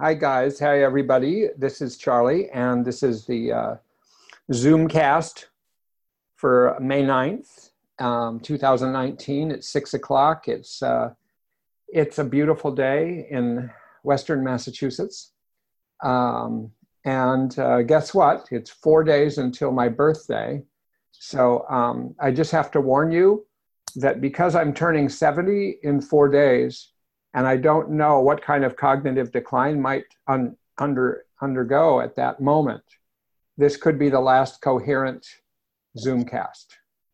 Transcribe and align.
Hi, 0.00 0.14
guys. 0.14 0.60
Hi, 0.60 0.84
everybody. 0.84 1.48
This 1.58 1.82
is 1.82 1.96
Charlie, 1.96 2.48
and 2.50 2.84
this 2.84 3.02
is 3.02 3.26
the 3.26 3.50
uh, 3.50 3.74
Zoomcast 4.52 5.46
for 6.36 6.78
May 6.80 7.02
9th, 7.02 7.70
um, 7.98 8.38
2019. 8.38 9.50
It's 9.50 9.68
6 9.68 9.94
o'clock. 9.94 10.46
It's, 10.46 10.84
uh, 10.84 11.14
it's 11.88 12.20
a 12.20 12.24
beautiful 12.24 12.70
day 12.70 13.26
in 13.28 13.72
Western 14.04 14.44
Massachusetts. 14.44 15.32
Um, 16.00 16.70
and 17.04 17.58
uh, 17.58 17.82
guess 17.82 18.14
what? 18.14 18.46
It's 18.52 18.70
four 18.70 19.02
days 19.02 19.38
until 19.38 19.72
my 19.72 19.88
birthday. 19.88 20.62
So 21.10 21.66
um, 21.68 22.14
I 22.20 22.30
just 22.30 22.52
have 22.52 22.70
to 22.70 22.80
warn 22.80 23.10
you 23.10 23.46
that 23.96 24.20
because 24.20 24.54
I'm 24.54 24.72
turning 24.72 25.08
70 25.08 25.78
in 25.82 26.00
four 26.00 26.28
days, 26.28 26.92
and 27.38 27.46
I 27.46 27.56
don't 27.56 27.90
know 27.90 28.18
what 28.18 28.42
kind 28.42 28.64
of 28.64 28.74
cognitive 28.74 29.30
decline 29.30 29.80
might 29.80 30.06
un, 30.26 30.56
under, 30.76 31.24
undergo 31.40 32.00
at 32.00 32.16
that 32.16 32.40
moment. 32.40 32.82
This 33.56 33.76
could 33.76 33.96
be 33.96 34.08
the 34.08 34.18
last 34.18 34.60
coherent 34.60 35.24
Zoomcast. 35.96 36.66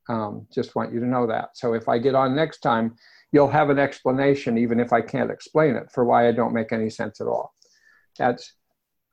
Um, 0.09 0.47
just 0.51 0.75
want 0.75 0.95
you 0.95 1.01
to 1.01 1.07
know 1.07 1.27
that. 1.27 1.59
So 1.59 1.75
if 1.75 1.91
I 1.91 1.99
get 1.99 2.15
on 2.15 2.35
next 2.35 2.61
time, 2.61 2.97
you'll 3.33 3.51
have 3.51 3.69
an 3.69 3.79
explanation, 3.79 4.57
even 4.57 4.81
if 4.81 4.95
I 4.95 5.03
can't 5.03 5.31
explain 5.31 5.77
it, 5.77 5.93
for 5.93 6.07
why 6.07 6.27
I 6.27 6.33
don't 6.33 6.55
make 6.55 6.73
any 6.73 6.89
sense 6.89 7.21
at 7.21 7.27
all. 7.27 7.53
That's, 8.19 8.55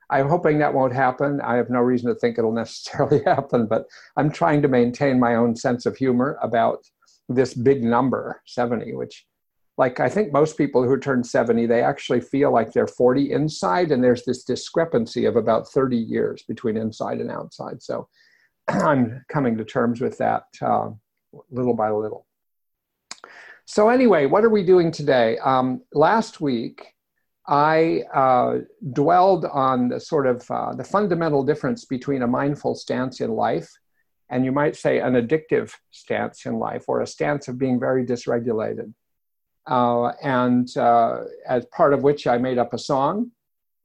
I'm 0.09 0.29
hoping 0.29 0.59
that 0.59 0.73
won't 0.73 0.93
happen. 0.93 1.41
I 1.41 1.57
have 1.57 1.69
no 1.69 1.79
reason 1.79 2.07
to 2.07 2.15
think 2.15 2.37
it'll 2.37 2.53
necessarily 2.63 3.21
happen, 3.25 3.67
but 3.67 3.83
I'm 4.15 4.31
trying 4.31 4.61
to 4.61 4.69
maintain 4.69 5.19
my 5.19 5.35
own 5.35 5.57
sense 5.57 5.85
of 5.85 5.97
humor 5.97 6.39
about 6.41 6.85
this 7.27 7.53
big 7.53 7.83
number, 7.83 8.41
70, 8.45 8.93
which 8.93 9.25
like 9.81 9.99
I 9.99 10.09
think 10.09 10.31
most 10.31 10.59
people 10.59 10.83
who 10.83 10.99
turn 10.99 11.23
70, 11.23 11.65
they 11.65 11.81
actually 11.81 12.21
feel 12.21 12.53
like 12.53 12.71
they're 12.71 12.85
40 12.85 13.31
inside, 13.31 13.91
and 13.91 14.03
there's 14.03 14.23
this 14.25 14.43
discrepancy 14.43 15.25
of 15.25 15.35
about 15.35 15.67
30 15.69 15.97
years 15.97 16.43
between 16.47 16.77
inside 16.77 17.19
and 17.19 17.31
outside. 17.31 17.81
So 17.81 18.07
I'm 18.67 19.25
coming 19.27 19.57
to 19.57 19.65
terms 19.65 19.99
with 19.99 20.19
that 20.19 20.43
uh, 20.61 20.91
little 21.49 21.73
by 21.73 21.89
little. 21.89 22.27
So, 23.65 23.89
anyway, 23.89 24.27
what 24.27 24.43
are 24.43 24.51
we 24.51 24.63
doing 24.63 24.91
today? 24.91 25.39
Um, 25.39 25.81
last 25.93 26.39
week, 26.39 26.93
I 27.47 28.03
uh, 28.13 28.59
dwelled 28.93 29.45
on 29.45 29.89
the 29.89 29.99
sort 29.99 30.27
of 30.27 30.45
uh, 30.51 30.75
the 30.75 30.83
fundamental 30.83 31.43
difference 31.43 31.85
between 31.85 32.21
a 32.21 32.27
mindful 32.27 32.75
stance 32.75 33.19
in 33.19 33.31
life 33.31 33.69
and 34.29 34.45
you 34.45 34.51
might 34.51 34.75
say 34.75 34.99
an 34.99 35.13
addictive 35.13 35.73
stance 35.89 36.45
in 36.45 36.53
life 36.57 36.85
or 36.87 37.01
a 37.01 37.07
stance 37.07 37.47
of 37.49 37.57
being 37.57 37.79
very 37.79 38.05
dysregulated 38.05 38.93
and 39.67 40.75
uh, 40.77 41.23
as 41.47 41.65
part 41.67 41.93
of 41.93 42.03
which 42.03 42.27
I 42.27 42.37
made 42.37 42.57
up 42.57 42.73
a 42.73 42.79
song 42.79 43.31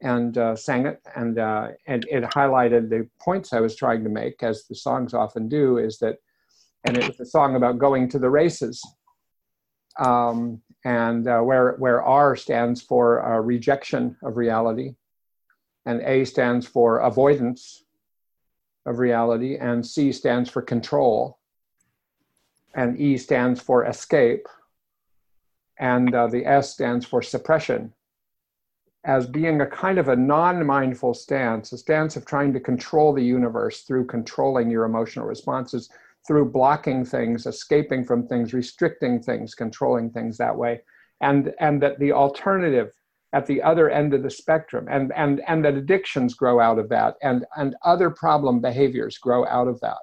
and 0.02 0.36
uh, 0.36 0.54
sang 0.56 0.86
it, 0.86 1.00
and 1.14 1.38
uh, 1.38 1.68
and 1.86 2.06
it 2.10 2.24
highlighted 2.24 2.90
the 2.90 3.08
points 3.20 3.52
I 3.52 3.60
was 3.60 3.76
trying 3.76 4.04
to 4.04 4.10
make, 4.10 4.42
as 4.42 4.64
the 4.64 4.74
songs 4.74 5.14
often 5.14 5.48
do. 5.48 5.78
Is 5.78 5.98
that, 5.98 6.18
and 6.84 6.96
it 6.96 7.06
was 7.06 7.20
a 7.20 7.26
song 7.26 7.56
about 7.56 7.78
going 7.78 8.08
to 8.10 8.18
the 8.18 8.28
races, 8.30 8.82
um, 9.98 10.60
and 10.84 11.26
uh, 11.26 11.40
where 11.40 11.72
where 11.78 12.02
R 12.02 12.36
stands 12.36 12.82
for 12.82 13.24
uh, 13.24 13.40
rejection 13.40 14.16
of 14.22 14.36
reality, 14.36 14.94
and 15.86 16.02
A 16.02 16.24
stands 16.24 16.66
for 16.66 16.98
avoidance 16.98 17.84
of 18.84 18.98
reality, 18.98 19.56
and 19.56 19.84
C 19.84 20.12
stands 20.12 20.50
for 20.50 20.60
control, 20.60 21.38
and 22.74 23.00
E 23.00 23.16
stands 23.16 23.60
for 23.60 23.86
escape 23.86 24.46
and 25.78 26.14
uh, 26.14 26.26
the 26.26 26.46
S 26.46 26.72
stands 26.72 27.06
for 27.06 27.22
suppression, 27.22 27.92
as 29.04 29.26
being 29.26 29.60
a 29.60 29.66
kind 29.66 29.98
of 29.98 30.08
a 30.08 30.16
non 30.16 30.64
mindful 30.64 31.14
stance, 31.14 31.72
a 31.72 31.78
stance 31.78 32.16
of 32.16 32.26
trying 32.26 32.52
to 32.52 32.60
control 32.60 33.12
the 33.12 33.24
universe 33.24 33.82
through 33.82 34.06
controlling 34.06 34.70
your 34.70 34.84
emotional 34.84 35.26
responses, 35.26 35.90
through 36.26 36.50
blocking 36.50 37.04
things, 37.04 37.46
escaping 37.46 38.04
from 38.04 38.26
things, 38.26 38.52
restricting 38.52 39.22
things, 39.22 39.54
controlling 39.54 40.10
things 40.10 40.36
that 40.36 40.56
way. 40.56 40.80
And, 41.20 41.54
and 41.60 41.80
that 41.82 41.98
the 41.98 42.12
alternative 42.12 42.92
at 43.32 43.46
the 43.46 43.62
other 43.62 43.90
end 43.90 44.14
of 44.14 44.22
the 44.22 44.30
spectrum, 44.30 44.86
and, 44.90 45.12
and, 45.14 45.40
and 45.46 45.64
that 45.64 45.74
addictions 45.74 46.34
grow 46.34 46.58
out 46.60 46.78
of 46.78 46.88
that, 46.88 47.16
and, 47.22 47.44
and 47.56 47.76
other 47.84 48.10
problem 48.10 48.60
behaviors 48.60 49.18
grow 49.18 49.46
out 49.46 49.68
of 49.68 49.78
that, 49.80 49.98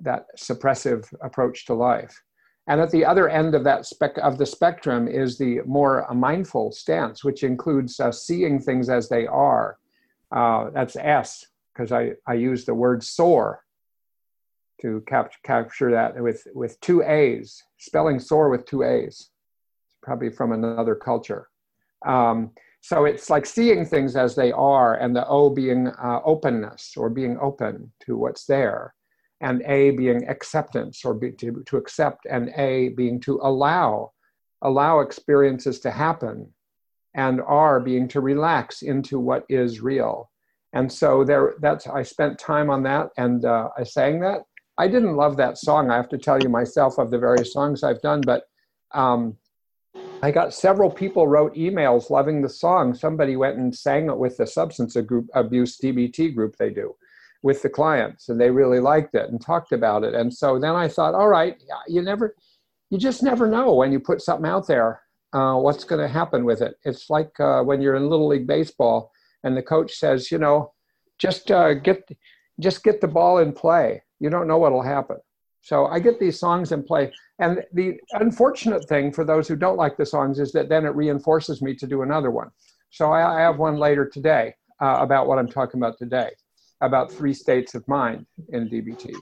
that 0.00 0.26
suppressive 0.38 1.12
approach 1.22 1.66
to 1.66 1.74
life. 1.74 2.22
And 2.66 2.80
at 2.80 2.90
the 2.90 3.04
other 3.04 3.28
end 3.28 3.54
of 3.54 3.64
that 3.64 3.84
spec 3.84 4.16
of 4.18 4.38
the 4.38 4.46
spectrum 4.46 5.06
is 5.06 5.36
the 5.36 5.60
more 5.66 6.06
mindful 6.14 6.72
stance, 6.72 7.22
which 7.22 7.42
includes 7.42 8.00
uh, 8.00 8.10
seeing 8.10 8.58
things 8.58 8.88
as 8.88 9.08
they 9.08 9.26
are. 9.26 9.78
Uh, 10.32 10.70
that's 10.70 10.96
S, 10.96 11.44
because 11.72 11.92
I, 11.92 12.12
I 12.26 12.34
use 12.34 12.64
the 12.64 12.74
word 12.74 13.04
soar 13.04 13.62
to 14.80 15.02
cap- 15.06 15.32
capture 15.42 15.90
that 15.90 16.20
with, 16.20 16.46
with 16.54 16.80
two 16.80 17.02
A's, 17.02 17.62
spelling 17.76 18.18
soar 18.18 18.48
with 18.48 18.64
two 18.64 18.82
A's, 18.82 19.30
probably 20.02 20.30
from 20.30 20.52
another 20.52 20.94
culture. 20.94 21.48
Um, 22.06 22.50
so 22.80 23.04
it's 23.04 23.30
like 23.30 23.46
seeing 23.46 23.84
things 23.84 24.16
as 24.16 24.34
they 24.34 24.52
are, 24.52 24.96
and 24.96 25.14
the 25.14 25.26
O 25.26 25.50
being 25.50 25.88
uh, 25.88 26.20
openness 26.24 26.94
or 26.96 27.08
being 27.08 27.38
open 27.40 27.92
to 28.06 28.16
what's 28.16 28.46
there 28.46 28.94
and 29.44 29.62
A 29.66 29.90
being 29.90 30.26
acceptance 30.26 31.04
or 31.04 31.12
be, 31.12 31.30
to, 31.32 31.62
to 31.66 31.76
accept, 31.76 32.26
and 32.28 32.48
A 32.56 32.88
being 32.88 33.20
to 33.20 33.38
allow, 33.42 34.12
allow 34.62 35.00
experiences 35.00 35.80
to 35.80 35.90
happen, 35.90 36.50
and 37.14 37.42
R 37.42 37.78
being 37.78 38.08
to 38.08 38.22
relax 38.22 38.80
into 38.80 39.20
what 39.20 39.44
is 39.50 39.82
real. 39.82 40.30
And 40.72 40.90
so 40.90 41.24
there, 41.24 41.54
that's 41.60 41.86
I 41.86 42.02
spent 42.02 42.38
time 42.38 42.70
on 42.70 42.82
that, 42.84 43.10
and 43.18 43.44
uh, 43.44 43.68
I 43.76 43.84
sang 43.84 44.18
that. 44.20 44.44
I 44.78 44.88
didn't 44.88 45.14
love 45.14 45.36
that 45.36 45.58
song. 45.58 45.90
I 45.90 45.96
have 45.96 46.08
to 46.08 46.18
tell 46.18 46.42
you 46.42 46.48
myself 46.48 46.96
of 46.98 47.10
the 47.10 47.18
various 47.18 47.52
songs 47.52 47.84
I've 47.84 48.00
done, 48.00 48.22
but 48.22 48.44
um, 48.92 49.36
I 50.22 50.30
got 50.30 50.54
several 50.54 50.90
people 50.90 51.28
wrote 51.28 51.54
emails 51.54 52.08
loving 52.08 52.40
the 52.40 52.48
song. 52.48 52.94
Somebody 52.94 53.36
went 53.36 53.58
and 53.58 53.76
sang 53.76 54.08
it 54.08 54.16
with 54.16 54.38
the 54.38 54.46
substance 54.46 54.96
abuse 54.96 55.76
DBT 55.76 56.34
group 56.34 56.56
they 56.56 56.70
do 56.70 56.94
with 57.44 57.60
the 57.60 57.68
clients 57.68 58.30
and 58.30 58.40
they 58.40 58.50
really 58.50 58.80
liked 58.80 59.14
it 59.14 59.28
and 59.28 59.38
talked 59.38 59.70
about 59.70 60.02
it. 60.02 60.14
And 60.14 60.32
so 60.32 60.58
then 60.58 60.74
i 60.74 60.88
thought 60.88 61.14
all 61.14 61.28
right 61.28 61.62
you 61.86 62.00
never 62.00 62.34
you 62.90 62.98
just 62.98 63.22
never 63.22 63.46
know 63.46 63.74
when 63.74 63.92
you 63.92 64.00
put 64.00 64.22
something 64.22 64.50
out 64.50 64.66
there 64.66 65.02
uh, 65.34 65.56
what's 65.56 65.84
going 65.84 66.00
to 66.00 66.08
happen 66.08 66.44
with 66.44 66.62
it. 66.62 66.74
It's 66.84 67.10
like 67.10 67.38
uh, 67.40 67.62
when 67.62 67.82
you're 67.82 67.96
in 67.96 68.08
little 68.08 68.28
league 68.28 68.46
baseball 68.46 69.10
and 69.42 69.56
the 69.56 69.62
coach 69.62 69.92
says 69.94 70.32
you 70.32 70.38
know 70.38 70.72
just 71.18 71.50
uh, 71.50 71.74
get 71.74 72.08
just 72.60 72.82
get 72.82 73.02
the 73.02 73.08
ball 73.08 73.38
in 73.38 73.52
play. 73.52 74.02
You 74.20 74.30
don't 74.30 74.48
know 74.48 74.58
what'll 74.58 74.82
happen. 74.96 75.18
So 75.60 75.86
i 75.86 75.98
get 76.00 76.18
these 76.18 76.40
songs 76.40 76.72
in 76.72 76.82
play 76.82 77.12
and 77.38 77.62
the 77.74 77.98
unfortunate 78.12 78.88
thing 78.88 79.12
for 79.12 79.24
those 79.24 79.46
who 79.48 79.56
don't 79.56 79.82
like 79.84 79.96
the 79.98 80.06
songs 80.06 80.38
is 80.38 80.50
that 80.52 80.70
then 80.70 80.86
it 80.86 80.96
reinforces 81.02 81.60
me 81.60 81.74
to 81.76 81.86
do 81.86 82.00
another 82.02 82.30
one. 82.30 82.50
So 82.88 83.12
i, 83.12 83.20
I 83.36 83.40
have 83.42 83.58
one 83.58 83.76
later 83.76 84.08
today 84.08 84.54
uh, 84.80 84.96
about 85.06 85.26
what 85.26 85.38
i'm 85.38 85.52
talking 85.58 85.78
about 85.80 85.98
today 85.98 86.30
about 86.80 87.12
three 87.12 87.34
states 87.34 87.74
of 87.74 87.86
mind 87.88 88.26
in 88.50 88.68
DBT. 88.68 89.14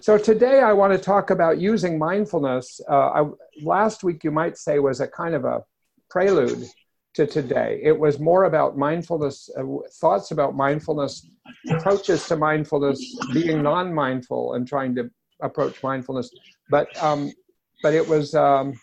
So 0.00 0.18
today 0.18 0.60
I 0.60 0.72
want 0.72 0.92
to 0.92 0.98
talk 0.98 1.30
about 1.30 1.58
using 1.58 1.98
mindfulness. 1.98 2.80
Uh, 2.88 3.08
I, 3.08 3.24
last 3.62 4.04
week, 4.04 4.24
you 4.24 4.30
might 4.30 4.58
say, 4.58 4.78
was 4.78 5.00
a 5.00 5.08
kind 5.08 5.34
of 5.34 5.44
a 5.44 5.62
prelude 6.10 6.66
to 7.14 7.26
today. 7.26 7.80
It 7.82 7.98
was 7.98 8.20
more 8.20 8.44
about 8.44 8.76
mindfulness, 8.76 9.48
uh, 9.58 9.62
thoughts 10.00 10.32
about 10.32 10.54
mindfulness, 10.54 11.28
approaches 11.70 12.28
to 12.28 12.36
mindfulness, 12.36 13.00
being 13.32 13.62
non-mindful 13.62 14.54
and 14.54 14.68
trying 14.68 14.94
to 14.96 15.10
approach 15.40 15.82
mindfulness. 15.82 16.30
But 16.68 16.94
um, 17.02 17.32
but 17.82 17.94
it 17.94 18.06
was 18.06 18.34
um, 18.34 18.74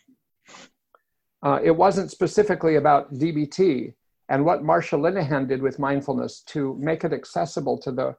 uh, 1.44 1.60
it 1.64 1.76
wasn't 1.76 2.10
specifically 2.10 2.76
about 2.76 3.14
DBT 3.14 3.94
and 4.30 4.46
what 4.46 4.64
Marsha 4.64 4.98
Linehan 5.00 5.48
did 5.48 5.62
with 5.62 5.80
mindfulness 5.80 6.42
to 6.48 6.76
make 6.80 7.04
it 7.04 7.14
accessible 7.14 7.78
to 7.80 7.92
the 7.92 8.16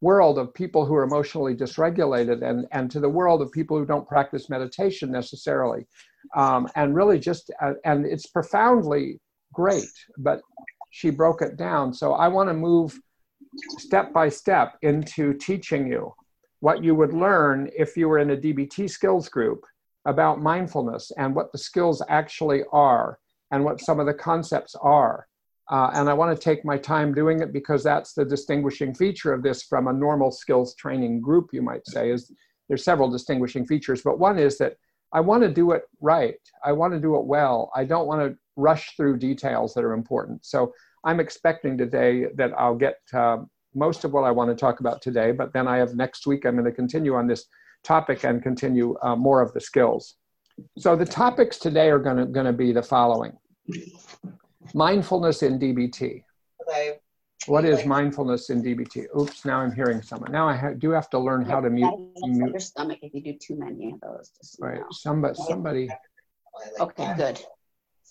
world 0.00 0.38
of 0.38 0.54
people 0.54 0.84
who 0.84 0.94
are 0.94 1.02
emotionally 1.02 1.56
dysregulated 1.56 2.42
and, 2.42 2.66
and 2.70 2.90
to 2.90 3.00
the 3.00 3.08
world 3.08 3.42
of 3.42 3.50
people 3.50 3.76
who 3.76 3.84
don't 3.84 4.06
practice 4.06 4.48
meditation 4.48 5.10
necessarily. 5.10 5.86
Um, 6.36 6.68
and 6.76 6.94
really 6.94 7.18
just, 7.18 7.50
uh, 7.60 7.74
and 7.84 8.06
it's 8.06 8.26
profoundly 8.26 9.20
great, 9.52 9.90
but 10.18 10.40
she 10.90 11.10
broke 11.10 11.42
it 11.42 11.56
down. 11.56 11.92
So 11.92 12.12
I 12.12 12.28
want 12.28 12.48
to 12.48 12.54
move 12.54 12.98
step 13.78 14.12
by 14.12 14.28
step 14.28 14.76
into 14.82 15.34
teaching 15.34 15.88
you 15.88 16.14
what 16.60 16.82
you 16.82 16.94
would 16.94 17.12
learn 17.12 17.70
if 17.76 17.96
you 17.96 18.08
were 18.08 18.18
in 18.18 18.30
a 18.30 18.36
DBT 18.36 18.90
skills 18.90 19.28
group 19.28 19.64
about 20.04 20.40
mindfulness 20.40 21.10
and 21.18 21.34
what 21.34 21.52
the 21.52 21.58
skills 21.58 22.02
actually 22.08 22.62
are 22.72 23.18
and 23.50 23.64
what 23.64 23.80
some 23.80 24.00
of 24.00 24.06
the 24.06 24.14
concepts 24.14 24.74
are 24.76 25.27
uh, 25.70 25.90
and 25.94 26.08
I 26.08 26.14
want 26.14 26.36
to 26.36 26.42
take 26.42 26.64
my 26.64 26.78
time 26.78 27.12
doing 27.12 27.40
it 27.40 27.52
because 27.52 27.82
that's 27.82 28.14
the 28.14 28.24
distinguishing 28.24 28.94
feature 28.94 29.32
of 29.32 29.42
this 29.42 29.62
from 29.62 29.88
a 29.88 29.92
normal 29.92 30.30
skills 30.30 30.74
training 30.76 31.20
group, 31.20 31.50
you 31.52 31.62
might 31.62 31.86
say, 31.86 32.10
is 32.10 32.32
there's 32.68 32.84
several 32.84 33.10
distinguishing 33.10 33.66
features, 33.66 34.02
but 34.02 34.18
one 34.18 34.38
is 34.38 34.58
that 34.58 34.76
I 35.12 35.20
want 35.20 35.42
to 35.42 35.48
do 35.48 35.72
it 35.72 35.82
right. 36.00 36.36
I 36.64 36.72
want 36.72 36.92
to 36.94 37.00
do 37.00 37.16
it 37.16 37.24
well. 37.24 37.70
I 37.74 37.84
don't 37.84 38.06
want 38.06 38.20
to 38.20 38.36
rush 38.56 38.94
through 38.96 39.18
details 39.18 39.74
that 39.74 39.84
are 39.84 39.92
important. 39.92 40.44
So 40.44 40.72
I'm 41.04 41.20
expecting 41.20 41.78
today 41.78 42.26
that 42.34 42.52
I'll 42.58 42.74
get 42.74 42.96
uh, 43.12 43.38
most 43.74 44.04
of 44.04 44.12
what 44.12 44.24
I 44.24 44.30
want 44.30 44.50
to 44.50 44.56
talk 44.56 44.80
about 44.80 45.00
today, 45.00 45.32
but 45.32 45.52
then 45.52 45.68
I 45.68 45.76
have 45.78 45.94
next 45.94 46.26
week, 46.26 46.44
I'm 46.44 46.54
going 46.54 46.64
to 46.64 46.72
continue 46.72 47.14
on 47.14 47.26
this 47.26 47.44
topic 47.84 48.24
and 48.24 48.42
continue 48.42 48.96
uh, 49.02 49.16
more 49.16 49.40
of 49.40 49.52
the 49.52 49.60
skills. 49.60 50.16
So 50.78 50.96
the 50.96 51.04
topics 51.04 51.58
today 51.58 51.88
are 51.90 51.98
going 51.98 52.16
to, 52.16 52.26
going 52.26 52.46
to 52.46 52.52
be 52.52 52.72
the 52.72 52.82
following. 52.82 53.32
Mindfulness 54.74 55.42
in 55.42 55.58
DBT. 55.58 56.24
Okay. 56.62 56.98
What 57.46 57.64
is 57.64 57.86
mindfulness 57.86 58.50
in 58.50 58.62
DBT? 58.62 59.06
Oops, 59.18 59.44
now 59.44 59.60
I'm 59.60 59.72
hearing 59.72 60.02
someone. 60.02 60.32
Now 60.32 60.48
I 60.48 60.54
ha- 60.54 60.74
do 60.76 60.90
have 60.90 61.08
to 61.10 61.18
learn 61.18 61.44
how 61.44 61.60
to 61.60 61.70
mute. 61.70 61.94
mute. 62.22 62.50
Your 62.50 62.60
stomach 62.60 62.98
if 63.00 63.14
you 63.14 63.22
do 63.22 63.38
too 63.38 63.56
many 63.58 63.92
of 63.92 64.00
those. 64.00 64.30
Right. 64.60 64.80
Somebody, 64.92 65.34
somebody. 65.34 65.88
Okay, 66.80 67.14
good. 67.16 67.40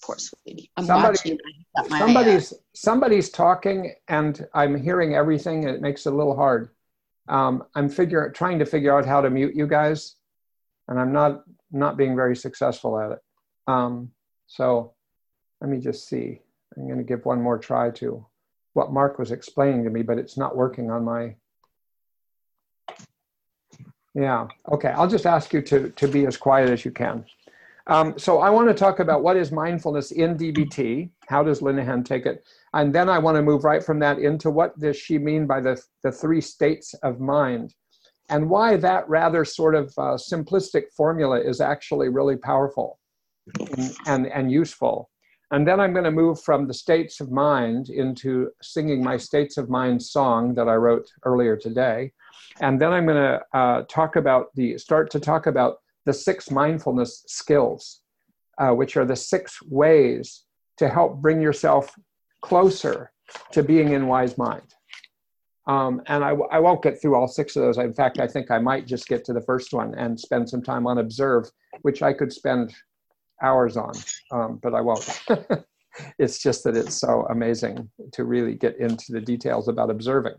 Poor 0.03 0.17
sweetie. 0.17 0.71
I'm 0.77 0.85
somebody, 0.85 1.17
watching. 1.17 1.39
Somebody's 1.99 2.53
somebody's 2.73 3.29
talking, 3.29 3.93
and 4.07 4.47
I'm 4.53 4.81
hearing 4.81 5.15
everything, 5.15 5.65
and 5.65 5.75
it 5.75 5.81
makes 5.81 6.05
it 6.05 6.13
a 6.13 6.15
little 6.15 6.35
hard. 6.35 6.69
Um, 7.27 7.63
I'm 7.75 7.89
figure 7.89 8.31
trying 8.31 8.59
to 8.59 8.65
figure 8.65 8.97
out 8.97 9.05
how 9.05 9.21
to 9.21 9.29
mute 9.29 9.55
you 9.55 9.67
guys, 9.67 10.15
and 10.87 10.99
I'm 10.99 11.11
not 11.11 11.43
not 11.71 11.97
being 11.97 12.15
very 12.15 12.35
successful 12.35 12.99
at 12.99 13.11
it. 13.11 13.19
Um, 13.67 14.11
so 14.47 14.93
let 15.61 15.69
me 15.69 15.79
just 15.79 16.07
see. 16.07 16.41
I'm 16.75 16.85
going 16.85 16.97
to 16.97 17.03
give 17.03 17.25
one 17.25 17.41
more 17.41 17.57
try 17.57 17.91
to 17.91 18.25
what 18.73 18.91
Mark 18.91 19.17
was 19.17 19.31
explaining 19.31 19.83
to 19.83 19.89
me, 19.89 20.03
but 20.03 20.17
it's 20.17 20.37
not 20.37 20.55
working 20.55 20.91
on 20.91 21.03
my. 21.03 21.35
Yeah, 24.13 24.47
okay. 24.71 24.89
I'll 24.89 25.07
just 25.07 25.25
ask 25.25 25.53
you 25.53 25.61
to, 25.63 25.89
to 25.89 26.07
be 26.07 26.25
as 26.25 26.37
quiet 26.37 26.69
as 26.69 26.83
you 26.83 26.91
can. 26.91 27.25
Um, 27.87 28.17
so 28.17 28.39
I 28.39 28.49
want 28.49 28.67
to 28.67 28.73
talk 28.73 28.99
about 28.99 29.23
what 29.23 29.37
is 29.37 29.51
mindfulness 29.51 30.11
in 30.11 30.37
DBT. 30.37 31.09
How 31.27 31.43
does 31.43 31.61
Linehan 31.61 32.03
take 32.03 32.25
it? 32.25 32.45
And 32.73 32.93
then 32.93 33.09
I 33.09 33.17
want 33.17 33.37
to 33.37 33.41
move 33.41 33.63
right 33.63 33.83
from 33.83 33.99
that 33.99 34.19
into 34.19 34.49
what 34.49 34.77
does 34.79 34.97
she 34.97 35.17
mean 35.17 35.47
by 35.47 35.61
the, 35.61 35.81
the 36.03 36.11
three 36.11 36.41
states 36.41 36.93
of 36.95 37.19
mind 37.19 37.73
and 38.29 38.49
why 38.49 38.75
that 38.77 39.07
rather 39.07 39.45
sort 39.45 39.73
of 39.73 39.87
uh, 39.97 40.17
simplistic 40.17 40.91
formula 40.95 41.39
is 41.39 41.61
actually 41.61 42.09
really 42.09 42.35
powerful 42.35 42.99
and, 43.77 43.95
and, 44.05 44.27
and 44.27 44.51
useful. 44.51 45.09
And 45.51 45.65
then 45.65 45.79
I'm 45.79 45.93
going 45.93 46.03
to 46.03 46.11
move 46.11 46.41
from 46.41 46.67
the 46.67 46.73
states 46.73 47.21
of 47.21 47.31
mind 47.31 47.89
into 47.89 48.51
singing 48.61 49.01
my 49.01 49.15
states 49.15 49.57
of 49.57 49.69
mind 49.69 50.01
song 50.03 50.53
that 50.55 50.67
I 50.67 50.75
wrote 50.75 51.07
earlier 51.23 51.55
today. 51.55 52.11
And 52.59 52.81
then 52.81 52.91
I'm 52.91 53.05
going 53.05 53.17
to 53.17 53.57
uh, 53.57 53.83
talk 53.83 54.17
about 54.17 54.53
the, 54.55 54.77
start 54.77 55.09
to 55.11 55.19
talk 55.19 55.47
about 55.47 55.77
the 56.05 56.13
six 56.13 56.51
mindfulness 56.51 57.23
skills, 57.27 58.01
uh, 58.57 58.71
which 58.71 58.97
are 58.97 59.05
the 59.05 59.15
six 59.15 59.61
ways 59.63 60.43
to 60.77 60.89
help 60.89 61.21
bring 61.21 61.41
yourself 61.41 61.95
closer 62.41 63.11
to 63.51 63.63
being 63.63 63.93
in 63.93 64.07
wise 64.07 64.37
mind. 64.37 64.73
Um, 65.67 66.01
and 66.07 66.23
I, 66.23 66.29
I 66.29 66.59
won't 66.59 66.81
get 66.81 67.01
through 67.01 67.15
all 67.15 67.27
six 67.27 67.55
of 67.55 67.61
those. 67.61 67.77
In 67.77 67.93
fact, 67.93 68.19
I 68.19 68.27
think 68.27 68.51
I 68.51 68.59
might 68.59 68.87
just 68.87 69.07
get 69.07 69.25
to 69.25 69.33
the 69.33 69.41
first 69.41 69.73
one 69.73 69.93
and 69.95 70.17
spend 70.17 70.49
some 70.49 70.61
time 70.61 70.87
on 70.87 70.97
observe, 70.97 71.49
which 71.81 72.01
I 72.01 72.13
could 72.13 72.31
spend 72.31 72.73
hours 73.41 73.77
on, 73.77 73.93
um, 74.31 74.59
but 74.61 74.73
I 74.73 74.81
won't. 74.81 75.23
it's 76.19 76.39
just 76.39 76.63
that 76.63 76.77
it's 76.77 76.95
so 76.95 77.25
amazing 77.29 77.89
to 78.13 78.23
really 78.23 78.55
get 78.55 78.77
into 78.77 79.11
the 79.11 79.21
details 79.21 79.67
about 79.67 79.89
observing. 79.89 80.35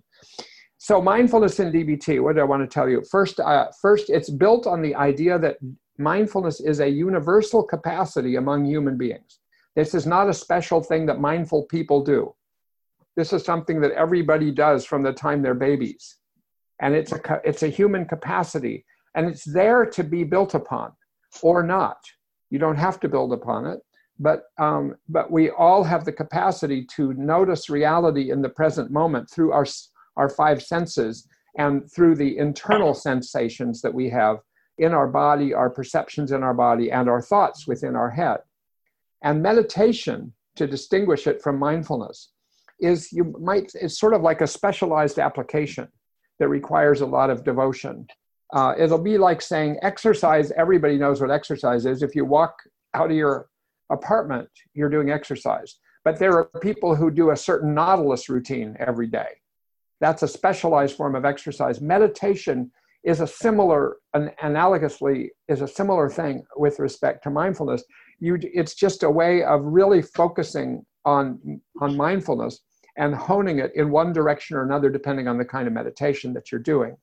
So 0.79 1.03
mindfulness 1.03 1.59
in 1.59 1.73
DBT, 1.73 2.23
what 2.23 2.37
do 2.37 2.41
I 2.41 2.45
want 2.45 2.63
to 2.63 2.73
tell 2.73 2.89
you? 2.89 3.03
First, 3.11 3.41
uh, 3.41 3.67
first, 3.83 4.11
it's 4.11 4.31
built 4.31 4.67
on 4.67 4.81
the 4.81 4.95
idea 4.95 5.39
that 5.39 5.59
mindfulness 5.99 6.61
is 6.61 6.81
a 6.81 6.89
universal 6.89 7.65
capacity 7.65 8.37
among 8.37 8.65
human 8.65 8.97
beings. 8.97 9.41
This 9.75 9.95
is 9.95 10.07
not 10.07 10.29
a 10.29 10.35
special 10.35 10.81
thing 10.81 11.07
that 11.07 11.21
mindful 11.21 11.65
people 11.65 12.03
do. 12.03 12.35
This 13.17 13.33
is 13.33 13.45
something 13.45 13.81
that 13.81 13.93
everybody 13.93 14.53
does 14.53 14.85
from 14.85 15.03
the 15.03 15.13
time 15.13 15.43
they're 15.43 15.55
babies. 15.55 16.19
And 16.81 16.95
it's 16.95 17.11
a, 17.11 17.41
it's 17.45 17.65
a 17.65 17.69
human 17.69 18.05
capacity, 18.05 18.85
and 19.17 19.27
it's 19.29 19.45
there 19.45 19.85
to 19.85 20.05
be 20.05 20.23
built 20.23 20.55
upon 20.55 20.93
or 21.43 21.65
not. 21.65 21.99
You 22.51 22.59
don't 22.59 22.77
have 22.77 23.01
to 23.01 23.09
build 23.09 23.33
upon 23.33 23.67
it, 23.67 23.81
but 24.19 24.45
um, 24.59 24.97
but 25.09 25.31
we 25.31 25.51
all 25.51 25.85
have 25.85 26.05
the 26.05 26.13
capacity 26.13 26.87
to 26.97 27.13
notice 27.15 27.71
reality 27.71 28.31
in 28.31 28.43
the 28.43 28.49
present 28.49 28.91
moment 28.91 29.31
through 29.31 29.53
our 29.53 29.67
our 30.17 30.29
five 30.29 30.63
senses 30.63 31.29
and 31.57 31.91
through 31.93 32.17
the 32.17 32.39
internal 32.39 32.95
sensations 32.95 33.81
that 33.83 33.95
we 33.95 34.09
have 34.11 34.39
in 34.79 34.93
our 34.93 35.09
body, 35.09 35.53
our 35.53 35.71
perceptions 35.71 36.33
in 36.33 36.43
our 36.43 36.55
body, 36.55 36.91
and 36.91 37.09
our 37.09 37.21
thoughts 37.21 37.67
within 37.67 37.97
our 37.97 38.11
head. 38.11 38.39
And 39.23 39.43
meditation, 39.43 40.33
to 40.57 40.67
distinguish 40.67 41.27
it 41.27 41.43
from 41.43 41.59
mindfulness, 41.59 42.31
is 42.81 43.13
you 43.13 43.35
might 43.41 43.73
it's 43.75 43.99
sort 43.99 44.15
of 44.15 44.23
like 44.23 44.41
a 44.41 44.47
specialized 44.47 45.19
application 45.19 45.89
that 46.39 46.49
requires 46.49 47.01
a 47.01 47.07
lot 47.07 47.31
of 47.31 47.45
devotion 47.45 48.07
uh, 48.53 48.75
it'll 48.79 48.99
be 48.99 49.19
like 49.19 49.43
saying 49.43 49.79
exercise, 49.83 50.51
everybody 50.53 50.97
knows 50.97 51.21
what 51.21 51.31
exercise 51.31 51.85
is. 51.87 52.03
If 52.03 52.15
you 52.15 52.25
walk 52.25 52.55
out 52.95 53.11
of 53.11 53.17
your 53.17 53.49
apartment, 53.91 54.49
you're 54.75 54.89
doing 54.89 55.11
exercise. 55.11 55.77
But 56.05 56.19
there 56.19 56.33
are 56.33 56.45
people 56.61 56.95
who 56.95 57.11
do 57.11 57.31
a 57.31 57.37
certain 57.37 57.75
Nautilus 57.75 58.29
routine 58.29 58.77
every 58.81 59.07
day. 59.07 59.29
That's 60.01 60.23
a 60.23 60.29
specialized 60.29 60.97
form 60.97 61.15
of 61.15 61.25
exercise. 61.25 61.81
Meditation 61.81 62.71
is 63.05 63.21
a 63.21 63.27
similar, 63.27 63.97
an, 64.15 64.31
analogously, 64.43 65.29
is 65.49 65.61
a 65.61 65.69
similar 65.69 66.09
thing 66.09 66.45
with 66.57 66.79
respect 66.79 67.25
to 67.25 67.31
mindfulness. 67.31 67.85
You, 68.21 68.39
it's 68.41 68.75
just 68.75 69.03
a 69.03 69.11
way 69.11 69.43
of 69.43 69.63
really 69.63 70.03
focusing 70.03 70.85
on, 71.05 71.61
on 71.81 71.97
mindfulness 71.97 72.61
and 72.97 73.15
honing 73.15 73.59
it 73.59 73.73
in 73.75 73.91
one 73.91 74.13
direction 74.13 74.57
or 74.57 74.63
another, 74.63 74.91
depending 74.91 75.29
on 75.29 75.39
the 75.39 75.45
kind 75.45 75.69
of 75.69 75.75
meditation 75.75 76.33
that 76.35 76.51
you're 76.51 76.61
doing. 76.61 76.97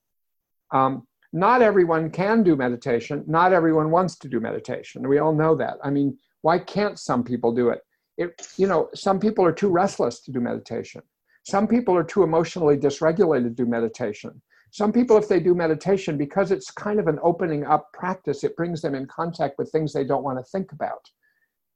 Um, 0.72 1.08
not 1.36 1.62
everyone 1.62 2.10
can 2.10 2.44
do 2.44 2.56
meditation. 2.56 3.26
Not 3.28 3.52
everyone 3.52 3.92
wants 3.92 4.16
to 4.20 4.30
do 4.30 4.40
meditation. 4.40 5.06
We 5.06 5.20
all 5.20 5.36
know 5.36 5.54
that. 5.56 5.76
I 5.84 5.90
mean, 5.90 6.18
why 6.44 6.60
can't 6.60 6.98
some 6.98 7.26
people 7.26 7.54
do 7.54 7.70
it? 7.70 7.82
It, 8.18 8.48
you 8.56 8.68
know, 8.68 8.88
some 8.96 9.20
people 9.20 9.44
are 9.44 9.52
too 9.52 9.68
restless 9.68 10.22
to 10.22 10.32
do 10.32 10.40
meditation. 10.40 11.02
Some 11.44 11.68
people 11.68 11.94
are 11.94 12.06
too 12.06 12.24
emotionally 12.24 12.78
dysregulated 12.78 13.44
to 13.44 13.50
do 13.50 13.66
meditation. 13.66 14.42
Some 14.72 14.94
people, 14.94 15.18
if 15.18 15.28
they 15.28 15.42
do 15.42 15.54
meditation, 15.54 16.18
because 16.18 16.52
it's 16.52 16.72
kind 16.72 17.02
of 17.02 17.08
an 17.08 17.20
opening 17.22 17.66
up 17.66 17.92
practice, 17.92 18.46
it 18.46 18.56
brings 18.56 18.82
them 18.82 18.96
in 18.96 19.06
contact 19.06 19.58
with 19.58 19.70
things 19.70 19.92
they 19.92 20.06
don't 20.06 20.24
want 20.24 20.40
to 20.40 20.52
think 20.52 20.72
about. 20.72 21.10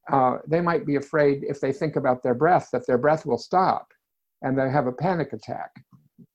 Uh, 0.10 0.38
they 0.48 0.62
might 0.62 0.86
be 0.86 0.96
afraid 0.96 1.44
if 1.44 1.60
they 1.60 1.74
think 1.74 1.98
about 1.98 2.24
their 2.24 2.34
breath 2.34 2.70
that 2.72 2.88
their 2.88 2.98
breath 2.98 3.26
will 3.26 3.38
stop 3.38 3.92
and 4.42 4.58
they 4.58 4.70
have 4.70 4.88
a 4.88 4.92
panic 4.92 5.34
attack 5.34 5.72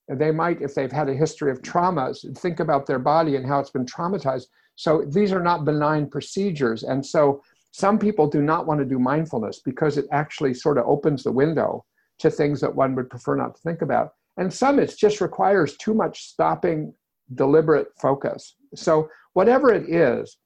they 0.07 0.31
might, 0.31 0.61
if 0.61 0.75
they've 0.75 0.91
had 0.91 1.09
a 1.09 1.13
history 1.13 1.51
of 1.51 1.61
traumas, 1.61 2.37
think 2.37 2.59
about 2.59 2.85
their 2.85 2.99
body 2.99 3.35
and 3.35 3.45
how 3.45 3.59
it's 3.59 3.71
been 3.71 3.85
traumatized. 3.85 4.47
So 4.75 5.03
these 5.07 5.31
are 5.31 5.41
not 5.41 5.65
benign 5.65 6.09
procedures. 6.09 6.83
And 6.83 7.03
so 7.05 7.41
some 7.71 7.97
people 7.97 8.29
do 8.29 8.41
not 8.41 8.67
want 8.67 8.79
to 8.79 8.85
do 8.85 8.99
mindfulness 8.99 9.61
because 9.63 9.97
it 9.97 10.05
actually 10.11 10.53
sort 10.53 10.77
of 10.77 10.85
opens 10.85 11.23
the 11.23 11.31
window 11.31 11.85
to 12.19 12.29
things 12.29 12.61
that 12.61 12.75
one 12.75 12.95
would 12.95 13.09
prefer 13.09 13.35
not 13.35 13.55
to 13.55 13.61
think 13.61 13.81
about. 13.81 14.13
And 14.37 14.53
some 14.53 14.79
it 14.79 14.93
just 14.97 15.21
requires 15.21 15.75
too 15.77 15.93
much 15.93 16.25
stopping, 16.25 16.93
deliberate 17.33 17.87
focus. 17.99 18.55
So 18.75 19.09
whatever 19.33 19.73
it 19.73 19.89
is, 19.89 20.37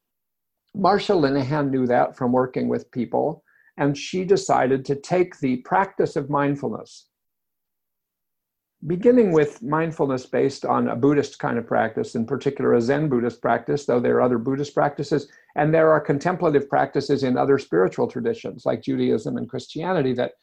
Marsha 0.76 1.20
Linehan 1.20 1.70
knew 1.70 1.86
that 1.88 2.16
from 2.16 2.32
working 2.32 2.70
with 2.70 2.90
people, 2.92 3.44
and 3.78 3.98
she 3.98 4.24
decided 4.24 4.86
to 4.86 4.96
take 4.96 5.40
the 5.40 5.58
practice 5.58 6.16
of 6.16 6.30
mindfulness 6.30 7.09
beginning 8.88 9.34
with 9.34 9.62
mindfulness 9.62 10.26
based 10.26 10.66
on 10.66 10.88
a 10.88 10.96
Buddhist 10.96 11.38
kind 11.40 11.58
of 11.58 11.68
practice, 11.68 12.16
in 12.16 12.26
particular 12.26 12.74
a 12.74 12.82
Zen 12.82 13.10
Buddhist 13.10 13.42
practice, 13.42 13.86
though 13.86 14.00
there 14.00 14.18
are 14.18 14.22
other 14.22 14.38
Buddhist 14.38 14.74
practices, 14.74 15.30
and 15.56 15.74
there 15.74 15.92
are 15.92 16.00
contemplative 16.00 16.70
practices 16.70 17.24
in 17.24 17.38
other 17.38 17.58
spiritual 17.58 18.08
traditions 18.08 18.66
like 18.66 18.82
Judaism 18.82 19.38
and 19.38 19.50
Christianity 19.50 20.14
that 20.14 20.34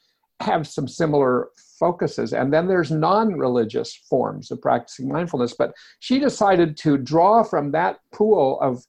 have 0.41 0.67
some 0.67 0.87
similar 0.87 1.49
focuses. 1.79 2.35
And 2.35 2.53
then 2.53 2.69
there's 2.69 2.91
non 2.91 3.35
religious 3.35 3.95
forms 4.09 4.51
of 4.51 4.61
practicing 4.61 5.09
mindfulness. 5.09 5.55
But 5.59 5.73
she 6.01 6.19
decided 6.19 6.77
to 6.79 6.99
draw 6.99 7.43
from 7.43 7.73
that 7.73 8.01
pool 8.13 8.61
of 8.61 8.85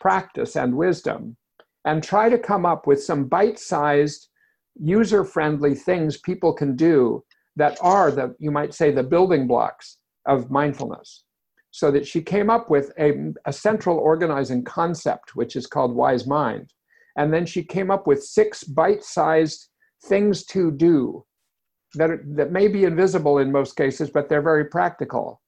practice 0.00 0.56
and 0.56 0.74
wisdom 0.74 1.36
and 1.84 2.02
try 2.02 2.30
to 2.30 2.38
come 2.38 2.64
up 2.64 2.86
with 2.86 3.02
some 3.02 3.26
bite 3.26 3.58
sized, 3.58 4.28
user 4.80 5.22
friendly 5.24 5.74
things 5.74 6.18
people 6.18 6.52
can 6.52 6.76
do 6.76 7.22
that 7.56 7.78
are 7.80 8.10
the, 8.10 8.34
you 8.38 8.50
might 8.50 8.74
say, 8.74 8.90
the 8.90 9.02
building 9.02 9.46
blocks 9.46 9.98
of 10.26 10.50
mindfulness. 10.50 11.24
So 11.70 11.90
that 11.90 12.06
she 12.06 12.22
came 12.22 12.48
up 12.48 12.70
with 12.70 12.92
a, 12.98 13.34
a 13.44 13.52
central 13.52 13.98
organizing 13.98 14.64
concept, 14.64 15.36
which 15.36 15.56
is 15.56 15.66
called 15.66 15.94
wise 15.94 16.26
mind. 16.26 16.72
And 17.18 17.32
then 17.32 17.44
she 17.44 17.62
came 17.62 17.90
up 17.90 18.06
with 18.06 18.24
six 18.24 18.64
bite 18.64 19.04
sized 19.04 19.68
things 20.04 20.44
to 20.46 20.70
do 20.70 21.24
that, 21.94 22.10
are, 22.10 22.24
that 22.34 22.52
may 22.52 22.68
be 22.68 22.84
invisible 22.84 23.38
in 23.38 23.52
most 23.52 23.76
cases, 23.76 24.10
but 24.10 24.28
they're 24.28 24.42
very 24.42 24.66
practical 24.66 25.42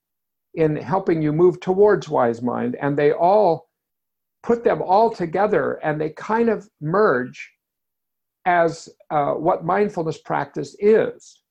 in 0.54 0.76
helping 0.76 1.22
you 1.22 1.32
move 1.32 1.60
towards 1.60 2.08
wise 2.08 2.42
mind. 2.42 2.76
And 2.80 2.98
they 2.98 3.12
all 3.12 3.68
put 4.42 4.64
them 4.64 4.82
all 4.82 5.10
together 5.10 5.78
and 5.82 6.00
they 6.00 6.10
kind 6.10 6.48
of 6.48 6.68
merge 6.80 7.50
as 8.46 8.88
uh, 9.10 9.32
what 9.32 9.64
mindfulness 9.64 10.18
practice 10.18 10.74
is. 10.78 11.42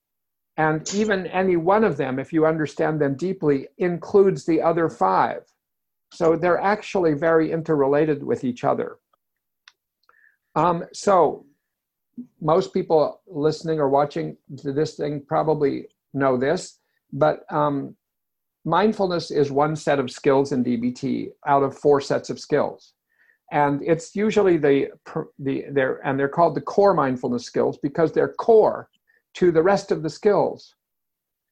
And 0.57 0.91
even 0.95 1.27
any 1.27 1.55
one 1.55 1.83
of 1.83 1.97
them, 1.97 2.17
if 2.17 2.33
you 2.33 2.45
understand 2.45 2.99
them 2.99 3.15
deeply, 3.15 3.67
includes 3.77 4.45
the 4.45 4.61
other 4.61 4.89
five. 4.89 5.43
So 6.13 6.35
they're 6.35 6.59
actually 6.59 7.13
very 7.13 7.51
interrelated 7.51 8.23
with 8.23 8.43
each 8.43 8.63
other. 8.63 8.97
Um, 10.55 10.85
so 10.93 11.45
most 12.41 12.73
people 12.73 13.21
listening 13.27 13.79
or 13.79 13.89
watching 13.89 14.37
this 14.49 14.95
thing 14.95 15.23
probably 15.27 15.87
know 16.13 16.37
this, 16.37 16.79
but 17.13 17.41
um, 17.53 17.95
mindfulness 18.65 19.29
is 19.29 19.51
one 19.51 19.75
set 19.75 19.99
of 19.99 20.09
skills 20.09 20.51
in 20.51 20.63
DBT 20.63 21.29
out 21.45 21.61
of 21.61 21.77
four 21.77 22.01
sets 22.01 22.31
of 22.31 22.39
skills. 22.39 22.93
And 23.51 23.81
it's 23.83 24.15
usually 24.15 24.57
the, 24.57 24.87
the 25.37 25.65
they're, 25.71 26.05
and 26.05 26.19
they're 26.19 26.27
called 26.27 26.55
the 26.55 26.61
core 26.61 26.95
mindfulness 26.95 27.45
skills 27.45 27.77
because 27.77 28.11
they're 28.11 28.33
core 28.33 28.89
to 29.38 29.51
the 29.51 29.62
rest 29.62 29.91
of 29.91 30.01
the 30.01 30.10
skills. 30.10 30.74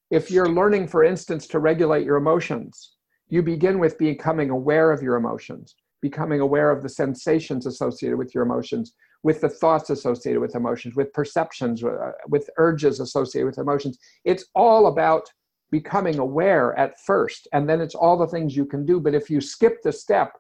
If 0.10 0.32
you're 0.32 0.50
learning, 0.50 0.88
for 0.88 1.04
instance, 1.04 1.46
to 1.48 1.60
regulate 1.60 2.04
your 2.04 2.16
emotions, 2.16 2.94
you 3.28 3.44
begin 3.44 3.78
with 3.78 4.00
becoming 4.00 4.50
aware 4.50 4.92
of 4.92 5.04
your 5.04 5.18
emotions, 5.18 5.76
becoming 6.02 6.40
aware 6.40 6.72
of 6.72 6.82
the 6.82 6.90
sensations 6.90 7.68
associated 7.68 8.18
with 8.18 8.34
your 8.34 8.44
emotions, 8.44 8.96
with 9.22 9.40
the 9.40 9.50
thoughts 9.50 9.92
associated 9.92 10.42
with 10.42 10.56
emotions, 10.56 10.96
with 10.96 11.14
perceptions, 11.14 11.84
uh, 11.84 12.12
with 12.28 12.50
urges 12.58 13.00
associated 13.00 13.46
with 13.46 13.60
emotions. 13.60 14.00
It's 14.24 14.46
all 14.56 14.88
about 14.88 15.30
becoming 15.70 16.18
aware 16.18 16.76
at 16.80 17.00
first, 17.06 17.48
and 17.54 17.70
then 17.70 17.82
it's 17.82 17.94
all 17.94 18.18
the 18.18 18.28
things 18.28 18.56
you 18.56 18.66
can 18.66 18.84
do. 18.84 19.00
But 19.00 19.14
if 19.14 19.30
you 19.30 19.40
skip 19.40 19.84
the 19.84 19.92
step 19.92 20.32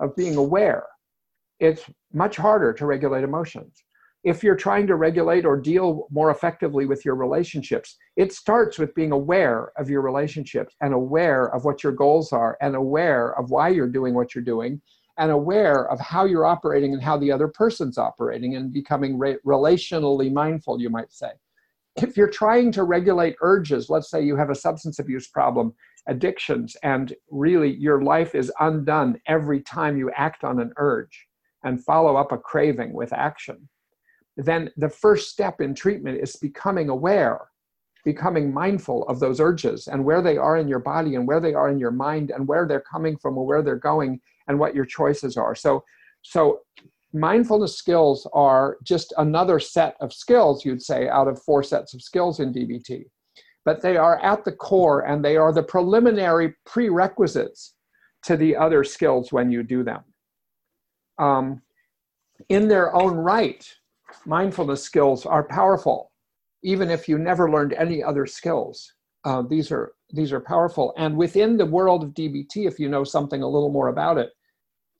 of 0.00 0.16
being 0.16 0.36
aware, 0.36 0.86
it's 1.60 1.84
much 2.14 2.38
harder 2.38 2.72
to 2.72 2.86
regulate 2.86 3.24
emotions. 3.24 3.83
If 4.24 4.42
you're 4.42 4.56
trying 4.56 4.86
to 4.86 4.96
regulate 4.96 5.44
or 5.44 5.60
deal 5.60 6.06
more 6.10 6.30
effectively 6.30 6.86
with 6.86 7.04
your 7.04 7.14
relationships, 7.14 7.98
it 8.16 8.32
starts 8.32 8.78
with 8.78 8.94
being 8.94 9.12
aware 9.12 9.70
of 9.76 9.90
your 9.90 10.00
relationships 10.00 10.74
and 10.80 10.94
aware 10.94 11.54
of 11.54 11.66
what 11.66 11.82
your 11.82 11.92
goals 11.92 12.32
are 12.32 12.56
and 12.62 12.74
aware 12.74 13.38
of 13.38 13.50
why 13.50 13.68
you're 13.68 13.86
doing 13.86 14.14
what 14.14 14.34
you're 14.34 14.42
doing 14.42 14.80
and 15.18 15.30
aware 15.30 15.90
of 15.90 16.00
how 16.00 16.24
you're 16.24 16.46
operating 16.46 16.94
and 16.94 17.02
how 17.02 17.18
the 17.18 17.30
other 17.30 17.48
person's 17.48 17.98
operating 17.98 18.56
and 18.56 18.72
becoming 18.72 19.18
re- 19.18 19.36
relationally 19.46 20.32
mindful, 20.32 20.80
you 20.80 20.88
might 20.88 21.12
say. 21.12 21.30
If 21.96 22.16
you're 22.16 22.30
trying 22.30 22.72
to 22.72 22.84
regulate 22.84 23.36
urges, 23.42 23.90
let's 23.90 24.10
say 24.10 24.24
you 24.24 24.36
have 24.36 24.50
a 24.50 24.54
substance 24.54 24.98
abuse 24.98 25.28
problem, 25.28 25.74
addictions, 26.08 26.76
and 26.82 27.14
really 27.30 27.74
your 27.76 28.02
life 28.02 28.34
is 28.34 28.50
undone 28.58 29.20
every 29.26 29.60
time 29.60 29.96
you 29.96 30.10
act 30.16 30.44
on 30.44 30.60
an 30.60 30.72
urge 30.78 31.26
and 31.62 31.84
follow 31.84 32.16
up 32.16 32.32
a 32.32 32.38
craving 32.38 32.92
with 32.92 33.12
action, 33.12 33.68
then 34.36 34.70
the 34.76 34.88
first 34.88 35.30
step 35.30 35.60
in 35.60 35.74
treatment 35.74 36.20
is 36.20 36.36
becoming 36.36 36.88
aware, 36.88 37.48
becoming 38.04 38.52
mindful 38.52 39.06
of 39.08 39.20
those 39.20 39.40
urges 39.40 39.88
and 39.88 40.04
where 40.04 40.22
they 40.22 40.36
are 40.36 40.56
in 40.56 40.68
your 40.68 40.80
body 40.80 41.14
and 41.14 41.26
where 41.26 41.40
they 41.40 41.54
are 41.54 41.70
in 41.70 41.78
your 41.78 41.90
mind 41.90 42.30
and 42.30 42.46
where 42.46 42.66
they're 42.66 42.80
coming 42.80 43.16
from 43.16 43.38
or 43.38 43.46
where 43.46 43.62
they're 43.62 43.76
going 43.76 44.20
and 44.48 44.58
what 44.58 44.74
your 44.74 44.84
choices 44.84 45.36
are. 45.36 45.54
So, 45.54 45.84
so 46.22 46.60
mindfulness 47.12 47.76
skills 47.76 48.26
are 48.32 48.76
just 48.82 49.14
another 49.18 49.60
set 49.60 49.96
of 50.00 50.12
skills, 50.12 50.64
you'd 50.64 50.82
say, 50.82 51.08
out 51.08 51.28
of 51.28 51.40
four 51.42 51.62
sets 51.62 51.94
of 51.94 52.02
skills 52.02 52.40
in 52.40 52.52
DBT. 52.52 53.04
But 53.64 53.80
they 53.80 53.96
are 53.96 54.22
at 54.22 54.44
the 54.44 54.52
core 54.52 55.06
and 55.06 55.24
they 55.24 55.36
are 55.36 55.52
the 55.52 55.62
preliminary 55.62 56.54
prerequisites 56.66 57.74
to 58.24 58.36
the 58.36 58.56
other 58.56 58.84
skills 58.84 59.32
when 59.32 59.50
you 59.50 59.62
do 59.62 59.84
them. 59.84 60.02
Um, 61.18 61.62
in 62.48 62.68
their 62.68 62.94
own 62.94 63.14
right, 63.14 63.66
mindfulness 64.26 64.82
skills 64.82 65.26
are 65.26 65.44
powerful, 65.44 66.12
even 66.62 66.90
if 66.90 67.08
you 67.08 67.18
never 67.18 67.50
learned 67.50 67.72
any 67.74 68.02
other 68.02 68.26
skills. 68.26 68.92
Uh, 69.24 69.42
these 69.42 69.70
are 69.72 69.92
these 70.10 70.32
are 70.32 70.40
powerful. 70.40 70.92
And 70.96 71.16
within 71.16 71.56
the 71.56 71.66
world 71.66 72.04
of 72.04 72.10
DBT, 72.10 72.66
if 72.66 72.78
you 72.78 72.88
know 72.88 73.04
something 73.04 73.42
a 73.42 73.48
little 73.48 73.70
more 73.70 73.88
about 73.88 74.18
it, 74.18 74.30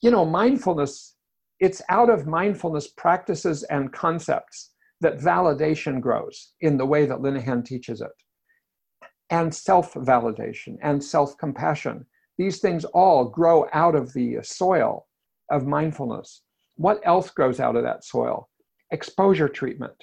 you 0.00 0.11
know, 0.11 0.25
mindfulness, 0.25 1.16
it's 1.61 1.80
out 1.88 2.11
of 2.11 2.26
mindfulness 2.26 2.88
practices 2.88 3.62
and 3.64 3.92
concepts 3.92 4.73
that 5.00 5.18
validation 5.18 6.00
grows 6.00 6.52
in 6.61 6.76
the 6.76 6.87
way 6.87 7.06
that 7.06 7.18
Linehan 7.18 7.64
teaches 7.64 8.00
it. 8.00 8.11
And 9.30 9.54
self 9.54 9.94
validation 9.94 10.76
and 10.83 11.02
self 11.02 11.37
compassion. 11.38 12.06
These 12.38 12.59
things 12.59 12.85
all 12.87 13.25
grow 13.25 13.66
out 13.73 13.94
of 13.94 14.12
the 14.12 14.38
soil 14.42 15.06
of 15.50 15.66
mindfulness. 15.66 16.42
What 16.76 17.00
else 17.04 17.30
grows 17.30 17.61
out 17.61 17.76
of 17.76 17.85
that 17.85 18.04
soil? 18.04 18.49
Exposure 18.94 19.48
treatment. 19.48 20.00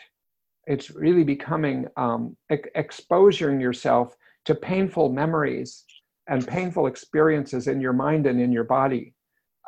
It's 0.67 0.91
really 0.91 1.23
becoming 1.23 1.87
um, 1.95 2.35
exposing 2.49 3.61
yourself 3.61 4.17
to 4.43 4.53
painful 4.53 5.13
memories 5.13 5.85
and 6.27 6.45
painful 6.45 6.87
experiences 6.87 7.67
in 7.67 7.79
your 7.79 7.93
mind 7.93 8.27
and 8.27 8.41
in 8.41 8.51
your 8.51 8.65
body 8.65 9.13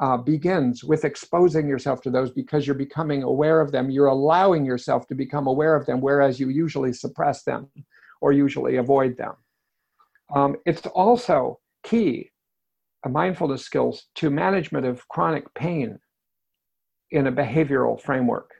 uh, 0.01 0.17
begins 0.17 0.83
with 0.83 1.05
exposing 1.05 1.69
yourself 1.69 2.01
to 2.01 2.09
those 2.09 2.31
because 2.31 2.67
you're 2.67 2.75
becoming 2.75 3.23
aware 3.23 3.61
of 3.61 3.71
them. 3.71 3.89
You're 3.89 4.07
allowing 4.07 4.65
yourself 4.65 5.07
to 5.07 5.15
become 5.15 5.47
aware 5.47 5.77
of 5.77 5.85
them, 5.85 6.01
whereas 6.01 6.37
you 6.37 6.49
usually 6.49 6.91
suppress 6.91 7.43
them 7.43 7.69
or 8.19 8.33
usually 8.33 8.75
avoid 8.75 9.15
them. 9.17 9.35
Um, 10.35 10.57
it's 10.65 10.85
also 10.87 11.59
key, 11.83 12.31
mindfulness 13.07 13.63
skills, 13.63 14.07
to 14.15 14.29
management 14.29 14.85
of 14.85 15.07
chronic 15.07 15.45
pain 15.53 15.97
in 17.11 17.27
a 17.27 17.31
behavioral 17.31 18.01
framework. 18.01 18.51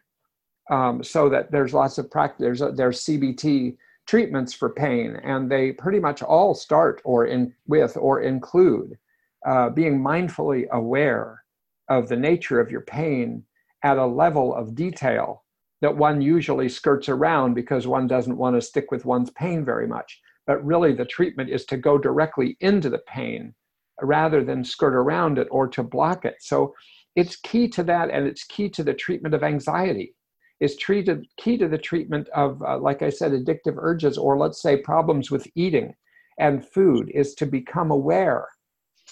Um, 0.70 1.04
so 1.04 1.28
that 1.30 1.52
there's 1.52 1.74
lots 1.74 1.98
of 1.98 2.10
practice, 2.10 2.40
there's, 2.40 2.76
there's 2.78 3.04
CBT 3.04 3.76
treatments 4.08 4.54
for 4.54 4.70
pain, 4.70 5.18
and 5.24 5.50
they 5.50 5.72
pretty 5.74 6.00
much 6.00 6.22
all 6.22 6.56
start 6.56 7.02
or 7.04 7.26
in 7.26 7.54
with 7.68 7.98
or 7.98 8.22
include 8.22 8.98
uh, 9.46 9.70
being 9.70 10.00
mindfully 10.00 10.70
aware 10.70 11.44
of 11.90 12.08
the 12.08 12.16
nature 12.16 12.60
of 12.60 12.72
your 12.72 12.82
pain 12.82 13.44
at 13.84 13.98
a 13.98 14.06
level 14.06 14.56
of 14.56 14.76
detail 14.76 15.44
that 15.82 15.96
one 15.96 16.22
usually 16.22 16.70
skirts 16.70 17.10
around 17.10 17.54
because 17.54 17.86
one 17.86 18.08
doesn't 18.08 18.38
want 18.38 18.56
to 18.56 18.62
stick 18.62 18.90
with 18.90 19.04
one's 19.04 19.30
pain 19.32 19.66
very 19.66 19.86
much. 19.86 20.22
But 20.48 20.64
really, 20.64 20.94
the 20.94 21.06
treatment 21.06 21.50
is 21.50 21.66
to 21.66 21.78
go 21.78 21.98
directly 21.98 22.56
into 22.62 22.90
the 22.90 23.02
pain 23.06 23.54
rather 24.02 24.44
than 24.44 24.64
skirt 24.64 24.94
around 24.96 25.38
it 25.38 25.48
or 25.52 25.68
to 25.68 25.84
block 25.84 26.24
it. 26.24 26.36
So 26.40 26.74
it's 27.16 27.36
key 27.36 27.68
to 27.70 27.84
that, 27.84 28.10
and 28.10 28.26
it's 28.26 28.46
key 28.46 28.70
to 28.70 28.84
the 28.84 28.94
treatment 28.94 29.36
of 29.36 29.44
anxiety 29.44 30.16
is 30.64 30.78
treated 30.78 31.28
key 31.36 31.58
to 31.58 31.68
the 31.68 31.78
treatment 31.78 32.30
of, 32.30 32.62
uh, 32.64 32.78
like 32.78 33.02
I 33.02 33.10
said, 33.10 33.34
addictive 33.34 33.76
urges, 33.78 34.18
or 34.18 34.38
let's 34.38 34.62
say 34.62 34.78
problems 34.78 35.30
with 35.30 35.46
eating 35.56 35.94
and 36.40 36.66
food, 36.66 37.12
is 37.14 37.36
to 37.36 37.46
become 37.46 37.92
aware 37.92 38.48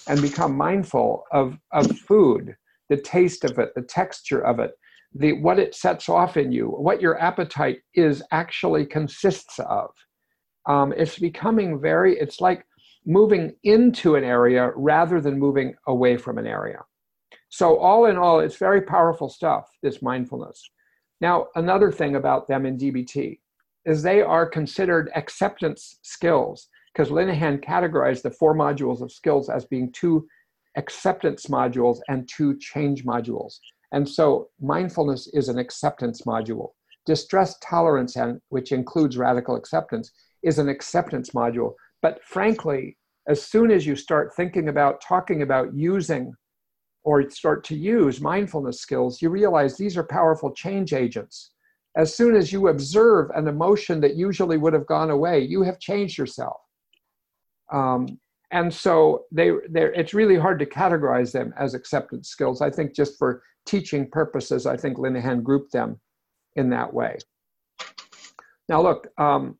and 0.08 0.22
become 0.22 0.56
mindful 0.56 1.26
of, 1.34 1.58
of 1.74 2.00
food, 2.00 2.56
the 2.88 2.96
taste 2.96 3.44
of 3.44 3.60
it, 3.60 3.76
the 3.76 3.82
texture 3.82 4.40
of 4.40 4.60
it, 4.60 4.72
the 5.14 5.34
what 5.42 5.60
it 5.60 5.76
sets 5.76 6.08
off 6.08 6.38
in 6.38 6.54
you, 6.54 6.68
what 6.68 7.02
your 7.02 7.20
appetite 7.20 7.80
is 7.96 8.24
actually 8.32 8.86
consists 8.86 9.60
of. 9.60 9.90
Um, 10.70 10.94
it's 10.96 11.20
becoming 11.20 11.82
very, 11.82 12.18
it's 12.18 12.40
like 12.40 12.66
moving 13.06 13.54
into 13.64 14.16
an 14.16 14.24
area 14.24 14.72
rather 14.78 15.20
than 15.20 15.38
moving 15.38 15.76
away 15.88 16.16
from 16.16 16.38
an 16.38 16.48
area. 16.48 16.80
So, 17.50 17.78
all 17.78 18.06
in 18.06 18.16
all, 18.16 18.40
it's 18.40 18.56
very 18.56 18.84
powerful 18.84 19.28
stuff, 19.28 19.70
this 19.84 20.02
mindfulness. 20.02 20.62
Now, 21.22 21.48
another 21.56 21.92
thing 21.92 22.16
about 22.16 22.48
them 22.48 22.66
in 22.66 22.78
DBT 22.78 23.40
is 23.86 24.02
they 24.02 24.22
are 24.22 24.46
considered 24.46 25.12
acceptance 25.16 26.00
skills 26.02 26.68
because 26.94 27.12
Linehan 27.12 27.64
categorized 27.64 28.24
the 28.24 28.32
four 28.32 28.56
modules 28.56 29.02
of 29.02 29.12
skills 29.12 29.50
as 29.50 29.66
being 29.66 29.92
two 29.92 30.28
acceptance 30.76 31.46
modules 31.46 32.00
and 32.10 32.28
two 32.28 32.58
change 32.58 33.06
modules. 33.06 33.60
And 33.92 34.08
so 34.08 34.50
mindfulness 34.60 35.28
is 35.34 35.48
an 35.50 35.58
acceptance 35.58 36.24
module. 36.24 36.70
Distress 37.06 37.58
tolerance, 37.60 38.16
and 38.16 38.40
which 38.50 38.72
includes 38.72 39.18
radical 39.18 39.56
acceptance, 39.56 40.12
is 40.44 40.60
an 40.60 40.70
acceptance 40.70 41.32
module. 41.32 41.74
But 42.02 42.24
frankly, 42.24 42.98
as 43.28 43.44
soon 43.44 43.72
as 43.72 43.86
you 43.86 43.96
start 43.96 44.34
thinking 44.36 44.70
about 44.70 45.02
talking 45.02 45.42
about 45.42 45.74
using 45.74 46.34
or 47.04 47.30
start 47.30 47.64
to 47.66 47.76
use 47.76 48.22
mindfulness 48.22 48.80
skills, 48.80 49.22
you 49.22 49.30
realize 49.30 49.76
these 49.76 49.98
are 49.98 50.04
powerful 50.04 50.52
change 50.52 50.94
agents. 50.94 51.52
As 51.98 52.16
soon 52.16 52.36
as 52.36 52.54
you 52.54 52.68
observe 52.68 53.30
an 53.36 53.48
emotion 53.48 54.00
that 54.02 54.16
usually 54.16 54.58
would 54.58 54.74
have 54.74 54.86
gone 54.86 55.10
away, 55.10 55.42
you 55.42 55.64
have 55.64 55.80
changed 55.80 56.18
yourself. 56.18 56.58
Um, 57.72 58.20
and 58.52 58.74
so 58.74 59.26
they, 59.32 59.52
it's 59.74 60.14
really 60.14 60.38
hard 60.38 60.60
to 60.60 60.66
categorize 60.66 61.32
them 61.32 61.54
as 61.58 61.74
acceptance 61.74 62.30
skills. 62.30 62.62
I 62.62 62.70
think 62.70 62.94
just 62.94 63.18
for 63.18 63.44
teaching 63.66 64.10
purposes, 64.10 64.66
I 64.66 64.78
think 64.78 64.98
Linehan 64.98 65.42
grouped 65.42 65.72
them 65.72 66.00
in 66.56 66.70
that 66.70 66.94
way. 66.94 67.18
Now, 68.68 68.82
look, 68.82 69.08
um, 69.18 69.58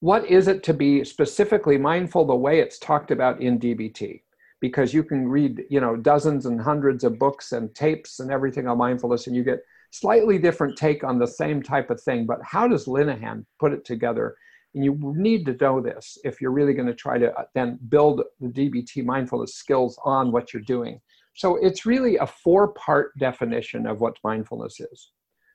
what 0.00 0.26
is 0.26 0.48
it 0.48 0.62
to 0.64 0.74
be 0.74 1.04
specifically 1.04 1.78
mindful 1.78 2.24
the 2.24 2.34
way 2.34 2.60
it's 2.60 2.78
talked 2.78 3.10
about 3.10 3.40
in 3.40 3.58
DBT? 3.58 4.22
Because 4.66 4.92
you 4.92 5.04
can 5.04 5.28
read, 5.28 5.62
you 5.70 5.80
know, 5.80 5.94
dozens 5.94 6.44
and 6.44 6.60
hundreds 6.60 7.04
of 7.04 7.20
books 7.20 7.52
and 7.52 7.72
tapes 7.72 8.18
and 8.18 8.32
everything 8.32 8.66
on 8.66 8.76
mindfulness, 8.76 9.28
and 9.28 9.36
you 9.36 9.44
get 9.44 9.60
slightly 9.92 10.38
different 10.40 10.76
take 10.76 11.04
on 11.04 11.20
the 11.20 11.26
same 11.26 11.62
type 11.62 11.88
of 11.88 12.02
thing. 12.02 12.26
But 12.26 12.40
how 12.42 12.66
does 12.66 12.86
Linehan 12.86 13.46
put 13.60 13.72
it 13.72 13.84
together? 13.84 14.34
And 14.74 14.84
you 14.84 14.98
need 15.16 15.46
to 15.46 15.56
know 15.60 15.80
this 15.80 16.18
if 16.24 16.40
you're 16.40 16.50
really 16.50 16.74
going 16.74 16.88
to 16.88 16.94
try 16.94 17.16
to 17.16 17.32
uh, 17.32 17.44
then 17.54 17.78
build 17.88 18.22
the 18.40 18.48
DBT 18.48 19.04
mindfulness 19.04 19.54
skills 19.54 19.96
on 20.04 20.32
what 20.32 20.52
you're 20.52 20.62
doing. 20.62 21.00
So 21.34 21.54
it's 21.64 21.86
really 21.86 22.16
a 22.16 22.26
four 22.26 22.72
part 22.72 23.16
definition 23.18 23.86
of 23.86 24.00
what 24.00 24.16
mindfulness 24.24 24.80
is. 24.80 25.12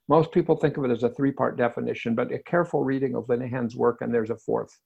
Most 0.08 0.32
people 0.32 0.56
think 0.56 0.78
of 0.78 0.86
it 0.86 0.92
as 0.92 1.04
a 1.04 1.10
three 1.10 1.34
part 1.34 1.58
definition, 1.58 2.16
but 2.16 2.32
a 2.32 2.40
careful 2.40 2.86
reading 2.86 3.14
of 3.16 3.26
Linehan's 3.26 3.76
work, 3.76 3.98
and 4.00 4.14
there's 4.14 4.30
a 4.30 4.38
fourth. 4.38 4.80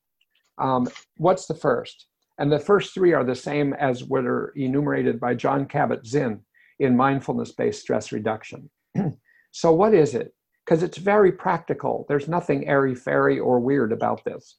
Um, 0.57 0.87
what's 1.17 1.45
the 1.45 1.53
first? 1.53 2.07
And 2.37 2.51
the 2.51 2.59
first 2.59 2.93
three 2.93 3.13
are 3.13 3.23
the 3.23 3.35
same 3.35 3.73
as 3.73 4.03
what 4.03 4.25
are 4.25 4.51
enumerated 4.55 5.19
by 5.19 5.35
Jon 5.35 5.65
Kabat-Zinn 5.65 6.41
in 6.79 6.97
mindfulness 6.97 7.53
based 7.53 7.81
stress 7.81 8.11
reduction. 8.11 8.69
so, 9.51 9.71
what 9.71 9.93
is 9.93 10.15
it? 10.15 10.33
Because 10.65 10.83
it's 10.83 10.97
very 10.97 11.31
practical. 11.31 12.05
There's 12.09 12.27
nothing 12.27 12.67
airy 12.67 12.95
fairy 12.95 13.39
or 13.39 13.59
weird 13.59 13.93
about 13.93 14.25
this. 14.25 14.57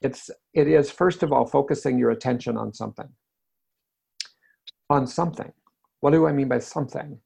It's, 0.00 0.30
it 0.54 0.68
is, 0.68 0.90
first 0.90 1.22
of 1.22 1.32
all, 1.32 1.46
focusing 1.46 1.98
your 1.98 2.10
attention 2.10 2.56
on 2.56 2.72
something. 2.72 3.08
On 4.90 5.06
something. 5.06 5.52
What 6.00 6.12
do 6.12 6.26
I 6.26 6.32
mean 6.32 6.48
by 6.48 6.60
something? 6.60 7.18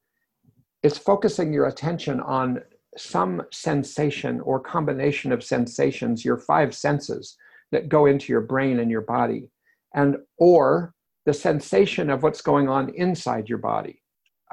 It's 0.83 0.97
focusing 0.97 1.53
your 1.53 1.67
attention 1.67 2.21
on 2.21 2.63
some 2.97 3.43
sensation 3.53 4.41
or 4.41 4.59
combination 4.61 5.33
of 5.33 5.45
sensations, 5.45 6.25
your 6.25 6.39
five 6.39 6.75
senses 6.75 7.37
that 7.73 7.89
go 7.89 8.07
into 8.07 8.33
your 8.33 8.41
brain 8.41 8.81
and 8.81 8.91
your 8.91 9.03
body, 9.03 9.49
and 9.95 10.17
or 10.39 10.95
the 11.27 11.35
sensation 11.35 12.11
of 12.11 12.23
what's 12.23 12.43
going 12.43 12.69
on 12.69 12.91
inside 12.95 13.49
your 13.49 13.59
body, 13.59 14.03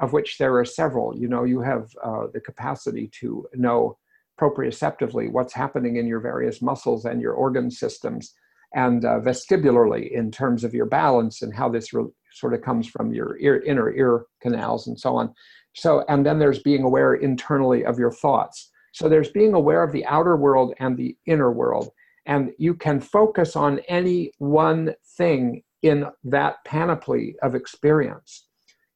of 0.00 0.12
which 0.12 0.38
there 0.38 0.56
are 0.58 0.64
several. 0.64 1.16
You 1.16 1.28
know, 1.28 1.44
you 1.44 1.60
have 1.60 1.88
uh, 2.02 2.26
the 2.32 2.40
capacity 2.40 3.10
to 3.20 3.46
know 3.54 3.98
proprioceptively 4.40 5.30
what's 5.30 5.52
happening 5.52 5.96
in 5.96 6.06
your 6.06 6.20
various 6.20 6.62
muscles 6.62 7.04
and 7.04 7.20
your 7.20 7.34
organ 7.34 7.70
systems, 7.70 8.34
and 8.74 9.04
uh, 9.04 9.20
vestibularly 9.20 10.12
in 10.12 10.30
terms 10.30 10.64
of 10.64 10.72
your 10.72 10.86
balance 10.86 11.42
and 11.42 11.54
how 11.54 11.68
this 11.68 11.92
re- 11.92 12.04
sort 12.32 12.54
of 12.54 12.62
comes 12.62 12.86
from 12.88 13.12
your 13.12 13.36
ear, 13.38 13.60
inner 13.62 13.92
ear 13.92 14.24
canals 14.40 14.86
and 14.86 14.98
so 14.98 15.16
on. 15.16 15.34
So, 15.74 16.04
and 16.08 16.24
then 16.24 16.38
there's 16.38 16.60
being 16.60 16.84
aware 16.84 17.14
internally 17.14 17.84
of 17.84 17.98
your 17.98 18.12
thoughts. 18.12 18.70
So 18.92 19.08
there's 19.08 19.30
being 19.30 19.54
aware 19.54 19.82
of 19.82 19.92
the 19.92 20.06
outer 20.06 20.36
world 20.36 20.74
and 20.78 20.96
the 20.96 21.16
inner 21.26 21.52
world. 21.52 21.90
And 22.26 22.52
you 22.58 22.74
can 22.74 23.00
focus 23.00 23.56
on 23.56 23.80
any 23.88 24.32
one 24.38 24.94
thing 25.16 25.62
in 25.82 26.06
that 26.24 26.56
panoply 26.64 27.36
of 27.42 27.54
experience. 27.54 28.46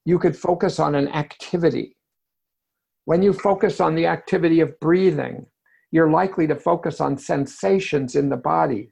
You 0.04 0.18
could 0.18 0.36
focus 0.36 0.78
on 0.78 0.94
an 0.94 1.08
activity. 1.08 1.96
When 3.06 3.22
you 3.22 3.32
focus 3.32 3.80
on 3.80 3.94
the 3.94 4.06
activity 4.06 4.60
of 4.60 4.78
breathing, 4.80 5.46
you're 5.90 6.10
likely 6.10 6.46
to 6.46 6.56
focus 6.56 7.00
on 7.00 7.16
sensations 7.16 8.16
in 8.16 8.28
the 8.28 8.36
body 8.36 8.90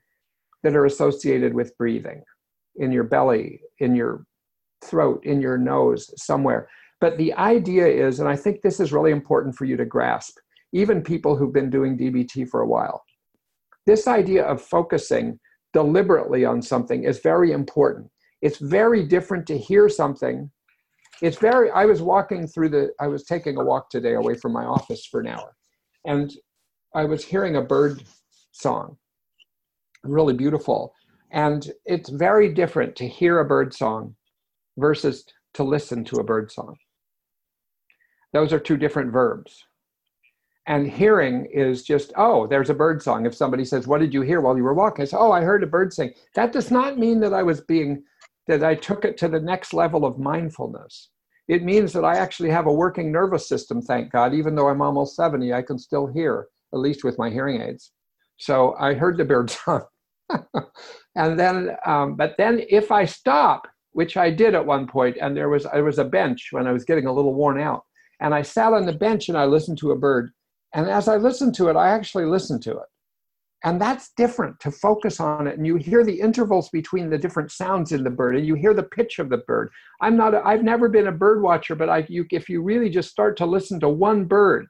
that 0.63 0.77
are 0.77 0.87
associated 0.87 1.53
with 1.55 1.77
breathing 1.77 2.23
in 2.77 2.93
your 2.93 3.05
belly, 3.05 3.61
in 3.81 3.95
your 3.95 4.25
throat, 4.85 5.25
in 5.25 5.41
your 5.41 5.59
nose, 5.59 6.11
somewhere. 6.17 6.69
But 7.01 7.19
the 7.19 7.35
idea 7.35 7.87
is, 7.87 8.21
and 8.21 8.29
I 8.29 8.37
think 8.37 8.63
this 8.63 8.81
is 8.81 8.93
really 8.93 9.11
important 9.11 9.57
for 9.57 9.65
you 9.65 9.77
to 9.77 9.85
grasp, 9.85 10.39
even 10.73 11.03
people 11.03 11.37
who've 11.37 11.53
been 11.53 11.71
doing 11.71 11.99
DBT 11.99 12.49
for 12.49 12.61
a 12.61 12.67
while, 12.67 13.03
this 13.87 14.07
idea 14.07 14.45
of 14.45 14.63
focusing 14.63 15.39
deliberately 15.73 16.45
on 16.45 16.63
something 16.63 17.05
is 17.05 17.21
very 17.21 17.53
important. 17.53 18.11
It's 18.41 18.59
very 18.59 19.07
different 19.07 19.47
to 19.47 19.59
hear 19.59 19.89
something. 19.89 20.51
It's 21.23 21.39
very, 21.39 21.71
I 21.71 21.85
was 21.85 22.03
walking 22.03 22.47
through 22.47 22.71
the, 22.71 22.91
I 23.01 23.07
was 23.07 23.25
taking 23.25 23.57
a 23.57 23.65
walk 23.65 23.91
today 23.91 24.15
away 24.15 24.35
from 24.35 24.53
my 24.53 24.65
office 24.65 25.07
for 25.07 25.21
an 25.21 25.29
hour, 25.29 25.55
and 26.05 26.33
I 26.95 27.05
was 27.05 27.25
hearing 27.25 27.57
a 27.57 27.63
bird 27.63 28.03
song, 28.53 28.97
really 30.03 30.35
beautiful. 30.35 30.93
And 31.31 31.73
it's 31.87 32.11
very 32.11 32.53
different 32.53 32.95
to 32.97 33.09
hear 33.09 33.39
a 33.39 33.45
bird 33.45 33.73
song 33.73 34.15
versus 34.77 35.25
to 35.55 35.63
listen 35.63 36.05
to 36.05 36.17
a 36.17 36.25
bird 36.25 36.51
song. 36.53 36.77
Those 38.33 38.53
are 38.53 38.59
two 38.59 38.77
different 38.77 39.13
verbs. 39.13 39.65
And 40.67 40.89
hearing 40.89 41.47
is 41.47 41.83
just, 41.83 42.13
oh, 42.17 42.47
there's 42.47 42.71
a 42.71 42.75
bird 42.75 43.03
song. 43.03 43.27
If 43.27 43.35
somebody 43.35 43.65
says, 43.65 43.87
What 43.87 44.01
did 44.01 44.15
you 44.15 44.23
hear 44.23 44.41
while 44.41 44.57
you 44.57 44.63
were 44.63 44.75
walking? 44.75 45.03
I 45.03 45.07
say, 45.07 45.17
Oh, 45.19 45.33
I 45.33 45.43
heard 45.43 45.63
a 45.63 45.67
bird 45.67 45.93
sing. 45.93 46.13
That 46.35 46.53
does 46.53 46.71
not 46.71 46.99
mean 46.99 47.21
that 47.21 47.35
I 47.35 47.43
was 47.43 47.61
being, 47.63 48.05
that 48.47 48.63
I 48.63 48.75
took 48.77 49.05
it 49.05 49.17
to 49.19 49.29
the 49.29 49.41
next 49.41 49.75
level 49.75 50.05
of 50.05 50.19
mindfulness. 50.19 51.11
It 51.49 51.65
means 51.65 51.93
that 51.93 52.05
I 52.05 52.17
actually 52.17 52.51
have 52.51 52.67
a 52.67 52.73
working 52.73 53.11
nervous 53.11 53.49
system, 53.49 53.83
thank 53.83 54.13
God. 54.13 54.33
Even 54.35 54.55
though 54.55 54.69
I'm 54.69 54.81
almost 54.81 55.17
70, 55.17 55.53
I 55.53 55.63
can 55.63 55.79
still 55.79 56.07
hear, 56.07 56.47
at 56.73 56.79
least 56.79 57.03
with 57.03 57.19
my 57.19 57.29
hearing 57.29 57.61
aids. 57.61 57.91
So 58.37 58.77
I 58.79 58.95
heard 58.95 59.19
the 59.19 59.25
bird 59.25 59.51
song. 59.65 59.83
and 61.17 61.39
then, 61.39 61.77
um, 61.85 62.15
but 62.15 62.37
then 62.39 62.63
if 62.69 62.93
I 62.93 63.05
stop, 63.05 63.67
which 63.91 64.17
I 64.17 64.31
did 64.31 64.55
at 64.55 64.65
one 64.65 64.87
point, 64.87 65.17
and 65.21 65.37
there 65.37 65.49
was, 65.49 65.65
there 65.65 65.85
was 65.85 65.99
a 65.99 66.05
bench 66.05 66.49
when 66.53 66.67
I 66.69 66.73
was 66.73 66.85
getting 66.85 67.07
a 67.07 67.13
little 67.13 67.35
worn 67.35 67.61
out 67.61 67.83
and 68.23 68.33
I 68.35 68.43
sat 68.43 68.73
on 68.73 68.87
the 68.87 68.93
bench 68.93 69.29
and 69.29 69.37
I 69.37 69.45
listened 69.45 69.79
to 69.79 69.91
a 69.91 69.99
bird. 69.99 70.31
And 70.75 70.89
as 70.89 71.09
I 71.09 71.17
listened 71.17 71.55
to 71.57 71.69
it, 71.69 71.77
I 71.77 71.91
actually 71.91 72.25
listened 72.25 72.63
to 72.63 72.73
it. 72.73 72.87
And 73.65 73.81
that's 73.81 74.13
different 74.17 74.59
to 74.61 74.73
focus 74.73 75.21
on 75.21 75.47
it. 75.47 75.57
And 75.57 75.67
you 75.67 75.77
hear 75.77 76.05
the 76.05 76.19
intervals 76.19 76.69
between 76.71 77.11
the 77.11 77.19
different 77.19 77.53
sounds 77.53 77.93
in 77.93 78.03
the 78.03 78.11
bird, 78.11 78.37
and 78.37 78.47
you 78.47 78.55
hear 78.55 78.75
the 78.75 78.83
pitch 78.83 79.21
of 79.21 79.29
the 79.29 79.39
bird. 79.39 79.71
I'm 80.01 80.17
not, 80.17 80.35
a, 80.35 80.45
I've 80.45 80.65
never 80.65 80.89
been 80.89 81.07
a 81.07 81.13
bird 81.13 81.43
watcher, 81.43 81.77
but 81.77 81.89
I, 81.89 82.05
you, 82.09 82.27
if 82.33 82.49
you 82.49 82.63
really 82.63 82.91
just 82.91 83.11
start 83.11 83.37
to 83.37 83.47
listen 83.47 83.79
to 83.81 83.89
one 83.89 84.25
bird 84.25 84.67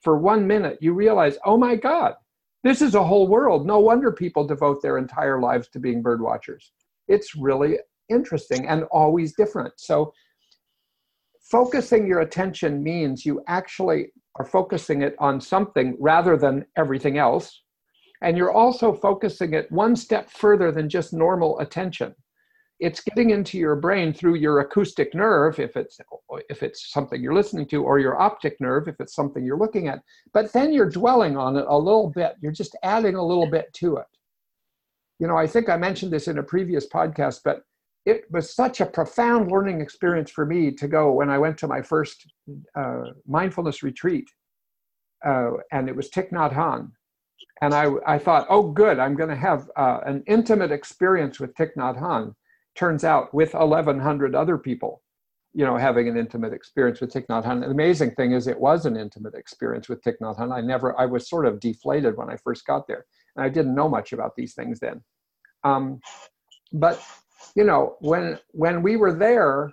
for 0.00 0.16
one 0.16 0.46
minute, 0.46 0.78
you 0.80 0.94
realize, 0.94 1.36
oh 1.44 1.58
my 1.58 1.76
God, 1.76 2.14
this 2.64 2.80
is 2.80 2.94
a 2.94 3.04
whole 3.04 3.28
world. 3.28 3.66
No 3.66 3.78
wonder 3.78 4.10
people 4.10 4.46
devote 4.46 4.80
their 4.80 4.96
entire 4.96 5.40
lives 5.40 5.68
to 5.70 5.78
being 5.78 6.00
bird 6.00 6.22
watchers. 6.22 6.72
It's 7.08 7.36
really 7.36 7.78
interesting 8.08 8.66
and 8.68 8.84
always 8.84 9.34
different. 9.34 9.74
So 9.76 10.14
focusing 11.50 12.06
your 12.06 12.20
attention 12.20 12.82
means 12.82 13.26
you 13.26 13.42
actually 13.48 14.12
are 14.36 14.44
focusing 14.44 15.02
it 15.02 15.14
on 15.18 15.40
something 15.40 15.96
rather 15.98 16.36
than 16.36 16.64
everything 16.76 17.18
else. 17.18 17.62
And 18.22 18.36
you're 18.36 18.52
also 18.52 18.92
focusing 18.92 19.54
it 19.54 19.70
one 19.72 19.96
step 19.96 20.30
further 20.30 20.70
than 20.70 20.88
just 20.88 21.12
normal 21.12 21.58
attention. 21.60 22.14
It's 22.78 23.00
getting 23.00 23.30
into 23.30 23.58
your 23.58 23.76
brain 23.76 24.12
through 24.12 24.36
your 24.36 24.60
acoustic 24.60 25.14
nerve, 25.14 25.58
if 25.58 25.76
it's 25.76 26.00
if 26.48 26.62
it's 26.62 26.90
something 26.92 27.22
you're 27.22 27.34
listening 27.34 27.66
to, 27.68 27.82
or 27.82 27.98
your 27.98 28.20
optic 28.20 28.56
nerve, 28.58 28.88
if 28.88 29.00
it's 29.00 29.14
something 29.14 29.44
you're 29.44 29.58
looking 29.58 29.88
at. 29.88 30.00
But 30.32 30.52
then 30.52 30.72
you're 30.72 30.88
dwelling 30.88 31.36
on 31.36 31.56
it 31.56 31.66
a 31.68 31.76
little 31.76 32.10
bit. 32.10 32.36
You're 32.40 32.52
just 32.52 32.76
adding 32.82 33.16
a 33.16 33.24
little 33.24 33.50
bit 33.50 33.72
to 33.74 33.96
it. 33.96 34.06
You 35.18 35.26
know, 35.26 35.36
I 35.36 35.46
think 35.46 35.68
I 35.68 35.76
mentioned 35.76 36.12
this 36.12 36.28
in 36.28 36.38
a 36.38 36.42
previous 36.42 36.88
podcast, 36.88 37.40
but 37.44 37.64
it 38.06 38.24
was 38.30 38.54
such 38.54 38.80
a 38.80 38.86
profound 38.86 39.50
learning 39.50 39.80
experience 39.80 40.30
for 40.30 40.46
me 40.46 40.70
to 40.72 40.88
go 40.88 41.12
when 41.12 41.30
I 41.30 41.38
went 41.38 41.58
to 41.58 41.68
my 41.68 41.82
first 41.82 42.26
uh, 42.74 43.02
mindfulness 43.26 43.82
retreat, 43.82 44.28
uh, 45.24 45.50
and 45.72 45.88
it 45.88 45.94
was 45.94 46.10
Thich 46.10 46.30
Nhat 46.30 46.54
Hanh. 46.54 46.90
And 47.62 47.74
I, 47.74 47.88
I 48.06 48.18
thought, 48.18 48.46
oh, 48.48 48.70
good, 48.70 48.98
I'm 48.98 49.14
going 49.14 49.28
to 49.28 49.36
have 49.36 49.70
uh, 49.76 50.00
an 50.06 50.22
intimate 50.26 50.72
experience 50.72 51.38
with 51.38 51.54
Thich 51.54 51.72
Nhat 51.76 52.00
Hanh. 52.00 52.34
Turns 52.74 53.04
out, 53.04 53.34
with 53.34 53.52
1,100 53.52 54.34
other 54.34 54.56
people, 54.56 55.02
you 55.52 55.66
know, 55.66 55.76
having 55.76 56.08
an 56.08 56.16
intimate 56.16 56.54
experience 56.54 57.02
with 57.02 57.12
Thich 57.12 57.26
Nhat 57.26 57.44
Hanh. 57.44 57.60
The 57.60 57.66
amazing 57.66 58.12
thing 58.12 58.32
is, 58.32 58.46
it 58.46 58.58
was 58.58 58.86
an 58.86 58.96
intimate 58.96 59.34
experience 59.34 59.90
with 59.90 60.02
Thich 60.02 60.16
Nhat 60.22 60.38
Hanh. 60.38 60.54
I 60.54 60.62
never, 60.62 60.98
I 60.98 61.04
was 61.04 61.28
sort 61.28 61.44
of 61.44 61.60
deflated 61.60 62.16
when 62.16 62.30
I 62.30 62.36
first 62.36 62.64
got 62.64 62.86
there, 62.86 63.04
and 63.36 63.44
I 63.44 63.50
didn't 63.50 63.74
know 63.74 63.90
much 63.90 64.14
about 64.14 64.36
these 64.36 64.54
things 64.54 64.80
then. 64.80 65.02
Um, 65.62 66.00
but 66.72 67.04
you 67.54 67.64
know, 67.64 67.96
when 68.00 68.38
when 68.52 68.82
we 68.82 68.96
were 68.96 69.12
there, 69.12 69.72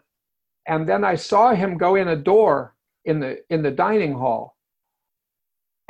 and 0.67 0.87
then 0.87 1.03
I 1.03 1.15
saw 1.15 1.53
him 1.53 1.77
go 1.77 1.95
in 1.95 2.09
a 2.09 2.15
door 2.15 2.75
in 3.05 3.19
the 3.19 3.37
in 3.49 3.61
the 3.61 3.71
dining 3.71 4.13
hall. 4.13 4.55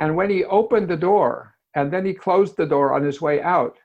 And 0.00 0.16
when 0.16 0.30
he 0.30 0.44
opened 0.44 0.88
the 0.88 0.96
door 0.96 1.54
and 1.74 1.92
then 1.92 2.06
he 2.06 2.14
closed 2.14 2.56
the 2.56 2.66
door 2.66 2.94
on 2.94 3.04
his 3.04 3.20
way 3.20 3.42
out, 3.42 3.76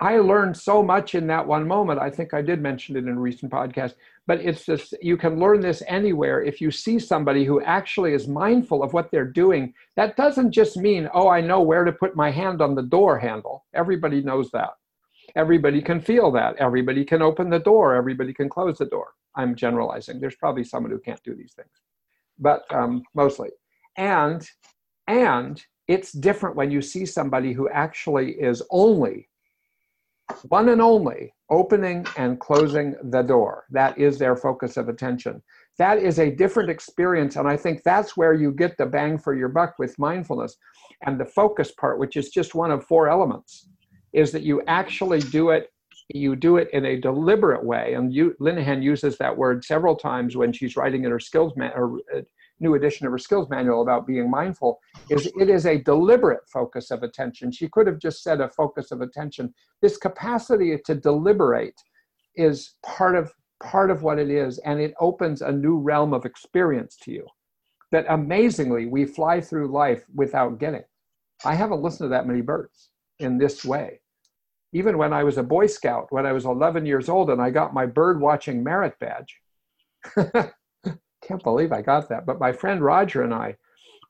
I 0.00 0.18
learned 0.18 0.56
so 0.56 0.82
much 0.82 1.14
in 1.14 1.26
that 1.28 1.46
one 1.46 1.68
moment. 1.68 2.00
I 2.00 2.10
think 2.10 2.34
I 2.34 2.42
did 2.42 2.60
mention 2.60 2.96
it 2.96 3.04
in 3.04 3.16
a 3.16 3.20
recent 3.20 3.52
podcast, 3.52 3.94
but 4.26 4.40
it's 4.40 4.64
just 4.64 4.94
you 5.00 5.16
can 5.16 5.38
learn 5.38 5.60
this 5.60 5.82
anywhere. 5.86 6.42
If 6.42 6.60
you 6.60 6.70
see 6.70 6.98
somebody 6.98 7.44
who 7.44 7.62
actually 7.62 8.12
is 8.12 8.26
mindful 8.26 8.82
of 8.82 8.92
what 8.92 9.10
they're 9.10 9.24
doing, 9.24 9.72
that 9.96 10.16
doesn't 10.16 10.50
just 10.50 10.76
mean, 10.76 11.08
oh, 11.14 11.28
I 11.28 11.40
know 11.40 11.62
where 11.62 11.84
to 11.84 11.92
put 11.92 12.16
my 12.16 12.30
hand 12.30 12.60
on 12.60 12.74
the 12.74 12.82
door 12.82 13.18
handle. 13.18 13.66
Everybody 13.72 14.20
knows 14.20 14.50
that. 14.50 14.70
Everybody 15.36 15.82
can 15.82 16.00
feel 16.00 16.30
that. 16.32 16.56
Everybody 16.56 17.04
can 17.04 17.22
open 17.22 17.50
the 17.50 17.58
door. 17.58 17.94
Everybody 17.94 18.32
can 18.32 18.48
close 18.48 18.78
the 18.78 18.86
door. 18.86 19.12
I'm 19.36 19.54
generalizing. 19.56 20.20
There's 20.20 20.36
probably 20.36 20.64
someone 20.64 20.92
who 20.92 21.00
can't 21.00 21.22
do 21.24 21.34
these 21.34 21.54
things, 21.54 21.82
but 22.38 22.62
um, 22.72 23.02
mostly. 23.14 23.50
And 23.96 24.46
and 25.06 25.62
it's 25.88 26.12
different 26.12 26.56
when 26.56 26.70
you 26.70 26.80
see 26.80 27.04
somebody 27.04 27.52
who 27.52 27.68
actually 27.68 28.32
is 28.32 28.62
only 28.70 29.28
one 30.44 30.70
and 30.70 30.80
only 30.80 31.34
opening 31.50 32.06
and 32.16 32.40
closing 32.40 32.94
the 33.10 33.22
door. 33.22 33.64
That 33.70 33.98
is 33.98 34.18
their 34.18 34.36
focus 34.36 34.76
of 34.76 34.88
attention. 34.88 35.42
That 35.76 35.98
is 35.98 36.18
a 36.18 36.30
different 36.30 36.70
experience. 36.70 37.36
And 37.36 37.46
I 37.46 37.56
think 37.56 37.82
that's 37.82 38.16
where 38.16 38.32
you 38.32 38.52
get 38.52 38.78
the 38.78 38.86
bang 38.86 39.18
for 39.18 39.34
your 39.34 39.48
buck 39.48 39.74
with 39.78 39.98
mindfulness. 39.98 40.56
And 41.04 41.20
the 41.20 41.26
focus 41.26 41.72
part, 41.72 41.98
which 41.98 42.16
is 42.16 42.30
just 42.30 42.54
one 42.54 42.70
of 42.70 42.86
four 42.86 43.08
elements, 43.08 43.68
is 44.14 44.32
that 44.32 44.42
you 44.42 44.62
actually 44.66 45.20
do 45.20 45.50
it. 45.50 45.70
You 46.08 46.36
do 46.36 46.58
it 46.58 46.68
in 46.72 46.84
a 46.84 47.00
deliberate 47.00 47.64
way, 47.64 47.94
and 47.94 48.12
you, 48.12 48.34
Linehan 48.40 48.82
uses 48.82 49.16
that 49.18 49.36
word 49.36 49.64
several 49.64 49.96
times 49.96 50.36
when 50.36 50.52
she's 50.52 50.76
writing 50.76 51.04
in 51.04 51.10
her 51.10 51.20
skills 51.20 51.54
man, 51.56 51.72
her 51.72 51.94
uh, 52.14 52.20
new 52.60 52.74
edition 52.74 53.06
of 53.06 53.12
her 53.12 53.18
skills 53.18 53.48
manual 53.48 53.82
about 53.82 54.06
being 54.06 54.30
mindful. 54.30 54.78
Is 55.10 55.26
it 55.38 55.48
is 55.48 55.66
a 55.66 55.78
deliberate 55.78 56.48
focus 56.52 56.90
of 56.90 57.02
attention. 57.02 57.52
She 57.52 57.68
could 57.68 57.86
have 57.86 57.98
just 57.98 58.22
said 58.22 58.40
a 58.40 58.48
focus 58.50 58.90
of 58.90 59.00
attention. 59.00 59.52
This 59.82 59.96
capacity 59.96 60.76
to 60.84 60.94
deliberate 60.94 61.80
is 62.36 62.74
part 62.84 63.16
of 63.16 63.32
part 63.62 63.90
of 63.90 64.02
what 64.02 64.18
it 64.18 64.30
is, 64.30 64.58
and 64.58 64.80
it 64.80 64.94
opens 65.00 65.40
a 65.40 65.52
new 65.52 65.78
realm 65.78 66.12
of 66.12 66.26
experience 66.26 66.96
to 67.04 67.12
you 67.12 67.26
that 67.92 68.06
amazingly 68.08 68.86
we 68.86 69.04
fly 69.04 69.40
through 69.40 69.68
life 69.68 70.04
without 70.14 70.58
getting. 70.58 70.82
I 71.44 71.54
haven't 71.54 71.82
listened 71.82 72.06
to 72.06 72.10
that 72.10 72.26
many 72.26 72.40
birds 72.40 72.90
in 73.20 73.38
this 73.38 73.64
way. 73.64 74.00
Even 74.74 74.98
when 74.98 75.12
I 75.12 75.24
was 75.24 75.38
a 75.38 75.42
Boy 75.42 75.66
Scout, 75.66 76.08
when 76.10 76.26
I 76.26 76.32
was 76.32 76.44
11 76.44 76.84
years 76.84 77.08
old 77.08 77.30
and 77.30 77.40
I 77.40 77.50
got 77.50 77.72
my 77.72 77.86
bird 77.86 78.20
watching 78.20 78.62
merit 78.62 78.94
badge, 78.98 79.38
can't 81.26 81.42
believe 81.42 81.72
I 81.72 81.80
got 81.80 82.08
that. 82.10 82.26
But 82.26 82.40
my 82.40 82.52
friend 82.52 82.82
Roger 82.82 83.22
and 83.22 83.32
I, 83.32 83.56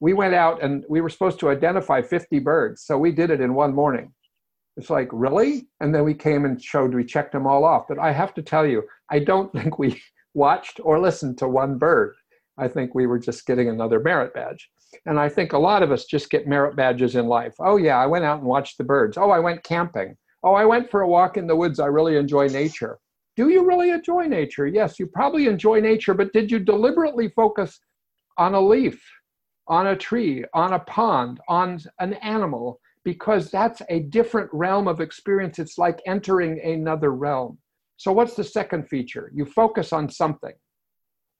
we 0.00 0.12
went 0.12 0.34
out 0.34 0.62
and 0.62 0.84
we 0.88 1.00
were 1.00 1.10
supposed 1.10 1.38
to 1.40 1.50
identify 1.50 2.02
50 2.02 2.38
birds. 2.40 2.82
So 2.82 2.98
we 2.98 3.12
did 3.12 3.30
it 3.30 3.40
in 3.40 3.54
one 3.54 3.74
morning. 3.74 4.12
It's 4.76 4.90
like, 4.90 5.08
really? 5.12 5.68
And 5.80 5.94
then 5.94 6.04
we 6.04 6.14
came 6.14 6.44
and 6.44 6.60
showed, 6.60 6.94
we 6.94 7.04
checked 7.04 7.32
them 7.32 7.46
all 7.46 7.64
off. 7.64 7.86
But 7.88 7.98
I 7.98 8.10
have 8.12 8.34
to 8.34 8.42
tell 8.42 8.66
you, 8.66 8.82
I 9.10 9.20
don't 9.20 9.52
think 9.54 9.78
we 9.78 10.00
watched 10.34 10.80
or 10.82 10.98
listened 10.98 11.38
to 11.38 11.48
one 11.48 11.78
bird. 11.78 12.14
I 12.56 12.68
think 12.68 12.94
we 12.94 13.06
were 13.06 13.18
just 13.18 13.46
getting 13.46 13.68
another 13.68 14.00
merit 14.00 14.32
badge. 14.32 14.70
And 15.06 15.18
I 15.18 15.28
think 15.28 15.52
a 15.52 15.58
lot 15.58 15.82
of 15.82 15.90
us 15.90 16.04
just 16.04 16.30
get 16.30 16.46
merit 16.46 16.76
badges 16.76 17.16
in 17.16 17.26
life. 17.26 17.54
Oh, 17.58 17.76
yeah, 17.76 17.98
I 17.98 18.06
went 18.06 18.24
out 18.24 18.38
and 18.38 18.46
watched 18.46 18.78
the 18.78 18.84
birds. 18.84 19.18
Oh, 19.18 19.30
I 19.30 19.40
went 19.40 19.64
camping. 19.64 20.16
Oh, 20.44 20.52
I 20.52 20.66
went 20.66 20.90
for 20.90 21.00
a 21.00 21.08
walk 21.08 21.38
in 21.38 21.46
the 21.46 21.56
woods. 21.56 21.80
I 21.80 21.86
really 21.86 22.18
enjoy 22.18 22.48
nature. 22.48 22.98
Do 23.34 23.48
you 23.48 23.66
really 23.66 23.90
enjoy 23.90 24.24
nature? 24.24 24.66
Yes, 24.66 24.98
you 24.98 25.06
probably 25.06 25.46
enjoy 25.46 25.80
nature, 25.80 26.12
but 26.12 26.32
did 26.34 26.50
you 26.50 26.58
deliberately 26.58 27.30
focus 27.30 27.80
on 28.36 28.54
a 28.54 28.60
leaf, 28.60 29.02
on 29.68 29.88
a 29.88 29.96
tree, 29.96 30.44
on 30.52 30.74
a 30.74 30.78
pond, 30.80 31.40
on 31.48 31.80
an 31.98 32.12
animal? 32.14 32.78
Because 33.04 33.50
that's 33.50 33.80
a 33.88 34.00
different 34.00 34.50
realm 34.52 34.86
of 34.86 35.00
experience. 35.00 35.58
It's 35.58 35.78
like 35.78 36.00
entering 36.06 36.60
another 36.60 37.12
realm. 37.12 37.58
So, 37.96 38.12
what's 38.12 38.34
the 38.34 38.44
second 38.44 38.88
feature? 38.88 39.30
You 39.34 39.46
focus 39.46 39.92
on 39.94 40.10
something. 40.10 40.52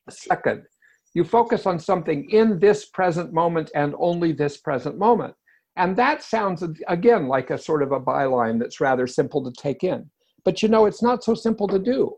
Second, 0.08 0.64
you 1.12 1.24
focus 1.24 1.66
on 1.66 1.78
something 1.78 2.28
in 2.30 2.58
this 2.58 2.86
present 2.86 3.32
moment 3.34 3.70
and 3.74 3.94
only 3.98 4.32
this 4.32 4.56
present 4.56 4.98
moment. 4.98 5.34
And 5.76 5.96
that 5.96 6.22
sounds, 6.22 6.62
again, 6.88 7.26
like 7.26 7.50
a 7.50 7.58
sort 7.58 7.82
of 7.82 7.92
a 7.92 8.00
byline 8.00 8.58
that's 8.58 8.80
rather 8.80 9.06
simple 9.06 9.42
to 9.44 9.60
take 9.60 9.82
in. 9.82 10.08
But 10.44 10.62
you 10.62 10.68
know, 10.68 10.86
it's 10.86 11.02
not 11.02 11.24
so 11.24 11.34
simple 11.34 11.66
to 11.68 11.78
do. 11.78 12.14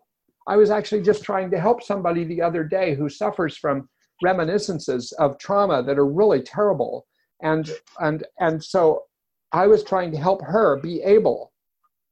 I 0.47 0.57
was 0.57 0.71
actually 0.71 1.03
just 1.03 1.25
trying 1.25 1.51
to 1.51 1.61
help 1.61 1.83
somebody 1.83 2.25
the 2.25 2.42
other 2.42 2.64
day 2.64 2.95
who 2.95 3.09
suffers 3.09 3.57
from 3.57 3.88
reminiscences 4.23 5.12
of 5.12 5.38
trauma 5.38 5.83
that 5.83 5.99
are 5.99 6.07
really 6.07 6.42
terrible. 6.42 7.07
And, 7.42 7.71
and, 8.01 8.25
and 8.40 8.62
so 8.62 9.05
I 9.53 9.66
was 9.66 9.83
trying 9.83 10.12
to 10.12 10.19
help 10.19 10.42
her 10.42 10.79
be 10.81 11.03
able 11.03 11.53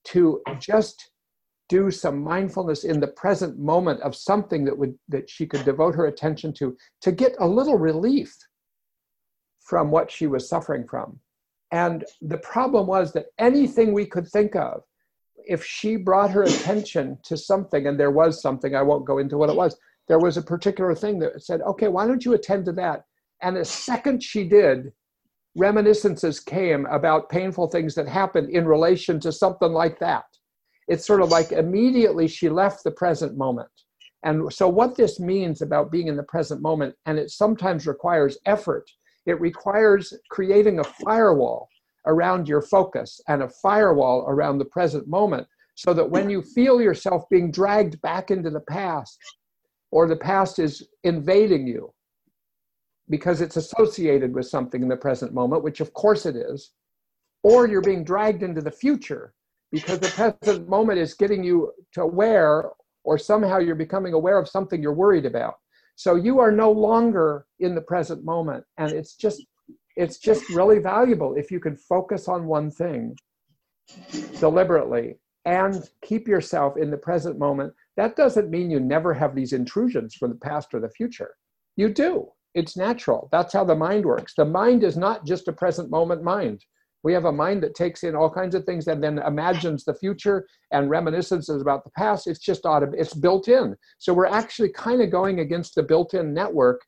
to 0.04 0.40
just 0.58 1.10
do 1.68 1.90
some 1.90 2.22
mindfulness 2.22 2.84
in 2.84 3.00
the 3.00 3.06
present 3.08 3.58
moment 3.58 4.00
of 4.02 4.14
something 4.14 4.64
that 4.64 4.76
would 4.76 4.94
that 5.08 5.28
she 5.30 5.46
could 5.46 5.64
devote 5.64 5.94
her 5.94 6.06
attention 6.06 6.52
to 6.52 6.76
to 7.00 7.10
get 7.10 7.34
a 7.38 7.46
little 7.46 7.78
relief 7.78 8.36
from 9.60 9.90
what 9.90 10.10
she 10.10 10.26
was 10.26 10.46
suffering 10.46 10.86
from 10.86 11.18
and 11.74 12.04
the 12.22 12.38
problem 12.38 12.86
was 12.86 13.12
that 13.12 13.26
anything 13.38 13.92
we 13.92 14.06
could 14.06 14.28
think 14.28 14.54
of 14.56 14.82
if 15.46 15.64
she 15.64 15.96
brought 15.96 16.30
her 16.30 16.44
attention 16.44 17.18
to 17.24 17.36
something 17.36 17.86
and 17.86 17.98
there 17.98 18.10
was 18.10 18.40
something 18.40 18.74
i 18.74 18.82
won't 18.82 19.06
go 19.06 19.18
into 19.18 19.36
what 19.36 19.50
it 19.50 19.56
was 19.56 19.76
there 20.08 20.18
was 20.18 20.36
a 20.36 20.42
particular 20.42 20.94
thing 20.94 21.18
that 21.18 21.42
said 21.42 21.60
okay 21.62 21.88
why 21.88 22.06
don't 22.06 22.24
you 22.24 22.34
attend 22.34 22.64
to 22.64 22.72
that 22.72 23.04
and 23.42 23.56
the 23.56 23.64
second 23.64 24.22
she 24.22 24.44
did 24.44 24.92
reminiscences 25.56 26.40
came 26.40 26.86
about 26.86 27.28
painful 27.28 27.68
things 27.68 27.94
that 27.94 28.08
happened 28.08 28.48
in 28.50 28.66
relation 28.66 29.20
to 29.20 29.30
something 29.30 29.72
like 29.72 29.98
that 29.98 30.24
it's 30.88 31.06
sort 31.06 31.22
of 31.22 31.30
like 31.30 31.52
immediately 31.52 32.28
she 32.28 32.48
left 32.48 32.84
the 32.84 32.90
present 32.90 33.36
moment. 33.36 33.68
And 34.22 34.52
so, 34.52 34.68
what 34.68 34.96
this 34.96 35.20
means 35.20 35.62
about 35.62 35.90
being 35.90 36.08
in 36.08 36.16
the 36.16 36.22
present 36.22 36.62
moment, 36.62 36.94
and 37.06 37.18
it 37.18 37.30
sometimes 37.30 37.86
requires 37.86 38.38
effort, 38.46 38.90
it 39.26 39.40
requires 39.40 40.12
creating 40.30 40.78
a 40.78 40.84
firewall 40.84 41.68
around 42.06 42.48
your 42.48 42.62
focus 42.62 43.20
and 43.28 43.42
a 43.42 43.48
firewall 43.48 44.24
around 44.28 44.58
the 44.58 44.64
present 44.66 45.08
moment 45.08 45.46
so 45.74 45.92
that 45.94 46.08
when 46.08 46.30
you 46.30 46.42
feel 46.42 46.80
yourself 46.80 47.24
being 47.30 47.50
dragged 47.50 48.00
back 48.02 48.30
into 48.30 48.50
the 48.50 48.60
past 48.60 49.18
or 49.90 50.06
the 50.06 50.16
past 50.16 50.58
is 50.58 50.86
invading 51.02 51.66
you 51.66 51.92
because 53.08 53.40
it's 53.40 53.56
associated 53.56 54.34
with 54.34 54.46
something 54.46 54.82
in 54.82 54.88
the 54.88 54.96
present 54.96 55.34
moment, 55.34 55.62
which 55.62 55.80
of 55.80 55.92
course 55.92 56.26
it 56.26 56.36
is, 56.36 56.70
or 57.42 57.66
you're 57.66 57.82
being 57.82 58.04
dragged 58.04 58.42
into 58.42 58.60
the 58.60 58.70
future 58.70 59.34
because 59.72 59.98
the 59.98 60.08
present 60.42 60.68
moment 60.68 60.98
is 60.98 61.14
getting 61.14 61.42
you 61.42 61.72
to 61.92 62.02
aware 62.02 62.70
or 63.02 63.18
somehow 63.18 63.58
you're 63.58 63.74
becoming 63.74 64.14
aware 64.14 64.38
of 64.38 64.48
something 64.48 64.80
you're 64.80 64.94
worried 64.94 65.26
about 65.26 65.56
so 65.96 66.14
you 66.14 66.40
are 66.40 66.52
no 66.52 66.70
longer 66.70 67.46
in 67.60 67.74
the 67.74 67.80
present 67.80 68.24
moment 68.24 68.64
and 68.78 68.92
it's 68.92 69.14
just 69.14 69.44
it's 69.96 70.18
just 70.18 70.48
really 70.50 70.78
valuable 70.80 71.34
if 71.34 71.50
you 71.50 71.60
can 71.60 71.76
focus 71.76 72.28
on 72.28 72.46
one 72.46 72.70
thing 72.70 73.16
deliberately 74.40 75.16
and 75.44 75.88
keep 76.02 76.26
yourself 76.26 76.76
in 76.76 76.90
the 76.90 76.96
present 76.96 77.38
moment. 77.38 77.72
That 77.96 78.16
doesn't 78.16 78.50
mean 78.50 78.70
you 78.70 78.80
never 78.80 79.12
have 79.14 79.34
these 79.34 79.52
intrusions 79.52 80.14
from 80.14 80.30
the 80.30 80.36
past 80.36 80.74
or 80.74 80.80
the 80.80 80.88
future. 80.88 81.34
You 81.76 81.90
do. 81.90 82.28
It's 82.54 82.76
natural. 82.76 83.28
That's 83.32 83.52
how 83.52 83.64
the 83.64 83.74
mind 83.74 84.04
works. 84.04 84.34
The 84.36 84.44
mind 84.44 84.84
is 84.84 84.96
not 84.96 85.26
just 85.26 85.48
a 85.48 85.52
present 85.52 85.90
moment 85.90 86.22
mind 86.22 86.64
we 87.04 87.12
have 87.12 87.26
a 87.26 87.32
mind 87.32 87.62
that 87.62 87.74
takes 87.74 88.02
in 88.02 88.16
all 88.16 88.30
kinds 88.30 88.54
of 88.54 88.64
things 88.64 88.88
and 88.88 89.04
then 89.04 89.18
imagines 89.18 89.84
the 89.84 89.94
future 89.94 90.46
and 90.72 90.88
reminiscences 90.88 91.60
about 91.60 91.84
the 91.84 91.90
past. 91.90 92.26
It's 92.26 92.40
just 92.40 92.64
auto, 92.64 92.90
it's 92.96 93.12
built 93.12 93.46
in. 93.46 93.76
So 93.98 94.14
we're 94.14 94.26
actually 94.26 94.70
kind 94.70 95.02
of 95.02 95.10
going 95.10 95.40
against 95.40 95.74
the 95.74 95.82
built-in 95.82 96.32
network 96.32 96.80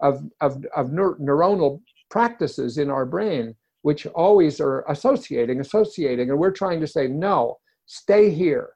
of, 0.00 0.22
of, 0.42 0.62
of 0.76 0.88
neur- 0.88 1.18
neuronal 1.18 1.80
practices 2.10 2.76
in 2.76 2.90
our 2.90 3.06
brain, 3.06 3.54
which 3.80 4.06
always 4.08 4.60
are 4.60 4.84
associating, 4.88 5.60
associating. 5.60 6.28
And 6.28 6.38
we're 6.38 6.50
trying 6.50 6.80
to 6.80 6.86
say, 6.86 7.08
no, 7.08 7.56
stay 7.86 8.30
here, 8.30 8.74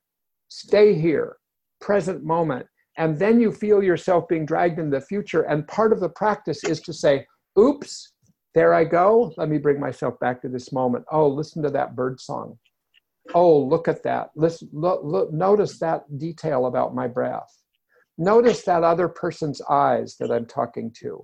stay 0.49 0.95
here, 0.95 1.37
present 1.83 2.25
moment. 2.25 2.67
And 2.97 3.19
then 3.19 3.39
you 3.39 3.53
feel 3.53 3.83
yourself 3.83 4.27
being 4.29 4.47
dragged 4.47 4.79
into 4.79 4.99
the 4.99 5.05
future. 5.05 5.43
And 5.43 5.69
part 5.69 5.93
of 5.93 6.01
the 6.01 6.09
practice 6.09 6.65
is 6.65 6.81
to 6.81 6.95
say, 6.95 7.27
oops, 7.59 8.15
there 8.57 8.73
I 8.73 8.85
go. 8.85 9.35
Let 9.37 9.51
me 9.51 9.59
bring 9.59 9.79
myself 9.79 10.19
back 10.19 10.41
to 10.41 10.49
this 10.49 10.73
moment. 10.73 11.05
Oh, 11.13 11.29
listen 11.29 11.63
to 11.63 11.69
that 11.73 11.95
bird 11.95 12.19
song. 12.19 12.59
Oh, 13.35 13.59
look 13.59 13.87
at 13.87 14.03
that. 14.05 14.31
Listen, 14.35 14.71
look, 14.73 15.03
look, 15.05 15.31
notice 15.31 15.79
that 15.81 16.05
detail 16.19 16.65
about 16.65 16.95
my 16.95 17.07
breath. 17.07 17.55
Notice 18.17 18.63
that 18.63 18.83
other 18.83 19.09
person's 19.09 19.61
eyes 19.69 20.17
that 20.21 20.33
I'm 20.33 20.47
talking 20.47 20.91
to. 21.01 21.21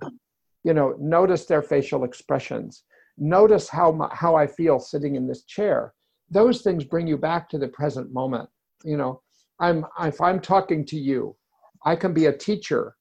You 0.63 0.75
know, 0.75 0.95
notice 0.99 1.45
their 1.45 1.63
facial 1.63 2.03
expressions. 2.03 2.83
Notice 3.17 3.67
how, 3.67 3.91
my, 3.91 4.09
how 4.11 4.35
I 4.35 4.45
feel 4.45 4.79
sitting 4.79 5.15
in 5.15 5.27
this 5.27 5.43
chair. 5.45 5.95
Those 6.29 6.61
things 6.61 6.83
bring 6.83 7.07
you 7.07 7.17
back 7.17 7.49
to 7.49 7.57
the 7.57 7.67
present 7.67 8.13
moment. 8.13 8.47
You 8.83 8.97
know, 8.97 9.23
I'm, 9.59 9.87
if 10.01 10.21
I'm 10.21 10.39
talking 10.39 10.85
to 10.85 10.99
you, 10.99 11.35
I 11.83 11.95
can 11.95 12.13
be 12.13 12.27
a 12.27 12.37
teacher 12.37 12.95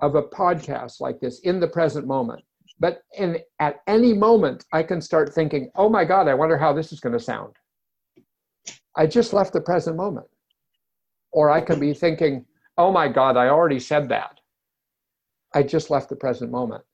of 0.00 0.14
a 0.14 0.22
podcast 0.22 1.02
like 1.02 1.20
this 1.20 1.40
in 1.40 1.60
the 1.60 1.68
present 1.68 2.06
moment 2.06 2.42
but 2.78 3.02
in, 3.16 3.38
at 3.60 3.80
any 3.86 4.12
moment, 4.12 4.64
I 4.72 4.82
can 4.82 5.00
start 5.00 5.32
thinking, 5.32 5.70
oh 5.76 5.88
my 5.88 6.04
God, 6.04 6.28
I 6.28 6.34
wonder 6.34 6.58
how 6.58 6.72
this 6.72 6.92
is 6.92 7.00
going 7.00 7.12
to 7.12 7.20
sound. 7.20 7.54
I 8.96 9.06
just 9.06 9.32
left 9.32 9.52
the 9.52 9.60
present 9.60 9.96
moment. 9.96 10.26
Or 11.32 11.50
I 11.50 11.60
can 11.60 11.80
be 11.80 11.94
thinking, 11.94 12.44
oh 12.76 12.92
my 12.92 13.08
God, 13.08 13.36
I 13.36 13.48
already 13.48 13.80
said 13.80 14.08
that. 14.10 14.38
I 15.54 15.62
just 15.62 15.90
left 15.90 16.08
the 16.08 16.16
present 16.16 16.50
moment. 16.50 16.84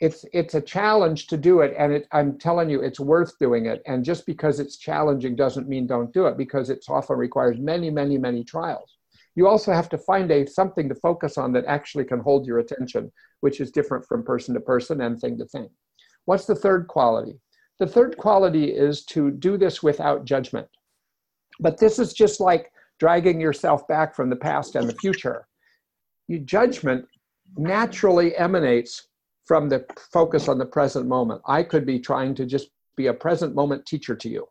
It's, 0.00 0.24
it's 0.32 0.54
a 0.54 0.60
challenge 0.60 1.28
to 1.28 1.36
do 1.36 1.60
it, 1.60 1.74
and 1.78 1.92
it, 1.92 2.08
I'm 2.10 2.36
telling 2.38 2.68
you, 2.68 2.82
it's 2.82 2.98
worth 2.98 3.38
doing 3.38 3.66
it. 3.66 3.82
And 3.86 4.04
just 4.04 4.26
because 4.26 4.58
it's 4.58 4.76
challenging 4.76 5.36
doesn't 5.36 5.68
mean 5.68 5.86
don't 5.86 6.12
do 6.12 6.26
it, 6.26 6.36
because 6.36 6.70
it 6.70 6.84
often 6.88 7.16
requires 7.16 7.58
many, 7.58 7.88
many, 7.90 8.18
many 8.18 8.42
trials 8.42 8.96
you 9.34 9.48
also 9.48 9.72
have 9.72 9.88
to 9.88 9.98
find 9.98 10.30
a 10.30 10.46
something 10.46 10.88
to 10.88 10.94
focus 10.94 11.38
on 11.38 11.52
that 11.52 11.64
actually 11.66 12.04
can 12.04 12.20
hold 12.20 12.46
your 12.46 12.58
attention 12.58 13.10
which 13.40 13.60
is 13.60 13.70
different 13.70 14.04
from 14.06 14.22
person 14.22 14.54
to 14.54 14.60
person 14.60 15.00
and 15.00 15.20
thing 15.20 15.38
to 15.38 15.46
thing 15.46 15.68
what's 16.26 16.46
the 16.46 16.54
third 16.54 16.86
quality 16.88 17.38
the 17.78 17.86
third 17.86 18.16
quality 18.16 18.66
is 18.66 19.04
to 19.04 19.30
do 19.30 19.56
this 19.56 19.82
without 19.82 20.24
judgment 20.24 20.68
But 21.60 21.78
this 21.78 21.98
is 21.98 22.12
just 22.12 22.40
like 22.40 22.70
dragging 22.98 23.40
yourself 23.40 23.86
back 23.88 24.14
from 24.14 24.30
the 24.30 24.36
past 24.36 24.76
and 24.76 24.88
the 24.88 24.94
future. 24.94 25.46
Your 26.28 26.40
judgment 26.40 27.04
naturally 27.56 28.36
emanates 28.36 29.08
from 29.44 29.68
the 29.68 29.84
focus 30.12 30.48
on 30.48 30.58
the 30.58 30.66
present 30.66 31.08
moment. 31.08 31.42
I 31.46 31.64
could 31.64 31.84
be 31.84 31.98
trying 31.98 32.34
to 32.36 32.46
just 32.46 32.68
be 32.96 33.08
a 33.08 33.14
present 33.14 33.54
moment 33.54 33.86
teacher 33.86 34.14
to 34.14 34.28
you. 34.28 34.48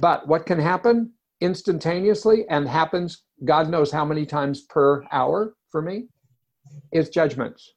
But 0.00 0.28
what 0.28 0.46
can 0.46 0.60
happen 0.60 1.12
instantaneously 1.40 2.44
and 2.48 2.68
happens 2.68 3.22
God 3.44 3.68
knows 3.68 3.90
how 3.92 4.04
many 4.04 4.24
times 4.24 4.62
per 4.62 5.04
hour 5.12 5.54
for 5.70 5.82
me 5.82 6.08
is 6.92 7.10
judgments. 7.10 7.74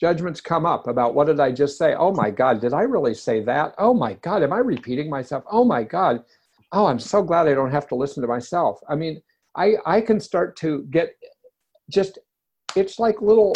Judgments 0.00 0.40
come 0.40 0.66
up 0.66 0.86
about 0.86 1.14
what 1.14 1.26
did 1.26 1.40
I 1.40 1.52
just 1.52 1.78
say? 1.78 1.94
Oh 1.94 2.12
my 2.12 2.30
God, 2.30 2.60
did 2.60 2.74
I 2.74 2.82
really 2.82 3.14
say 3.14 3.40
that? 3.44 3.74
Oh 3.78 3.94
my 3.94 4.14
God, 4.14 4.42
am 4.42 4.52
I 4.52 4.58
repeating 4.58 5.08
myself? 5.08 5.44
Oh 5.50 5.64
my 5.64 5.82
God. 5.82 6.22
Oh, 6.72 6.86
I'm 6.86 6.98
so 6.98 7.22
glad 7.22 7.46
I 7.46 7.54
don't 7.54 7.70
have 7.70 7.86
to 7.88 7.94
listen 7.94 8.20
to 8.22 8.28
myself. 8.28 8.80
I 8.88 8.96
mean, 8.96 9.22
I, 9.56 9.74
I 9.86 10.00
can 10.00 10.20
start 10.20 10.56
to 10.56 10.82
get 10.90 11.14
just, 11.90 12.18
it's 12.74 12.98
like 12.98 13.22
little 13.22 13.54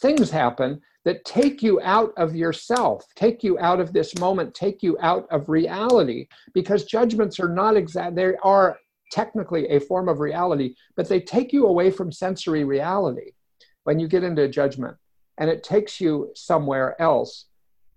things 0.00 0.30
happen 0.30 0.80
that 1.04 1.24
take 1.24 1.62
you 1.62 1.80
out 1.82 2.12
of 2.16 2.36
yourself, 2.36 3.04
take 3.16 3.42
you 3.42 3.58
out 3.58 3.80
of 3.80 3.92
this 3.92 4.16
moment, 4.18 4.54
take 4.54 4.82
you 4.82 4.96
out 5.00 5.26
of 5.30 5.48
reality, 5.48 6.28
because 6.54 6.84
judgments 6.84 7.40
are 7.40 7.48
not 7.48 7.76
exact, 7.76 8.14
they 8.14 8.34
are 8.42 8.78
technically 9.10 9.68
a 9.68 9.80
form 9.80 10.08
of 10.08 10.20
reality, 10.20 10.74
but 10.96 11.08
they 11.08 11.20
take 11.20 11.52
you 11.52 11.66
away 11.66 11.90
from 11.90 12.12
sensory 12.12 12.64
reality 12.64 13.32
when 13.84 13.98
you 13.98 14.08
get 14.08 14.24
into 14.24 14.48
judgment. 14.48 14.96
And 15.38 15.48
it 15.48 15.62
takes 15.62 16.00
you 16.00 16.30
somewhere 16.34 17.00
else 17.00 17.46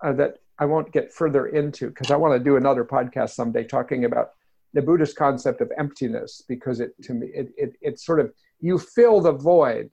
uh, 0.03 0.13
that 0.13 0.37
I 0.59 0.65
won't 0.65 0.91
get 0.91 1.13
further 1.13 1.47
into 1.47 1.89
because 1.89 2.11
I 2.11 2.15
want 2.15 2.37
to 2.37 2.43
do 2.43 2.57
another 2.57 2.85
podcast 2.85 3.31
someday 3.31 3.63
talking 3.63 4.05
about 4.05 4.31
the 4.73 4.81
Buddhist 4.81 5.15
concept 5.15 5.61
of 5.61 5.71
emptiness 5.77 6.41
because 6.47 6.79
it 6.79 6.93
to 7.03 7.13
me 7.13 7.27
it, 7.27 7.53
it, 7.57 7.73
it 7.81 7.99
sort 7.99 8.19
of 8.19 8.33
you 8.59 8.79
fill 8.79 9.21
the 9.21 9.31
void 9.31 9.89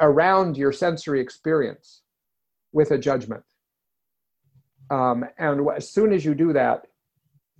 around 0.00 0.56
your 0.56 0.72
sensory 0.72 1.20
experience 1.20 2.02
with 2.72 2.90
a 2.90 2.98
judgment. 2.98 3.42
Um, 4.90 5.24
and 5.38 5.66
as 5.76 5.90
soon 5.90 6.12
as 6.12 6.24
you 6.24 6.34
do 6.34 6.52
that, 6.52 6.86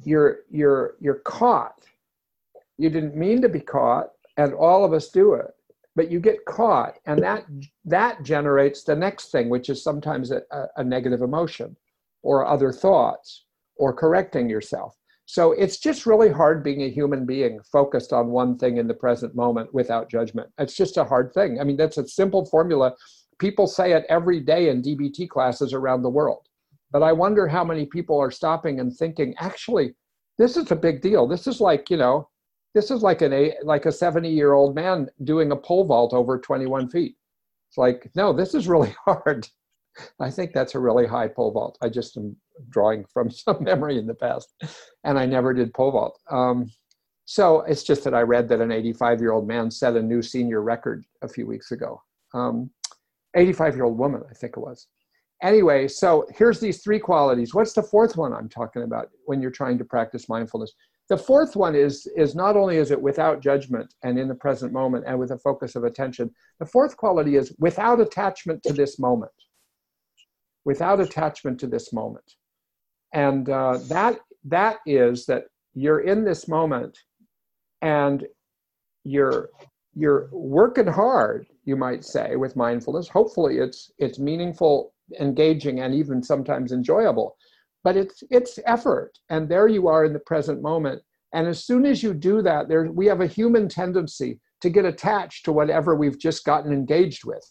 you're 0.05 0.41
you're 0.51 0.95
you're 1.01 1.21
caught. 1.25 1.85
You 2.79 2.91
didn't 2.91 3.17
mean 3.17 3.43
to 3.43 3.49
be 3.49 3.61
caught, 3.61 4.07
and 4.37 4.55
all 4.55 4.85
of 4.85 4.93
us 4.93 5.11
do 5.11 5.35
it. 5.35 5.51
But 5.97 6.11
you 6.11 6.21
get 6.21 6.45
caught, 6.45 6.95
and 7.07 7.21
that 7.23 7.45
that 7.85 8.23
generates 8.23 8.85
the 8.85 8.95
next 8.95 9.33
thing, 9.33 9.51
which 9.51 9.69
is 9.69 9.83
sometimes 9.83 10.31
a, 10.31 10.43
a 10.77 10.85
negative 10.85 11.23
emotion, 11.23 11.77
or 12.23 12.47
other 12.47 12.73
thoughts, 12.73 13.45
or 13.77 13.93
correcting 13.93 14.49
yourself. 14.49 14.97
So 15.27 15.53
it's 15.53 15.77
just 15.77 16.07
really 16.07 16.31
hard 16.31 16.65
being 16.65 16.83
a 16.83 16.89
human 16.89 17.27
being 17.27 17.61
focused 17.71 18.15
on 18.15 18.29
one 18.29 18.57
thing 18.57 18.79
in 18.79 18.89
the 18.89 18.95
present 18.95 19.35
moment 19.35 19.75
without 19.75 20.09
judgment. 20.09 20.49
It's 20.57 20.75
just 20.75 20.97
a 20.97 21.05
hard 21.05 21.35
thing. 21.35 21.61
I 21.61 21.65
mean, 21.65 21.77
that's 21.77 21.99
a 21.99 22.09
simple 22.09 22.47
formula. 22.47 22.95
People 23.39 23.67
say 23.67 23.93
it 23.93 24.07
every 24.09 24.41
day 24.41 24.71
in 24.71 24.81
DBT 24.81 25.29
classes 25.29 25.75
around 25.75 26.01
the 26.01 26.09
world. 26.09 26.49
But 26.91 27.03
I 27.03 27.13
wonder 27.13 27.47
how 27.47 27.63
many 27.63 27.85
people 27.85 28.19
are 28.19 28.31
stopping 28.31 28.81
and 28.81 28.91
thinking, 28.91 29.35
actually, 29.39 29.95
this 30.39 30.57
is 30.57 30.71
a 30.71 30.77
big 30.77 31.03
deal. 31.03 31.27
This 31.27 31.47
is 31.47 31.61
like, 31.61 31.91
you 31.91 31.99
know, 31.99 32.31
this 32.75 32.91
is 32.91 33.03
like 33.03 33.23
an 33.23 33.33
a 33.33 33.55
like 33.63 33.87
a 33.87 33.93
70 33.93 34.29
year 34.29 34.53
old 34.53 34.75
man 34.75 35.09
doing 35.25 35.53
a 35.53 35.57
pole 35.57 35.85
vault 35.85 36.13
over 36.13 36.39
21 36.39 36.89
feet. 36.89 37.17
It's 37.69 37.79
like, 37.79 38.11
no, 38.15 38.33
this 38.33 38.55
is 38.55 38.69
really 38.69 38.95
hard. 39.05 39.47
I 40.21 40.31
think 40.31 40.53
that's 40.53 40.75
a 40.75 40.79
really 40.79 41.07
high 41.07 41.29
pole 41.29 41.51
vault. 41.51 41.77
I 41.83 41.89
just 41.89 42.17
am 42.17 42.37
drawing 42.71 43.05
from 43.13 43.31
some 43.33 43.63
memory 43.63 43.99
in 43.99 44.07
the 44.07 44.15
past, 44.15 44.55
and 45.05 45.19
I 45.19 45.27
never 45.27 45.53
did 45.53 45.75
pole 45.75 45.93
vault. 45.93 46.19
Um, 46.31 46.71
so 47.25 47.61
it's 47.63 47.83
just 47.83 48.05
that 48.05 48.15
I 48.15 48.23
read 48.23 48.49
that 48.49 48.63
an 48.63 48.73
85 48.73 49.21
year 49.21 49.33
old 49.33 49.47
man 49.47 49.71
set 49.71 49.97
a 49.97 50.03
new 50.03 50.23
senior 50.23 50.63
record 50.63 51.05
a 51.23 51.29
few 51.29 51.47
weeks 51.47 51.73
ago. 51.73 52.03
85 53.35 53.73
um, 53.73 53.77
year 53.77 53.85
old 53.85 53.99
woman, 53.99 54.23
I 54.31 54.35
think 54.35 54.57
it 54.57 54.61
was. 54.61 54.87
Anyway, 55.43 55.87
so 55.89 56.27
here's 56.35 56.59
these 56.59 56.83
three 56.83 56.99
qualities. 56.99 57.55
What's 57.55 57.73
the 57.73 57.83
fourth 57.83 58.17
one 58.17 58.33
I'm 58.33 58.49
talking 58.49 58.83
about 58.83 59.11
when 59.27 59.41
you're 59.41 59.51
trying 59.51 59.79
to 59.79 59.85
practice 59.85 60.29
mindfulness? 60.29 60.73
The 61.09 61.17
fourth 61.17 61.57
one 61.57 61.75
is, 61.75 62.07
is 62.17 62.35
not 62.35 62.57
only 62.57 62.77
is 62.77 62.91
it 62.91 63.01
without 63.01 63.41
judgment 63.41 63.95
and 64.03 64.19
in 64.19 64.29
the 64.29 64.35
present 64.35 64.73
moment 64.73 65.05
and 65.07 65.19
with 65.19 65.31
a 65.31 65.39
focus 65.39 65.75
of 65.75 65.85
attention, 65.85 66.31
the 66.61 66.67
fourth 66.67 66.97
quality 66.97 67.37
is 67.37 67.55
without 67.59 68.01
attachment 68.01 68.63
to 68.65 68.75
this 68.75 68.99
moment 68.99 69.33
without 70.69 71.01
attachment 71.01 71.59
to 71.59 71.67
this 71.67 71.95
moment. 71.95 72.35
And 73.15 73.49
uh, 73.49 73.79
that, 73.89 74.19
that 74.45 74.77
is 74.85 75.25
that 75.25 75.45
you're 75.73 76.01
in 76.01 76.25
this 76.25 76.47
moment 76.47 76.99
and 77.81 78.27
you're, 79.05 79.49
you're 79.95 80.29
working 80.31 80.87
hard, 80.87 81.47
you 81.65 81.75
might 81.75 82.05
say, 82.05 82.37
with 82.37 82.55
mindfulness. 82.55 83.09
Hopefully 83.09 83.57
it's, 83.57 83.91
it's 83.97 84.19
meaningful, 84.19 84.93
engaging, 85.19 85.81
and 85.81 85.95
even 85.95 86.23
sometimes 86.23 86.73
enjoyable. 86.73 87.39
But 87.85 87.97
it's, 87.97 88.23
it's 88.31 88.59
effort. 88.67 89.13
And 89.31 89.49
there 89.49 89.69
you 89.69 89.89
are 89.89 90.05
in 90.05 90.13
the 90.13 90.19
present 90.21 90.63
moment. 90.63 91.03
And 91.33 91.47
as 91.47 91.65
soon 91.65 91.85
as 91.87 92.03
you 92.03 92.15
do 92.15 92.43
that, 92.43 92.69
there, 92.69 92.91
we 92.91 93.07
have 93.07 93.21
a 93.21 93.27
human 93.27 93.69
tendency 93.69 94.41
to 94.61 94.71
get 94.71 94.85
attached 94.85 95.45
to 95.45 95.53
whatever 95.53 95.95
we've 95.95 96.19
just 96.19 96.45
gotten 96.45 96.73
engaged 96.73 97.25
with. 97.25 97.45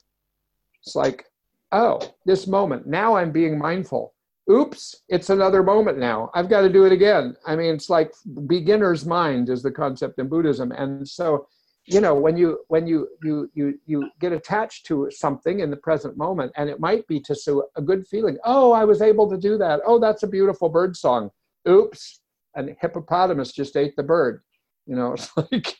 It's 0.84 0.96
like, 0.96 1.26
oh, 1.72 2.00
this 2.26 2.48
moment, 2.48 2.88
now 2.88 3.16
I'm 3.16 3.32
being 3.32 3.58
mindful. 3.58 4.14
Oops, 4.50 5.04
it's 5.10 5.30
another 5.30 5.62
moment 5.62 5.98
now. 5.98 6.32
I've 6.34 6.50
got 6.50 6.62
to 6.62 6.70
do 6.70 6.86
it 6.86 6.94
again. 6.94 7.36
I 7.46 7.56
mean, 7.56 7.74
it's 7.76 7.90
like 7.90 8.14
beginner's 8.48 9.06
mind 9.06 9.50
is 9.50 9.62
the 9.62 9.72
concept 9.72 10.20
in 10.20 10.30
Buddhism. 10.30 10.72
And 10.72 11.08
so, 11.08 11.48
you 11.88 12.02
know, 12.02 12.14
when 12.14 12.36
you 12.36 12.60
when 12.68 12.86
you 12.86 13.08
you 13.24 13.50
you 13.54 13.80
you 13.86 14.10
get 14.20 14.34
attached 14.34 14.86
to 14.88 15.10
something 15.10 15.62
in 15.62 15.72
the 15.72 15.78
present 15.78 16.18
moment, 16.18 16.52
and 16.58 16.70
it 16.70 16.82
might 16.82 17.08
be 17.08 17.20
to 17.22 17.34
so 17.34 17.70
a 17.78 17.82
good 17.82 18.06
feeling. 18.06 18.38
Oh, 18.44 18.74
I 18.74 18.84
was 18.84 19.02
able 19.02 19.30
to 19.30 19.38
do 19.38 19.58
that. 19.58 19.80
Oh, 19.86 19.98
that's 19.98 20.24
a 20.24 20.28
beautiful 20.28 20.68
bird 20.68 20.98
song. 20.98 21.32
Oops, 21.68 22.20
and 22.56 22.76
hippopotamus 22.82 23.54
just 23.54 23.78
ate 23.78 23.96
the 23.96 24.04
bird. 24.04 24.42
You 24.86 24.96
know, 24.96 25.14
it's 25.14 25.32
like, 25.38 25.78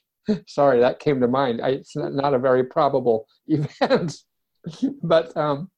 sorry, 0.48 0.80
that 0.80 1.00
came 1.00 1.20
to 1.20 1.28
mind. 1.28 1.62
I, 1.62 1.70
it's 1.72 1.96
not 1.96 2.34
a 2.34 2.40
very 2.40 2.64
probable 2.64 3.28
event, 3.48 4.16
but 5.04 5.36
um, 5.36 5.70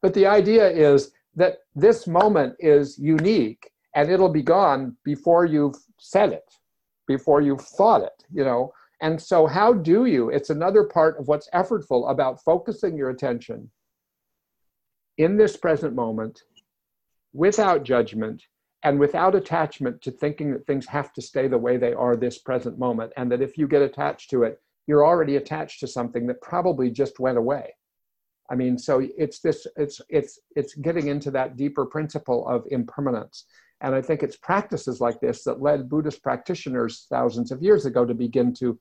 but 0.00 0.14
the 0.14 0.26
idea 0.26 0.66
is 0.66 1.12
that 1.36 1.58
this 1.74 2.06
moment 2.06 2.54
is 2.58 2.98
unique 2.98 3.70
and 3.94 4.10
it'll 4.10 4.32
be 4.32 4.42
gone 4.42 4.96
before 5.04 5.44
you've 5.44 5.76
said 5.98 6.32
it, 6.32 6.48
before 7.06 7.42
you've 7.42 7.60
thought 7.60 8.02
it, 8.02 8.24
you 8.32 8.44
know. 8.44 8.72
And 9.04 9.20
so, 9.20 9.46
how 9.46 9.74
do 9.74 10.06
you? 10.06 10.30
It's 10.30 10.48
another 10.48 10.82
part 10.82 11.18
of 11.18 11.28
what's 11.28 11.50
effortful 11.52 12.10
about 12.10 12.42
focusing 12.42 12.96
your 12.96 13.10
attention 13.10 13.70
in 15.18 15.36
this 15.36 15.58
present 15.58 15.94
moment 15.94 16.40
without 17.34 17.84
judgment 17.84 18.42
and 18.82 18.98
without 18.98 19.34
attachment 19.34 20.00
to 20.00 20.10
thinking 20.10 20.52
that 20.52 20.66
things 20.66 20.86
have 20.86 21.12
to 21.12 21.20
stay 21.20 21.48
the 21.48 21.58
way 21.58 21.76
they 21.76 21.92
are 21.92 22.16
this 22.16 22.38
present 22.38 22.78
moment. 22.78 23.12
And 23.18 23.30
that 23.30 23.42
if 23.42 23.58
you 23.58 23.68
get 23.68 23.82
attached 23.82 24.30
to 24.30 24.44
it, 24.44 24.58
you're 24.86 25.04
already 25.04 25.36
attached 25.36 25.80
to 25.80 25.86
something 25.86 26.26
that 26.28 26.40
probably 26.40 26.90
just 26.90 27.20
went 27.20 27.36
away. 27.36 27.74
I 28.50 28.54
mean, 28.54 28.78
so 28.78 29.06
it's 29.18 29.40
this, 29.40 29.66
it's 29.76 30.00
it's 30.08 30.38
it's 30.56 30.74
getting 30.76 31.08
into 31.08 31.30
that 31.32 31.58
deeper 31.58 31.84
principle 31.84 32.48
of 32.48 32.64
impermanence. 32.70 33.44
And 33.82 33.94
I 33.94 34.00
think 34.00 34.22
it's 34.22 34.38
practices 34.38 34.98
like 34.98 35.20
this 35.20 35.44
that 35.44 35.60
led 35.60 35.90
Buddhist 35.90 36.22
practitioners 36.22 37.06
thousands 37.10 37.52
of 37.52 37.62
years 37.62 37.84
ago 37.84 38.06
to 38.06 38.14
begin 38.14 38.54
to 38.54 38.78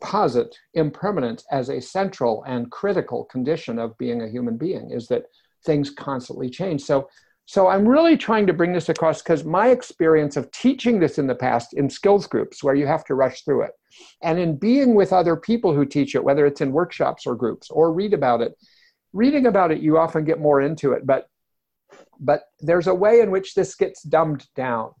posit 0.00 0.56
impermanence 0.74 1.44
as 1.50 1.68
a 1.68 1.80
central 1.80 2.44
and 2.44 2.70
critical 2.70 3.24
condition 3.24 3.78
of 3.78 3.96
being 3.98 4.22
a 4.22 4.28
human 4.28 4.56
being, 4.56 4.90
is 4.90 5.08
that 5.08 5.24
things 5.64 5.90
constantly 5.90 6.50
change. 6.50 6.82
So 6.82 7.08
so 7.46 7.68
I'm 7.68 7.86
really 7.86 8.16
trying 8.16 8.46
to 8.46 8.52
bring 8.52 8.72
this 8.72 8.88
across 8.88 9.20
because 9.20 9.44
my 9.44 9.68
experience 9.68 10.36
of 10.36 10.50
teaching 10.52 11.00
this 11.00 11.18
in 11.18 11.26
the 11.26 11.34
past 11.34 11.74
in 11.74 11.90
skills 11.90 12.26
groups 12.26 12.62
where 12.62 12.74
you 12.74 12.86
have 12.86 13.04
to 13.06 13.14
rush 13.14 13.42
through 13.42 13.62
it, 13.62 13.72
and 14.22 14.38
in 14.38 14.56
being 14.56 14.94
with 14.94 15.12
other 15.12 15.36
people 15.36 15.74
who 15.74 15.84
teach 15.84 16.14
it, 16.14 16.22
whether 16.22 16.46
it's 16.46 16.60
in 16.60 16.72
workshops 16.72 17.26
or 17.26 17.34
groups 17.34 17.68
or 17.70 17.92
read 17.92 18.14
about 18.14 18.42
it, 18.42 18.54
reading 19.12 19.46
about 19.46 19.72
it, 19.72 19.80
you 19.80 19.98
often 19.98 20.24
get 20.24 20.40
more 20.40 20.60
into 20.60 20.92
it. 20.92 21.04
But 21.04 21.26
but 22.20 22.44
there's 22.60 22.86
a 22.86 22.94
way 22.94 23.20
in 23.20 23.30
which 23.30 23.54
this 23.54 23.74
gets 23.74 24.02
dumbed 24.02 24.46
down, 24.54 24.92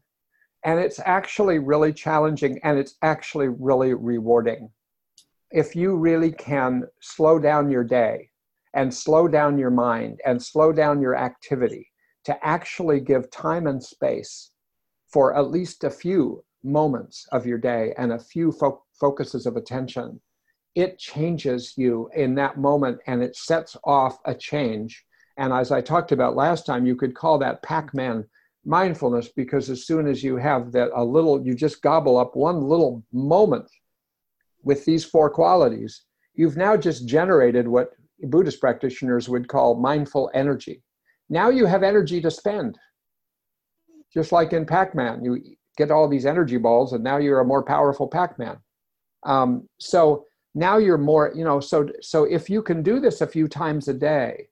and 0.64 0.78
it's 0.78 1.00
actually 1.04 1.58
really 1.58 1.92
challenging 1.92 2.60
and 2.62 2.78
it's 2.78 2.96
actually 3.02 3.48
really 3.48 3.94
rewarding. 3.94 4.70
If 5.50 5.76
you 5.76 5.96
really 5.96 6.32
can 6.32 6.84
slow 7.00 7.38
down 7.38 7.70
your 7.70 7.84
day 7.84 8.30
and 8.74 8.92
slow 8.92 9.28
down 9.28 9.58
your 9.58 9.70
mind 9.70 10.20
and 10.24 10.42
slow 10.42 10.72
down 10.72 11.02
your 11.02 11.16
activity 11.16 11.90
to 12.24 12.46
actually 12.46 13.00
give 13.00 13.30
time 13.30 13.66
and 13.66 13.82
space 13.82 14.52
for 15.12 15.36
at 15.36 15.50
least 15.50 15.84
a 15.84 15.90
few 15.90 16.44
moments 16.64 17.26
of 17.32 17.46
your 17.46 17.58
day 17.58 17.92
and 17.98 18.12
a 18.12 18.18
few 18.18 18.52
fo- 18.52 18.82
focuses 18.98 19.46
of 19.46 19.56
attention, 19.56 20.20
it 20.74 20.98
changes 20.98 21.74
you 21.76 22.08
in 22.14 22.34
that 22.36 22.56
moment 22.56 22.98
and 23.06 23.22
it 23.22 23.36
sets 23.36 23.76
off 23.84 24.18
a 24.24 24.34
change. 24.34 25.04
And 25.36 25.52
as 25.52 25.70
I 25.70 25.80
talked 25.80 26.12
about 26.12 26.36
last 26.36 26.64
time, 26.64 26.86
you 26.86 26.96
could 26.96 27.14
call 27.14 27.38
that 27.38 27.62
Pac 27.62 27.92
Man 27.92 28.24
mindfulness 28.64 29.28
because 29.28 29.70
as 29.70 29.86
soon 29.86 30.06
as 30.06 30.22
you 30.22 30.36
have 30.36 30.72
that 30.72 30.90
a 30.94 31.04
little, 31.04 31.44
you 31.44 31.54
just 31.54 31.82
gobble 31.82 32.16
up 32.16 32.36
one 32.36 32.60
little 32.60 33.02
moment 33.12 33.68
with 34.62 34.84
these 34.84 35.04
four 35.04 35.28
qualities, 35.28 36.02
you've 36.34 36.56
now 36.56 36.76
just 36.76 37.06
generated 37.06 37.66
what 37.66 37.90
Buddhist 38.22 38.60
practitioners 38.60 39.28
would 39.28 39.48
call 39.48 39.74
mindful 39.74 40.30
energy. 40.34 40.82
Now 41.28 41.48
you 41.48 41.66
have 41.66 41.82
energy 41.82 42.20
to 42.20 42.30
spend. 42.30 42.78
Just 44.12 44.32
like 44.32 44.52
in 44.52 44.66
Pac 44.66 44.94
Man, 44.94 45.24
you 45.24 45.42
get 45.76 45.90
all 45.90 46.08
these 46.08 46.26
energy 46.26 46.58
balls, 46.58 46.92
and 46.92 47.02
now 47.02 47.16
you're 47.16 47.40
a 47.40 47.44
more 47.44 47.62
powerful 47.62 48.06
Pac 48.06 48.38
Man. 48.38 48.58
Um, 49.24 49.68
so 49.78 50.26
now 50.54 50.76
you're 50.76 50.98
more, 50.98 51.32
you 51.34 51.44
know, 51.44 51.60
so, 51.60 51.88
so 52.00 52.24
if 52.24 52.50
you 52.50 52.62
can 52.62 52.82
do 52.82 53.00
this 53.00 53.22
a 53.22 53.26
few 53.26 53.48
times 53.48 53.88
a 53.88 53.94
day, 53.94 54.48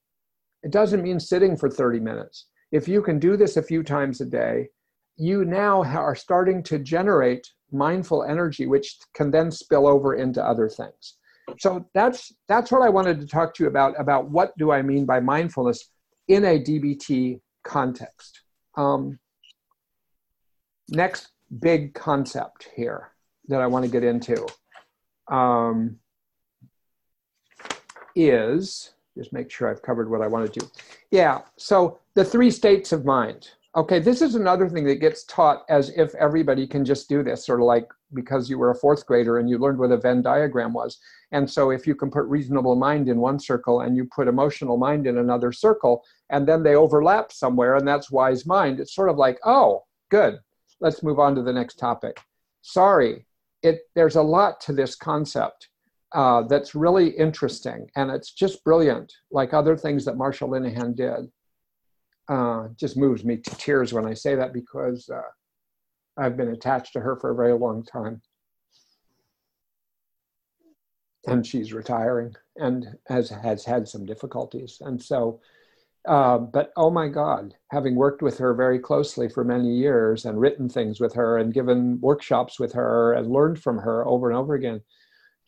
it 0.62 0.72
doesn't 0.72 1.02
mean 1.02 1.20
sitting 1.20 1.56
for 1.56 1.68
30 1.68 2.00
minutes. 2.00 2.46
If 2.72 2.88
you 2.88 3.02
can 3.02 3.18
do 3.18 3.36
this 3.36 3.56
a 3.56 3.62
few 3.62 3.82
times 3.82 4.20
a 4.20 4.26
day, 4.26 4.68
you 5.16 5.44
now 5.44 5.82
are 5.82 6.14
starting 6.14 6.62
to 6.64 6.78
generate 6.78 7.46
mindful 7.72 8.24
energy, 8.24 8.66
which 8.66 8.98
can 9.14 9.30
then 9.30 9.50
spill 9.50 9.86
over 9.86 10.14
into 10.14 10.44
other 10.44 10.68
things. 10.68 11.16
So 11.58 11.86
that's 11.94 12.32
that's 12.48 12.70
what 12.70 12.82
I 12.82 12.88
wanted 12.88 13.20
to 13.20 13.26
talk 13.26 13.54
to 13.54 13.64
you 13.64 13.68
about. 13.68 13.98
About 13.98 14.30
what 14.30 14.56
do 14.56 14.70
I 14.70 14.82
mean 14.82 15.04
by 15.04 15.20
mindfulness 15.20 15.90
in 16.28 16.44
a 16.44 16.58
DBT 16.60 17.40
context. 17.64 18.42
Um, 18.76 19.18
next 20.88 21.32
big 21.60 21.94
concept 21.94 22.68
here 22.76 23.12
that 23.48 23.60
I 23.60 23.66
want 23.66 23.84
to 23.84 23.90
get 23.90 24.04
into 24.04 24.46
um, 25.28 25.98
is 28.14 28.92
just 29.16 29.32
make 29.32 29.50
sure 29.50 29.68
I've 29.68 29.82
covered 29.82 30.10
what 30.10 30.22
I 30.22 30.26
want 30.26 30.52
to 30.52 30.60
do. 30.60 30.66
Yeah, 31.10 31.40
so 31.56 31.98
the 32.14 32.24
three 32.24 32.50
states 32.50 32.92
of 32.92 33.04
mind. 33.04 33.50
Okay, 33.76 34.00
this 34.00 34.20
is 34.20 34.34
another 34.34 34.68
thing 34.68 34.84
that 34.84 34.96
gets 34.96 35.22
taught 35.24 35.64
as 35.68 35.90
if 35.90 36.12
everybody 36.16 36.66
can 36.66 36.84
just 36.84 37.08
do 37.08 37.22
this, 37.22 37.46
sort 37.46 37.60
of 37.60 37.66
like 37.66 37.88
because 38.12 38.50
you 38.50 38.58
were 38.58 38.70
a 38.70 38.74
fourth 38.74 39.06
grader 39.06 39.38
and 39.38 39.48
you 39.48 39.58
learned 39.58 39.78
what 39.78 39.92
a 39.92 39.96
Venn 39.96 40.22
diagram 40.22 40.72
was. 40.72 40.98
And 41.30 41.48
so 41.48 41.70
if 41.70 41.86
you 41.86 41.94
can 41.94 42.10
put 42.10 42.24
reasonable 42.24 42.74
mind 42.74 43.08
in 43.08 43.20
one 43.20 43.38
circle 43.38 43.82
and 43.82 43.96
you 43.96 44.08
put 44.12 44.26
emotional 44.26 44.76
mind 44.76 45.06
in 45.06 45.18
another 45.18 45.52
circle, 45.52 46.02
and 46.30 46.46
then 46.46 46.64
they 46.64 46.74
overlap 46.74 47.30
somewhere, 47.30 47.76
and 47.76 47.86
that's 47.86 48.10
wise 48.10 48.44
mind, 48.44 48.80
it's 48.80 48.94
sort 48.94 49.08
of 49.08 49.16
like, 49.16 49.38
oh, 49.44 49.84
good, 50.10 50.40
let's 50.80 51.04
move 51.04 51.20
on 51.20 51.36
to 51.36 51.42
the 51.42 51.52
next 51.52 51.76
topic. 51.78 52.18
Sorry, 52.62 53.24
it, 53.62 53.82
there's 53.94 54.16
a 54.16 54.22
lot 54.22 54.60
to 54.62 54.72
this 54.72 54.96
concept 54.96 55.68
uh, 56.12 56.42
that's 56.42 56.74
really 56.74 57.08
interesting, 57.10 57.88
and 57.96 58.10
it's 58.10 58.32
just 58.32 58.64
brilliant, 58.64 59.12
like 59.30 59.54
other 59.54 59.76
things 59.76 60.04
that 60.04 60.16
Marsha 60.16 60.48
Linehan 60.48 60.96
did. 60.96 61.30
Uh, 62.28 62.68
just 62.76 62.96
moves 62.96 63.24
me 63.24 63.36
to 63.36 63.56
tears 63.56 63.92
when 63.92 64.06
I 64.06 64.14
say 64.14 64.36
that 64.36 64.52
because 64.52 65.08
uh, 65.08 65.20
I've 66.16 66.36
been 66.36 66.50
attached 66.50 66.92
to 66.92 67.00
her 67.00 67.16
for 67.16 67.30
a 67.30 67.34
very 67.34 67.54
long 67.54 67.82
time. 67.82 68.22
And 71.26 71.44
she's 71.44 71.72
retiring 71.72 72.34
and 72.56 72.96
has, 73.08 73.30
has 73.30 73.64
had 73.64 73.88
some 73.88 74.06
difficulties. 74.06 74.78
And 74.80 75.02
so, 75.02 75.40
uh, 76.08 76.38
but 76.38 76.72
oh 76.76 76.90
my 76.90 77.08
God, 77.08 77.54
having 77.70 77.94
worked 77.94 78.22
with 78.22 78.38
her 78.38 78.54
very 78.54 78.78
closely 78.78 79.28
for 79.28 79.44
many 79.44 79.74
years 79.74 80.24
and 80.24 80.40
written 80.40 80.68
things 80.68 81.00
with 81.00 81.12
her 81.14 81.38
and 81.38 81.52
given 81.52 82.00
workshops 82.00 82.58
with 82.58 82.72
her 82.72 83.12
and 83.12 83.30
learned 83.30 83.60
from 83.60 83.78
her 83.78 84.06
over 84.06 84.30
and 84.30 84.38
over 84.38 84.54
again, 84.54 84.80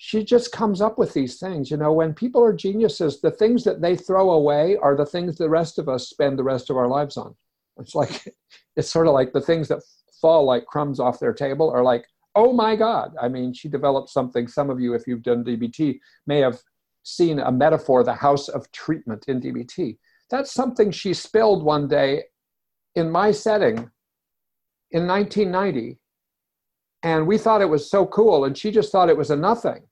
she 0.05 0.25
just 0.25 0.51
comes 0.51 0.81
up 0.81 0.99
with 0.99 1.15
these 1.15 1.39
things. 1.39 1.71
You 1.71 1.77
know, 1.77 1.93
when 1.93 2.13
people 2.13 2.43
are 2.43 2.53
geniuses, 2.53 3.21
the 3.21 3.31
things 3.31 3.63
that 3.63 3.81
they 3.81 3.95
throw 3.95 4.33
away 4.33 4.77
are 4.79 4.97
the 4.97 5.07
things 5.07 5.39
the 5.39 5.49
rest 5.49 5.79
of 5.79 5.89
us 5.89 6.09
spend 6.09 6.37
the 6.37 6.43
rest 6.43 6.71
of 6.71 6.77
our 6.77 6.89
lives 6.89 7.17
on. 7.17 7.37
It's 7.79 7.95
like, 7.95 8.35
it's 8.77 8.91
sort 8.91 9.07
of 9.07 9.13
like 9.13 9.33
the 9.33 9.41
things 9.41 9.69
that 9.69 9.81
fall 10.21 10.45
like 10.45 10.67
crumbs 10.67 10.99
off 10.99 11.21
their 11.21 11.33
table 11.33 11.71
are 11.71 11.85
like, 11.85 12.05
oh 12.35 12.53
my 12.53 12.75
God. 12.75 13.15
I 13.23 13.29
mean, 13.29 13.55
she 13.55 13.69
developed 13.69 14.09
something. 14.09 14.49
Some 14.49 14.71
of 14.71 14.81
you, 14.81 14.93
if 14.95 15.07
you've 15.07 15.23
done 15.23 15.45
DBT, 15.45 16.01
may 16.27 16.41
have 16.41 16.59
seen 17.05 17.39
a 17.39 17.53
metaphor, 17.53 18.03
the 18.03 18.13
house 18.13 18.49
of 18.49 18.73
treatment 18.73 19.27
in 19.29 19.41
DBT. 19.41 19.99
That's 20.31 20.53
something 20.53 20.91
she 20.91 21.15
spilled 21.15 21.63
one 21.63 21.87
day 21.87 22.25
in 22.97 23.09
my 23.09 23.31
setting 23.31 23.89
in 24.91 25.07
1990 25.07 26.01
and 27.03 27.27
we 27.27 27.39
thought 27.39 27.61
it 27.61 27.69
was 27.69 27.91
so 27.91 28.07
cool 28.07 28.45
and 28.45 28.57
she 28.57 28.71
just 28.71 28.93
thought 28.93 29.09
it 29.09 29.17
was 29.17 29.31
a 29.31 29.37
nothing. 29.37 29.83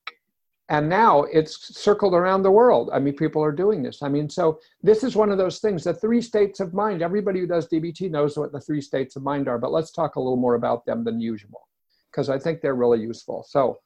And 0.68 0.88
now 0.88 1.22
it's 1.24 1.76
circled 1.76 2.14
around 2.14 2.42
the 2.42 2.50
world. 2.50 2.90
I 2.92 3.00
mean 3.00 3.16
people 3.16 3.42
are 3.42 3.52
doing 3.52 3.82
this. 3.82 4.02
I 4.02 4.08
mean 4.08 4.30
so 4.30 4.60
this 4.82 5.02
is 5.02 5.16
one 5.16 5.30
of 5.30 5.38
those 5.38 5.58
things 5.58 5.84
the 5.84 5.94
three 5.94 6.22
states 6.22 6.60
of 6.60 6.72
mind. 6.72 7.02
Everybody 7.02 7.40
who 7.40 7.46
does 7.46 7.68
dbt 7.68 8.10
knows 8.10 8.36
what 8.36 8.52
the 8.52 8.60
three 8.60 8.80
states 8.80 9.16
of 9.16 9.22
mind 9.22 9.48
are 9.48 9.58
but 9.58 9.72
let's 9.72 9.90
talk 9.90 10.16
a 10.16 10.20
little 10.20 10.36
more 10.36 10.54
about 10.54 10.86
them 10.86 11.02
than 11.04 11.20
usual 11.20 11.68
because 12.10 12.28
i 12.28 12.38
think 12.38 12.60
they're 12.60 12.74
really 12.74 13.00
useful. 13.00 13.44
So 13.48 13.78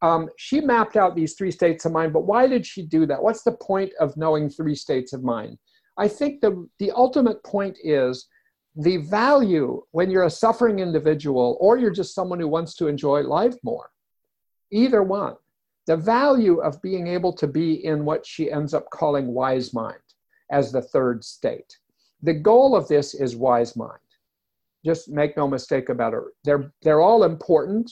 um, 0.00 0.28
she 0.36 0.60
mapped 0.60 0.96
out 0.96 1.14
these 1.14 1.34
three 1.34 1.50
states 1.50 1.84
of 1.84 1.92
mind 1.92 2.12
but 2.12 2.26
why 2.26 2.48
did 2.48 2.64
she 2.64 2.82
do 2.82 3.04
that? 3.06 3.22
What's 3.22 3.42
the 3.42 3.52
point 3.52 3.92
of 4.00 4.16
knowing 4.16 4.48
three 4.48 4.74
states 4.74 5.12
of 5.12 5.22
mind? 5.22 5.58
I 5.98 6.08
think 6.08 6.40
the, 6.40 6.66
the 6.78 6.90
ultimate 6.92 7.44
point 7.44 7.76
is 7.84 8.26
the 8.76 8.98
value 8.98 9.82
when 9.90 10.10
you're 10.10 10.24
a 10.24 10.30
suffering 10.30 10.78
individual 10.78 11.58
or 11.60 11.78
you're 11.78 11.90
just 11.90 12.14
someone 12.14 12.40
who 12.40 12.48
wants 12.48 12.74
to 12.76 12.88
enjoy 12.88 13.20
life 13.20 13.56
more, 13.62 13.90
either 14.70 15.02
one, 15.02 15.36
the 15.86 15.96
value 15.96 16.60
of 16.60 16.80
being 16.80 17.06
able 17.06 17.32
to 17.34 17.46
be 17.46 17.84
in 17.84 18.04
what 18.04 18.24
she 18.24 18.50
ends 18.50 18.72
up 18.72 18.88
calling 18.90 19.28
wise 19.28 19.74
mind 19.74 19.98
as 20.50 20.72
the 20.72 20.82
third 20.82 21.24
state. 21.24 21.76
The 22.22 22.34
goal 22.34 22.76
of 22.76 22.88
this 22.88 23.14
is 23.14 23.36
wise 23.36 23.76
mind. 23.76 23.98
Just 24.84 25.08
make 25.08 25.36
no 25.36 25.46
mistake 25.46 25.88
about 25.88 26.14
it. 26.14 26.20
They're, 26.44 26.72
they're 26.82 27.00
all 27.00 27.24
important. 27.24 27.90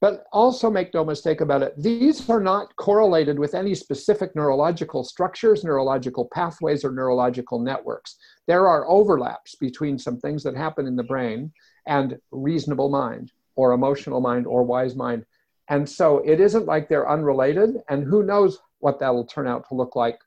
But 0.00 0.26
also 0.32 0.70
make 0.70 0.94
no 0.94 1.04
mistake 1.04 1.40
about 1.40 1.62
it, 1.62 1.74
these 1.76 2.28
are 2.30 2.40
not 2.40 2.74
correlated 2.76 3.36
with 3.36 3.54
any 3.54 3.74
specific 3.74 4.34
neurological 4.36 5.02
structures, 5.02 5.64
neurological 5.64 6.28
pathways, 6.32 6.84
or 6.84 6.92
neurological 6.92 7.58
networks. 7.58 8.16
There 8.46 8.68
are 8.68 8.88
overlaps 8.88 9.56
between 9.56 9.98
some 9.98 10.18
things 10.18 10.44
that 10.44 10.56
happen 10.56 10.86
in 10.86 10.94
the 10.94 11.02
brain 11.02 11.52
and 11.86 12.16
reasonable 12.30 12.90
mind, 12.90 13.32
or 13.56 13.72
emotional 13.72 14.20
mind, 14.20 14.46
or 14.46 14.62
wise 14.62 14.94
mind. 14.94 15.26
And 15.68 15.88
so 15.88 16.18
it 16.18 16.38
isn't 16.38 16.66
like 16.66 16.88
they're 16.88 17.10
unrelated, 17.10 17.78
and 17.88 18.04
who 18.04 18.22
knows 18.22 18.58
what 18.78 19.00
that'll 19.00 19.26
turn 19.26 19.48
out 19.48 19.68
to 19.68 19.74
look 19.74 19.96
like 19.96 20.20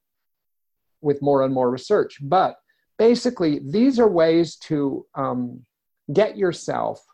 with 0.99 1.21
more 1.21 1.43
and 1.43 1.53
more 1.53 1.69
research. 1.69 2.17
But 2.21 2.57
basically, 2.97 3.61
these 3.65 3.99
are 3.99 4.07
ways 4.09 4.57
to 4.57 5.05
um, 5.15 5.65
get 6.11 6.37
yourself 6.37 7.05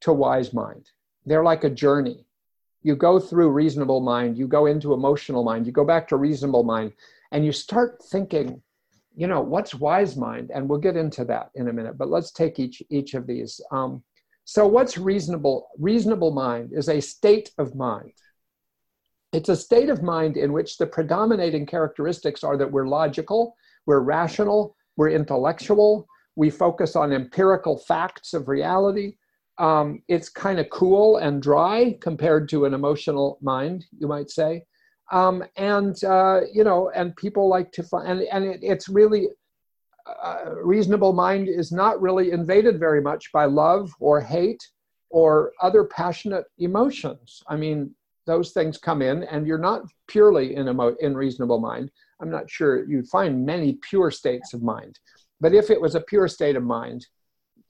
to 0.00 0.12
wise 0.12 0.52
mind 0.52 0.90
they're 1.26 1.44
like 1.44 1.64
a 1.64 1.70
journey. 1.70 2.24
You 2.82 2.96
go 2.96 3.20
through 3.20 3.50
reasonable 3.50 4.00
mind, 4.00 4.36
you 4.36 4.48
go 4.48 4.66
into 4.66 4.92
emotional 4.92 5.44
mind, 5.44 5.66
you 5.66 5.72
go 5.72 5.84
back 5.84 6.08
to 6.08 6.16
reasonable 6.16 6.64
mind, 6.64 6.92
and 7.30 7.44
you 7.44 7.52
start 7.52 8.02
thinking, 8.10 8.60
you 9.14 9.26
know, 9.26 9.40
what's 9.40 9.74
wise 9.74 10.16
mind? 10.16 10.50
And 10.52 10.68
we'll 10.68 10.80
get 10.80 10.96
into 10.96 11.24
that 11.26 11.50
in 11.54 11.68
a 11.68 11.72
minute, 11.72 11.96
but 11.96 12.08
let's 12.08 12.32
take 12.32 12.58
each, 12.58 12.82
each 12.90 13.14
of 13.14 13.26
these. 13.26 13.60
Um, 13.70 14.02
so, 14.44 14.66
what's 14.66 14.98
reasonable? 14.98 15.68
Reasonable 15.78 16.32
mind 16.32 16.70
is 16.72 16.88
a 16.88 17.00
state 17.00 17.52
of 17.58 17.76
mind. 17.76 18.12
It's 19.32 19.48
a 19.48 19.56
state 19.56 19.88
of 19.88 20.02
mind 20.02 20.36
in 20.36 20.52
which 20.52 20.76
the 20.76 20.86
predominating 20.86 21.64
characteristics 21.64 22.42
are 22.42 22.56
that 22.56 22.70
we're 22.70 22.88
logical, 22.88 23.56
we're 23.86 24.00
rational, 24.00 24.76
we're 24.96 25.10
intellectual, 25.10 26.06
we 26.36 26.50
focus 26.50 26.96
on 26.96 27.12
empirical 27.12 27.78
facts 27.78 28.34
of 28.34 28.48
reality, 28.48 29.14
um, 29.58 30.02
it's 30.08 30.28
kind 30.28 30.58
of 30.58 30.70
cool 30.70 31.18
and 31.18 31.42
dry 31.42 31.96
compared 32.00 32.48
to 32.50 32.64
an 32.64 32.74
emotional 32.74 33.38
mind, 33.40 33.86
you 33.98 34.08
might 34.08 34.30
say. 34.30 34.64
Um, 35.10 35.44
and 35.56 36.02
uh, 36.04 36.40
you 36.52 36.64
know, 36.64 36.90
and 36.94 37.14
people 37.16 37.48
like 37.48 37.70
to 37.72 37.82
find, 37.82 38.08
and, 38.08 38.22
and 38.32 38.44
it, 38.44 38.60
it's 38.62 38.88
really 38.88 39.28
uh, 40.06 40.54
reasonable 40.62 41.12
mind 41.12 41.48
is 41.48 41.70
not 41.70 42.00
really 42.00 42.32
invaded 42.32 42.78
very 42.78 43.00
much 43.00 43.30
by 43.32 43.44
love 43.44 43.92
or 44.00 44.20
hate 44.20 44.62
or 45.10 45.52
other 45.60 45.84
passionate 45.84 46.46
emotions. 46.58 47.42
I 47.46 47.56
mean, 47.56 47.94
those 48.26 48.52
things 48.52 48.78
come 48.78 49.02
in, 49.02 49.24
and 49.24 49.46
you're 49.46 49.58
not 49.58 49.82
purely 50.08 50.56
in 50.56 50.68
emo- 50.68 50.96
in 51.00 51.14
reasonable 51.16 51.60
mind. 51.60 51.90
I'm 52.20 52.30
not 52.30 52.50
sure 52.50 52.88
you'd 52.88 53.08
find 53.08 53.44
many 53.44 53.78
pure 53.82 54.10
states 54.10 54.54
of 54.54 54.62
mind, 54.62 54.98
but 55.40 55.54
if 55.54 55.70
it 55.70 55.80
was 55.80 55.94
a 55.94 56.00
pure 56.00 56.28
state 56.28 56.56
of 56.56 56.62
mind, 56.62 57.06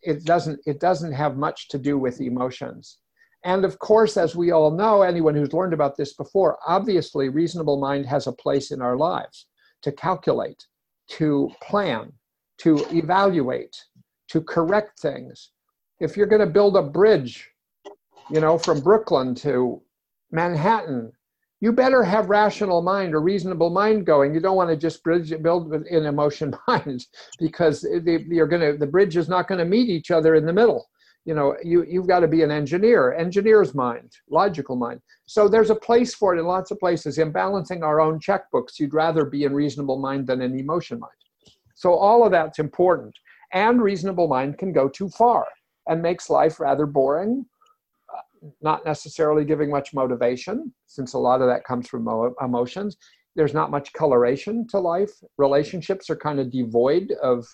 it 0.03 0.25
doesn't 0.25 0.61
it 0.67 0.81
doesn't 0.81 1.13
have 1.13 1.37
much 1.37 1.69
to 1.69 1.79
do 1.79 1.99
with 1.99 2.21
emotions. 2.21 2.99
And 3.45 3.65
of 3.65 3.79
course 3.79 4.17
as 4.17 4.37
we 4.37 4.51
all 4.51 4.71
know 4.71 5.03
anyone 5.03 5.35
who's 5.35 5.53
learned 5.53 5.73
about 5.73 5.97
this 5.97 6.15
before 6.15 6.59
obviously 6.67 7.29
reasonable 7.29 7.79
mind 7.79 8.07
has 8.07 8.27
a 8.27 8.33
place 8.33 8.71
in 8.71 8.81
our 8.81 8.97
lives 8.97 9.47
to 9.83 9.93
calculate 9.93 10.67
to 11.09 11.51
plan 11.61 12.13
to 12.59 12.87
evaluate 12.95 13.77
to 14.29 14.41
correct 14.41 15.01
things. 15.01 15.51
If 15.99 16.17
you're 16.17 16.27
going 16.27 16.47
to 16.47 16.47
build 16.47 16.77
a 16.77 16.83
bridge 16.83 17.53
you 18.31 18.41
know 18.41 18.59
from 18.59 18.81
brooklyn 18.81 19.35
to 19.35 19.81
manhattan 20.31 21.13
you 21.63 21.71
better 21.71 22.03
have 22.03 22.29
rational 22.29 22.83
mind 22.83 23.15
or 23.15 23.21
reasonable 23.21 23.71
mind 23.71 24.05
going. 24.05 24.35
You 24.35 24.41
don't 24.41 24.57
want 24.57 24.71
to 24.71 24.77
just 24.77 25.05
bridge 25.05 25.33
build 25.43 25.73
in 25.73 26.07
emotion 26.07 26.53
minds 26.69 27.07
because 27.39 27.87
you're 28.05 28.49
to 28.49 28.77
the 28.77 28.87
bridge 28.87 29.17
is 29.17 29.29
not 29.29 29.47
going 29.47 29.61
to 29.61 29.65
meet 29.65 29.89
each 29.89 30.11
other 30.11 30.35
in 30.35 30.45
the 30.45 30.53
middle. 30.53 30.91
You 31.25 31.37
know, 31.37 31.55
you 31.63 31.85
you've 31.89 32.09
got 32.09 32.21
to 32.21 32.27
be 32.27 32.43
an 32.43 32.51
engineer, 32.51 33.13
engineer's 33.13 33.77
mind, 33.77 34.11
logical 34.29 34.75
mind. 34.75 35.01
So 35.27 35.47
there's 35.47 35.71
a 35.71 35.77
place 35.77 36.17
for 36.17 36.35
it 36.35 36.41
in 36.41 36.47
lots 36.47 36.73
of 36.73 36.81
places. 36.81 37.19
In 37.19 37.31
balancing 37.31 37.85
our 37.85 38.01
own 38.01 38.19
checkbooks, 38.19 38.81
you'd 38.81 38.93
rather 38.93 39.25
be 39.25 39.45
in 39.45 39.55
reasonable 39.55 40.01
mind 40.01 40.27
than 40.27 40.43
in 40.43 40.59
emotion 40.59 40.99
mind. 40.99 41.13
So 41.77 41.95
all 41.95 42.27
of 42.27 42.33
that's 42.33 42.59
important. 42.59 43.15
And 43.53 43.81
reasonable 43.81 44.27
mind 44.27 44.59
can 44.59 44.73
go 44.73 44.89
too 44.89 45.11
far 45.11 45.47
and 45.87 46.03
makes 46.03 46.29
life 46.29 46.59
rather 46.59 46.87
boring 46.87 47.47
not 48.61 48.85
necessarily 48.85 49.45
giving 49.45 49.71
much 49.71 49.95
motivation, 49.95 50.73
since 50.87 51.15
a 51.15 51.19
lot 51.19 51.41
of 51.41 51.49
that 51.49 51.65
comes 51.65 51.89
from 51.89 52.09
emotions. 52.43 52.97
There's 53.37 53.55
not 53.55 53.71
much 53.71 53.93
coloration 53.93 54.67
to 54.69 54.79
life. 54.79 55.13
Relationships 55.39 56.11
are 56.11 56.17
kind 56.17 56.39
of 56.39 56.51
devoid 56.51 57.13
of 57.23 57.47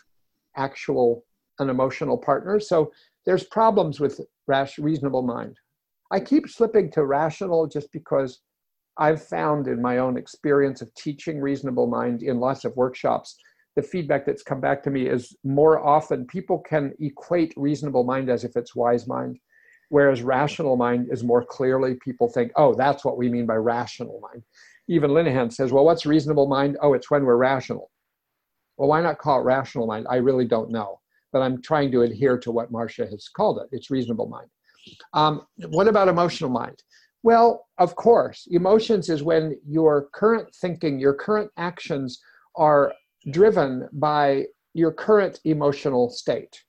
actual 0.56 1.24
an 1.60 1.70
emotional 1.70 2.16
partner. 2.16 2.60
So 2.60 2.92
there's 3.26 3.44
problems 3.44 4.00
with 4.00 4.20
rash, 4.46 4.78
reasonable 4.78 5.22
mind. 5.22 5.56
I 6.10 6.20
keep 6.20 6.48
slipping 6.48 6.90
to 6.92 7.04
rational 7.04 7.66
just 7.66 7.92
because 7.92 8.40
I've 8.96 9.22
found 9.22 9.68
in 9.68 9.82
my 9.82 9.98
own 9.98 10.16
experience 10.16 10.82
of 10.82 10.92
teaching 10.94 11.40
reasonable 11.40 11.86
mind 11.86 12.22
in 12.22 12.40
lots 12.40 12.64
of 12.64 12.76
workshops, 12.76 13.36
the 13.76 13.82
feedback 13.82 14.26
that's 14.26 14.42
come 14.42 14.60
back 14.60 14.82
to 14.82 14.90
me 14.90 15.06
is 15.06 15.36
more 15.44 15.84
often 15.86 16.26
people 16.26 16.58
can 16.58 16.92
equate 16.98 17.52
reasonable 17.56 18.02
mind 18.02 18.28
as 18.28 18.42
if 18.42 18.56
it's 18.56 18.74
wise 18.74 19.06
mind 19.06 19.38
Whereas 19.90 20.22
rational 20.22 20.76
mind 20.76 21.08
is 21.10 21.24
more 21.24 21.44
clearly 21.44 21.94
people 21.94 22.28
think, 22.28 22.52
oh, 22.56 22.74
that's 22.74 23.04
what 23.04 23.16
we 23.16 23.28
mean 23.28 23.46
by 23.46 23.54
rational 23.54 24.20
mind. 24.20 24.42
Even 24.88 25.10
Linehan 25.10 25.52
says, 25.52 25.72
well, 25.72 25.84
what's 25.84 26.06
reasonable 26.06 26.46
mind? 26.46 26.76
Oh, 26.82 26.94
it's 26.94 27.10
when 27.10 27.24
we're 27.24 27.36
rational. 27.36 27.90
Well, 28.76 28.88
why 28.88 29.00
not 29.00 29.18
call 29.18 29.40
it 29.40 29.44
rational 29.44 29.86
mind? 29.86 30.06
I 30.08 30.16
really 30.16 30.44
don't 30.44 30.70
know. 30.70 31.00
But 31.32 31.42
I'm 31.42 31.60
trying 31.60 31.90
to 31.92 32.02
adhere 32.02 32.38
to 32.38 32.50
what 32.50 32.72
Marsha 32.72 33.08
has 33.10 33.28
called 33.28 33.60
it. 33.60 33.68
It's 33.72 33.90
reasonable 33.90 34.28
mind. 34.28 34.48
Um, 35.12 35.46
what 35.68 35.88
about 35.88 36.08
emotional 36.08 36.50
mind? 36.50 36.82
Well, 37.22 37.66
of 37.78 37.96
course, 37.96 38.46
emotions 38.50 39.08
is 39.08 39.22
when 39.22 39.58
your 39.66 40.08
current 40.14 40.54
thinking, 40.54 40.98
your 40.98 41.14
current 41.14 41.50
actions 41.56 42.20
are 42.56 42.92
driven 43.30 43.88
by 43.92 44.46
your 44.74 44.92
current 44.92 45.40
emotional 45.44 46.08
state 46.08 46.62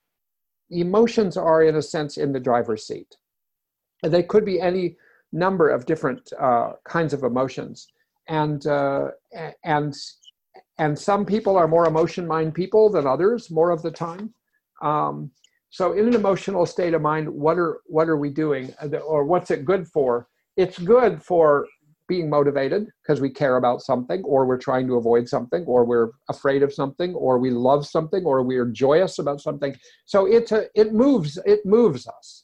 emotions 0.71 1.37
are, 1.37 1.63
in 1.63 1.75
a 1.75 1.81
sense, 1.81 2.17
in 2.17 2.31
the 2.31 2.39
driver's 2.39 2.85
seat. 2.85 3.15
They 4.03 4.23
could 4.23 4.45
be 4.45 4.61
any 4.61 4.95
number 5.31 5.69
of 5.69 5.85
different 5.85 6.31
uh, 6.39 6.73
kinds 6.85 7.13
of 7.13 7.23
emotions, 7.23 7.87
and 8.27 8.65
uh, 8.65 9.09
and 9.63 9.95
and 10.77 10.97
some 10.97 11.25
people 11.25 11.57
are 11.57 11.67
more 11.67 11.87
emotion 11.87 12.25
mind 12.25 12.53
people 12.53 12.89
than 12.89 13.05
others 13.05 13.51
more 13.51 13.71
of 13.71 13.81
the 13.81 13.91
time. 13.91 14.33
Um, 14.81 15.31
so, 15.69 15.93
in 15.93 16.07
an 16.07 16.15
emotional 16.15 16.65
state 16.65 16.93
of 16.93 17.01
mind, 17.01 17.29
what 17.29 17.59
are 17.59 17.81
what 17.85 18.09
are 18.09 18.17
we 18.17 18.29
doing, 18.29 18.73
or 19.05 19.25
what's 19.25 19.51
it 19.51 19.65
good 19.65 19.87
for? 19.87 20.27
It's 20.57 20.79
good 20.79 21.21
for 21.21 21.67
being 22.09 22.29
motivated 22.29 22.87
because 23.01 23.21
we 23.21 23.29
care 23.29 23.55
about 23.57 23.81
something 23.81 24.21
or 24.23 24.45
we're 24.45 24.57
trying 24.57 24.87
to 24.87 24.95
avoid 24.95 25.29
something 25.29 25.63
or 25.65 25.85
we're 25.85 26.09
afraid 26.27 26.63
of 26.63 26.73
something 26.73 27.13
or 27.13 27.37
we 27.37 27.51
love 27.51 27.85
something 27.85 28.25
or 28.25 28.41
we're 28.41 28.65
joyous 28.65 29.19
about 29.19 29.39
something. 29.39 29.73
So 30.05 30.25
it's 30.25 30.51
a, 30.51 30.65
it 30.75 30.91
moves 30.91 31.37
it 31.45 31.65
moves 31.65 32.07
us. 32.07 32.43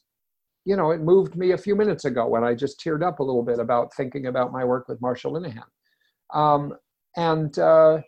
You 0.64 0.76
know 0.76 0.92
it 0.92 1.00
moved 1.00 1.36
me 1.36 1.50
a 1.50 1.58
few 1.58 1.76
minutes 1.76 2.04
ago 2.06 2.26
when 2.26 2.42
i 2.42 2.52
just 2.54 2.80
teared 2.80 3.04
up 3.06 3.20
a 3.20 3.22
little 3.22 3.42
bit 3.42 3.58
about 3.58 3.94
thinking 3.94 4.26
about 4.26 4.52
my 4.52 4.64
work 4.64 4.88
with 4.88 5.00
Marsha 5.00 5.30
Linehan. 5.30 5.70
Um, 6.32 6.74
and 7.16 7.58
uh, 7.58 8.00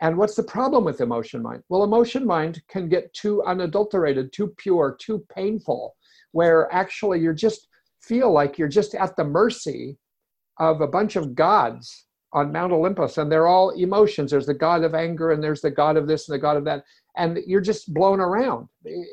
and 0.00 0.16
what's 0.18 0.34
the 0.34 0.42
problem 0.42 0.84
with 0.84 1.00
emotion 1.00 1.42
mind? 1.42 1.62
Well 1.68 1.84
emotion 1.84 2.26
mind 2.26 2.62
can 2.68 2.88
get 2.88 3.12
too 3.12 3.42
unadulterated 3.44 4.32
too 4.32 4.48
pure 4.56 4.96
too 4.98 5.24
painful 5.34 5.96
where 6.32 6.72
actually 6.72 7.20
you're 7.20 7.42
just 7.46 7.68
feel 8.00 8.32
like 8.32 8.58
you're 8.58 8.76
just 8.80 8.94
at 8.94 9.16
the 9.16 9.24
mercy 9.24 9.98
of 10.58 10.80
a 10.80 10.86
bunch 10.86 11.16
of 11.16 11.34
gods 11.34 12.06
on 12.32 12.52
Mount 12.52 12.72
Olympus, 12.72 13.18
and 13.18 13.30
they're 13.30 13.46
all 13.46 13.70
emotions. 13.70 14.30
There's 14.30 14.46
the 14.46 14.54
god 14.54 14.82
of 14.82 14.94
anger, 14.94 15.30
and 15.30 15.42
there's 15.42 15.60
the 15.60 15.70
god 15.70 15.96
of 15.96 16.08
this 16.08 16.28
and 16.28 16.34
the 16.34 16.40
god 16.40 16.56
of 16.56 16.64
that, 16.64 16.84
and 17.16 17.38
you're 17.46 17.60
just 17.60 17.94
blown 17.94 18.20
around 18.20 18.68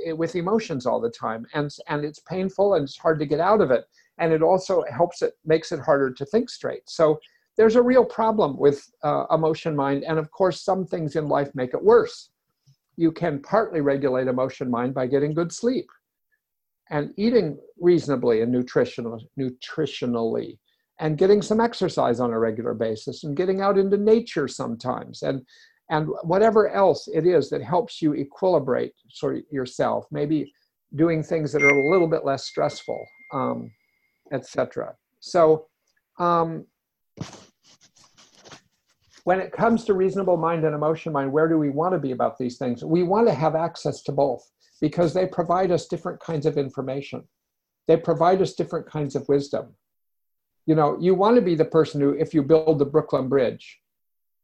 with 0.08 0.36
emotions 0.36 0.86
all 0.86 1.00
the 1.00 1.12
time, 1.12 1.46
and 1.54 1.70
and 1.88 2.04
it's 2.04 2.20
painful 2.20 2.74
and 2.74 2.84
it's 2.84 2.98
hard 2.98 3.20
to 3.20 3.26
get 3.26 3.40
out 3.40 3.62
of 3.62 3.72
it, 3.72 3.86
and 4.18 4.34
it 4.34 4.42
also 4.42 4.84
helps 4.92 5.22
it 5.22 5.34
makes 5.46 5.72
it 5.72 5.80
harder 5.80 6.12
to 6.12 6.26
think 6.26 6.50
straight. 6.50 6.90
So 6.90 7.20
there's 7.58 7.76
a 7.76 7.82
real 7.82 8.06
problem 8.06 8.58
with 8.58 8.90
uh, 9.04 9.26
emotion 9.32 9.76
mind, 9.76 10.04
and 10.04 10.18
of 10.18 10.32
course, 10.32 10.62
some 10.62 10.86
things 10.86 11.16
in 11.16 11.28
life 11.28 11.52
make 11.54 11.74
it 11.74 11.84
worse. 11.84 12.30
You 12.98 13.12
can 13.12 13.42
partly 13.42 13.82
regulate 13.82 14.28
emotion 14.28 14.70
mind 14.70 14.94
by 14.94 15.08
getting 15.08 15.34
good 15.34 15.52
sleep 15.52 15.88
and 16.90 17.14
eating 17.18 17.58
reasonably 17.80 18.42
and 18.42 18.52
nutritional, 18.52 19.20
nutritionally 19.40 20.58
and 21.02 21.18
getting 21.18 21.42
some 21.42 21.60
exercise 21.60 22.20
on 22.20 22.32
a 22.32 22.40
regular 22.40 22.74
basis 22.74 23.24
and 23.24 23.36
getting 23.36 23.60
out 23.60 23.78
into 23.78 23.98
nature 23.98 24.48
sometimes 24.48 25.24
and 25.24 25.42
and 25.90 26.08
whatever 26.24 26.70
else 26.70 27.10
it 27.14 27.26
is 27.26 27.50
that 27.50 27.62
helps 27.62 28.02
you 28.02 28.14
equilibrate 28.14 28.94
sort 29.10 29.36
of 29.36 29.44
yourself 29.52 30.06
maybe 30.12 30.54
doing 30.96 31.22
things 31.22 31.52
that 31.52 31.64
are 31.64 31.70
a 31.70 31.92
little 31.92 32.08
bit 32.08 32.24
less 32.24 32.46
stressful 32.46 33.04
um, 33.34 33.70
etc 34.32 34.94
so 35.20 35.66
um, 36.20 36.66
when 39.24 39.40
it 39.40 39.52
comes 39.52 39.84
to 39.86 39.94
reasonable 39.94 40.38
mind 40.38 40.64
and 40.66 40.76
emotion 40.76 41.12
mind 41.12 41.32
where 41.32 41.50
do 41.50 41.58
we 41.58 41.70
want 41.70 41.94
to 41.94 42.00
be 42.00 42.12
about 42.12 42.38
these 42.38 42.58
things? 42.58 42.84
We 42.84 43.04
want 43.04 43.28
to 43.28 43.34
have 43.34 43.56
access 43.56 44.02
to 44.04 44.12
both 44.12 44.44
because 44.82 45.14
they 45.14 45.28
provide 45.28 45.72
us 45.72 45.88
different 45.88 46.20
kinds 46.20 46.46
of 46.48 46.58
information. 46.58 47.28
They 47.88 47.98
provide 47.98 48.42
us 48.42 48.54
different 48.54 48.88
kinds 48.88 49.16
of 49.16 49.28
wisdom 49.30 49.76
you 50.66 50.76
know 50.76 50.98
you 51.00 51.16
want 51.16 51.36
to 51.36 51.42
be 51.42 51.56
the 51.56 51.66
person 51.66 52.02
who 52.02 52.12
if 52.12 52.34
you 52.34 52.42
build 52.44 52.80
the 52.80 52.86
brooklyn 52.86 53.28
bridge 53.28 53.82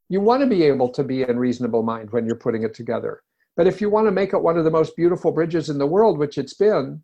you 0.09 0.21
want 0.21 0.41
to 0.41 0.47
be 0.47 0.63
able 0.63 0.89
to 0.89 1.03
be 1.03 1.23
in 1.23 1.37
reasonable 1.37 1.83
mind 1.83 2.11
when 2.11 2.25
you're 2.25 2.35
putting 2.35 2.63
it 2.63 2.73
together. 2.73 3.21
But 3.55 3.67
if 3.67 3.81
you 3.81 3.89
want 3.89 4.07
to 4.07 4.11
make 4.11 4.33
it 4.33 4.41
one 4.41 4.57
of 4.57 4.63
the 4.63 4.71
most 4.71 4.95
beautiful 4.95 5.31
bridges 5.31 5.69
in 5.69 5.77
the 5.77 5.87
world 5.87 6.17
which 6.17 6.37
it's 6.37 6.53
been 6.53 7.01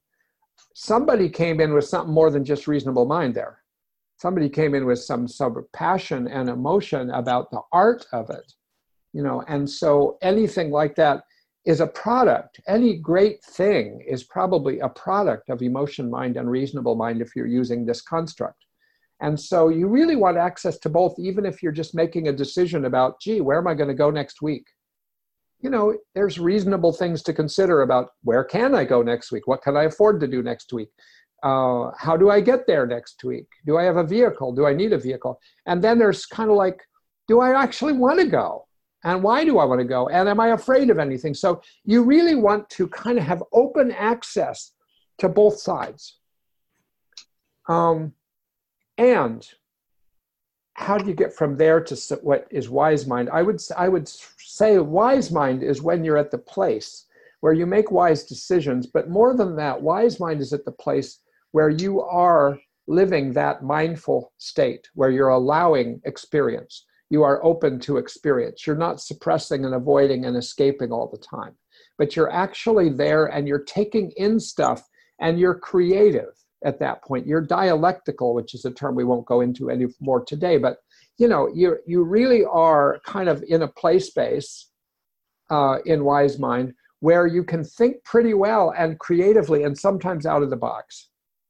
somebody 0.76 1.30
came 1.30 1.60
in 1.60 1.74
with 1.74 1.86
something 1.86 2.14
more 2.14 2.30
than 2.30 2.46
just 2.46 2.68
reasonable 2.68 3.06
mind 3.06 3.36
there. 3.36 3.60
Somebody 4.18 4.50
came 4.50 4.76
in 4.76 4.86
with 4.86 5.00
some 5.00 5.28
of 5.40 5.72
passion 5.74 6.28
and 6.28 6.50
emotion 6.50 7.10
about 7.10 7.52
the 7.52 7.62
art 7.72 8.06
of 8.14 8.30
it 8.30 8.54
you 9.14 9.22
know 9.22 9.44
and 9.48 9.70
so 9.70 10.18
anything 10.22 10.72
like 10.72 10.96
that 10.96 11.24
is 11.66 11.80
a 11.80 11.88
product. 11.88 12.60
Any 12.68 12.98
great 12.98 13.42
thing 13.42 14.04
is 14.06 14.24
probably 14.26 14.80
a 14.80 14.90
product 14.90 15.50
of 15.50 15.62
emotion 15.62 16.10
mind 16.10 16.36
and 16.36 16.52
reasonable 16.52 16.96
mind 16.96 17.22
if 17.22 17.36
you're 17.36 17.48
using 17.48 17.86
this 17.86 18.02
construct 18.02 18.63
and 19.24 19.40
so 19.40 19.70
you 19.70 19.88
really 19.88 20.18
want 20.18 20.36
access 20.36 20.78
to 20.80 20.90
both, 20.90 21.18
even 21.18 21.46
if 21.46 21.64
you're 21.64 21.72
just 21.72 21.96
making 21.96 22.28
a 22.28 22.34
decision 22.34 22.84
about, 22.84 23.22
gee, 23.22 23.40
where 23.40 23.58
am 23.58 23.68
I 23.68 23.74
going 23.74 23.88
to 23.88 23.94
go 23.94 24.12
next 24.12 24.42
week? 24.42 24.66
You 25.62 25.70
know, 25.70 25.98
there's 26.14 26.40
reasonable 26.40 26.92
things 26.92 27.24
to 27.24 27.34
consider 27.34 27.84
about 27.84 28.10
where 28.24 28.44
can 28.44 28.76
I 28.76 28.84
go 28.84 29.02
next 29.02 29.32
week? 29.32 29.48
What 29.48 29.62
can 29.62 29.78
I 29.78 29.84
afford 29.84 30.20
to 30.20 30.28
do 30.28 30.44
next 30.44 30.74
week? 30.74 30.90
Uh, 31.42 31.92
how 31.98 32.18
do 32.18 32.30
I 32.30 32.42
get 32.42 32.68
there 32.68 32.86
next 32.86 33.24
week? 33.24 33.48
Do 33.66 33.78
I 33.78 33.84
have 33.84 33.96
a 33.96 34.04
vehicle? 34.04 34.52
Do 34.52 34.66
I 34.66 34.74
need 34.74 34.92
a 34.92 34.98
vehicle? 34.98 35.40
And 35.68 35.82
then 35.82 36.00
there's 36.00 36.26
kind 36.26 36.50
of 36.50 36.58
like, 36.58 36.82
do 37.30 37.40
I 37.40 37.58
actually 37.58 37.94
want 37.94 38.20
to 38.20 38.26
go? 38.26 38.68
And 39.06 39.24
why 39.24 39.46
do 39.46 39.58
I 39.58 39.64
want 39.64 39.80
to 39.80 39.88
go? 39.88 40.10
And 40.10 40.28
am 40.28 40.42
I 40.42 40.50
afraid 40.50 40.90
of 40.90 41.00
anything? 41.00 41.34
So 41.34 41.62
you 41.86 42.04
really 42.04 42.36
want 42.36 42.70
to 42.72 42.90
kind 42.90 43.18
of 43.18 43.24
have 43.24 43.42
open 43.54 43.90
access 43.94 44.74
to 45.20 45.30
both 45.30 45.60
sides. 45.60 46.18
Um, 47.70 48.12
and 48.98 49.48
how 50.76 50.98
do 50.98 51.08
you 51.08 51.14
get 51.14 51.34
from 51.34 51.58
there 51.58 51.80
to 51.82 51.96
what 52.24 52.48
is 52.50 52.70
wise 52.70 53.06
mind? 53.06 53.30
I 53.32 53.42
would 53.42 53.62
I 53.78 53.88
would 53.90 54.08
say 54.08 54.78
wise 54.80 55.32
mind 55.32 55.64
is 55.64 55.82
when 55.82 56.04
you're 56.04 56.18
at 56.18 56.32
the 56.32 56.38
place 56.38 57.06
where 57.42 57.54
you 57.54 57.66
make 57.66 57.92
wise 57.92 58.24
decisions, 58.24 58.88
but 58.88 59.10
more 59.10 59.36
than 59.36 59.56
that, 59.58 59.82
wise 59.82 60.20
mind 60.20 60.42
is 60.42 60.54
at 60.54 60.66
the 60.66 60.72
place 60.72 61.20
where 61.52 61.70
you 61.70 62.02
are 62.02 62.58
living 62.88 63.34
that 63.34 63.64
mindful 63.64 64.32
state, 64.38 64.88
where 64.94 65.12
you're 65.12 65.30
allowing 65.30 66.02
experience. 66.06 66.86
You 67.10 67.24
are 67.24 67.44
open 67.44 67.80
to 67.82 67.98
experience. 67.98 68.66
You're 68.66 68.76
not 68.76 69.02
suppressing 69.02 69.66
and 69.66 69.76
avoiding 69.76 70.26
and 70.26 70.36
escaping 70.36 70.92
all 70.92 71.08
the 71.08 71.18
time, 71.18 71.56
but 71.98 72.16
you're 72.16 72.32
actually 72.32 72.90
there 72.90 73.26
and 73.26 73.48
you're 73.48 73.64
taking 73.64 74.12
in 74.12 74.40
stuff 74.40 74.88
and 75.20 75.40
you're 75.40 75.60
creative 75.60 76.43
at 76.66 76.80
that 76.80 77.04
point. 77.04 77.28
You're 77.28 77.42
dialectical, 77.42 78.34
which 78.34 78.54
is 78.54 78.66
a 78.66 78.72
term 78.72 78.96
we 78.96 79.04
won't 79.04 79.26
go 79.26 79.42
into 79.42 79.70
any 79.70 79.88
more 80.00 80.24
today, 80.24 80.58
but 80.58 80.78
you 81.18 81.28
know, 81.28 81.50
you 81.54 81.78
you 81.86 82.04
really 82.04 82.44
are 82.46 83.00
kind 83.06 83.30
of 83.30 83.44
in 83.48 83.62
a 83.62 83.68
play 83.68 84.00
space 84.00 84.72
uh, 85.52 85.78
in 85.86 86.04
Wise 86.04 86.40
Mind 86.40 86.74
where 87.02 87.28
you 87.28 87.44
can 87.44 87.66
think 87.66 88.02
pretty 88.06 88.34
well 88.34 88.74
and 88.78 88.98
creatively 88.98 89.64
and 89.64 89.78
sometimes 89.78 90.26
out 90.26 90.42
of 90.42 90.50
the 90.50 90.56
box. 90.56 91.10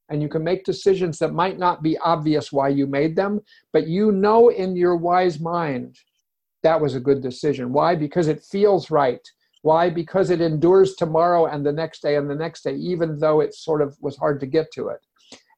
and 0.10 0.22
you 0.22 0.30
can 0.30 0.44
make 0.44 0.64
decisions 0.64 1.18
that 1.18 1.34
might 1.34 1.58
not 1.58 1.82
be 1.82 1.98
obvious 2.00 2.52
why 2.52 2.68
you 2.68 2.86
made 2.86 3.16
them, 3.16 3.40
but 3.72 3.88
you 3.88 4.12
know 4.12 4.50
in 4.50 4.76
your 4.76 4.96
wise 4.96 5.40
mind 5.40 5.96
that 6.64 6.80
was 6.80 6.96
a 6.96 7.00
good 7.00 7.22
decision. 7.22 7.74
Why? 7.74 7.96
Because 7.96 8.28
it 8.28 8.44
feels 8.44 8.90
right. 8.90 9.26
Why? 9.64 9.90
Because 9.90 10.30
it 10.30 10.42
endures 10.42 10.96
tomorrow 10.96 11.46
and 11.46 11.66
the 11.66 11.72
next 11.72 12.02
day 12.02 12.18
and 12.18 12.30
the 12.30 12.36
next 12.36 12.64
day, 12.64 12.76
even 12.76 13.18
though 13.18 13.40
it 13.40 13.56
sort 13.56 13.82
of 13.82 13.98
was 14.02 14.18
hard 14.18 14.40
to 14.42 14.46
get 14.46 14.72
to 14.74 14.90
it. 14.90 15.00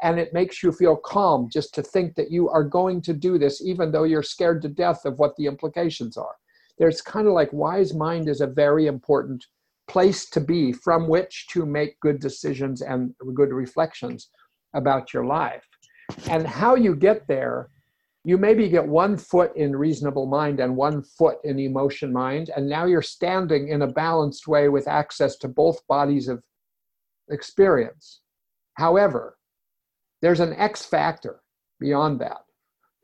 And 0.02 0.20
it 0.20 0.32
makes 0.32 0.62
you 0.62 0.72
feel 0.72 0.96
calm 0.96 1.50
just 1.52 1.74
to 1.74 1.82
think 1.82 2.16
that 2.16 2.30
you 2.30 2.48
are 2.50 2.64
going 2.64 3.02
to 3.02 3.14
do 3.14 3.40
this, 3.40 3.64
even 3.66 3.92
though 3.92 4.04
you're 4.04 4.22
scared 4.22 4.62
to 4.62 4.70
death 4.70 5.06
of 5.06 5.18
what 5.18 5.36
the 5.38 5.48
implications 5.48 6.18
are. 6.18 6.36
There's 6.78 7.02
kind 7.02 7.26
of 7.26 7.34
like 7.34 7.52
wise 7.52 7.96
mind 7.96 8.30
is 8.30 8.42
a 8.42 8.48
very 8.48 8.86
important 8.86 9.44
place 9.88 10.30
to 10.32 10.40
be 10.40 10.72
from 10.72 11.08
which 11.08 11.48
to 11.54 11.66
make 11.66 12.00
good 12.00 12.20
decisions 12.20 12.82
and 12.84 13.16
good 13.34 13.52
reflections 13.52 14.30
about 14.76 15.14
your 15.14 15.26
life. 15.26 15.66
And 16.30 16.46
how 16.46 16.76
you 16.76 16.96
get 16.96 17.28
there, 17.28 17.70
you 18.26 18.40
maybe 18.40 18.68
get 18.68 18.88
one 18.88 19.18
foot 19.18 19.56
in 19.56 19.76
reasonable 19.76 20.26
mind 20.26 20.60
and 20.60 20.76
one 20.76 21.04
foot 21.04 21.38
in 21.44 21.60
emotion 21.60 22.12
mind. 22.12 22.50
And 22.56 22.68
now 22.68 22.86
you're 22.86 23.04
standing 23.04 23.68
in 23.68 23.84
a 23.84 23.88
balanced 23.88 24.48
way 24.48 24.68
with 24.68 24.88
access 24.88 25.36
to 25.38 25.48
both 25.48 25.86
bodies 25.88 26.28
of 26.28 26.44
experience. 27.30 28.22
However, 28.74 29.38
there's 30.24 30.40
an 30.40 30.54
X 30.54 30.84
factor 30.84 31.42
beyond 31.80 32.20
that. 32.22 32.40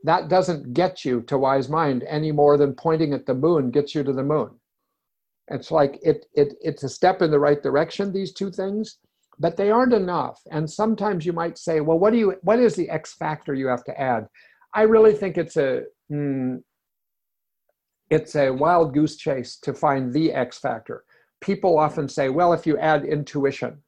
That 0.04 0.28
doesn't 0.28 0.74
get 0.74 1.06
you 1.06 1.22
to 1.28 1.38
wise 1.38 1.70
mind 1.70 2.04
any 2.08 2.32
more 2.32 2.58
than 2.58 2.74
pointing 2.74 3.14
at 3.14 3.28
the 3.28 3.36
moon 3.36 3.70
gets 3.70 3.94
you 3.94 4.04
to 4.04 4.14
the 4.14 4.24
moon. 4.24 4.50
It's 5.50 5.70
like 5.70 6.00
it, 6.02 6.26
it 6.34 6.56
it's 6.62 6.82
a 6.82 6.90
step 6.90 7.22
in 7.22 7.30
the 7.30 7.40
right 7.40 7.62
direction, 7.62 8.12
these 8.12 8.34
two 8.34 8.50
things, 8.50 8.98
but 9.38 9.56
they 9.56 9.70
aren't 9.70 9.94
enough. 9.94 10.42
And 10.50 10.68
sometimes 10.68 11.28
you 11.28 11.34
might 11.34 11.60
say, 11.60 11.80
well, 11.80 12.00
what 12.00 12.12
do 12.12 12.18
you 12.18 12.36
what 12.42 12.60
is 12.60 12.76
the 12.76 12.90
X 12.90 13.14
factor 13.14 13.54
you 13.54 13.68
have 13.68 13.84
to 13.84 14.02
add? 14.02 14.26
I 14.74 14.84
really 14.84 15.14
think 15.14 15.38
it's 15.38 15.58
a 15.58 15.84
mm, 16.12 16.62
it's 18.10 18.36
a 18.36 18.52
wild 18.52 18.94
goose 18.94 19.16
chase 19.16 19.58
to 19.58 19.74
find 19.74 20.14
the 20.14 20.34
X 20.34 20.58
factor. 20.60 21.04
People 21.40 21.80
often 21.80 22.08
say, 22.08 22.30
well, 22.30 22.54
if 22.54 22.68
you 22.68 22.78
add 22.78 23.06
intuition, 23.06 23.82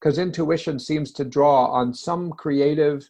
because 0.00 0.18
intuition 0.18 0.78
seems 0.78 1.12
to 1.12 1.24
draw 1.24 1.66
on 1.66 1.94
some 1.94 2.30
creative 2.30 3.08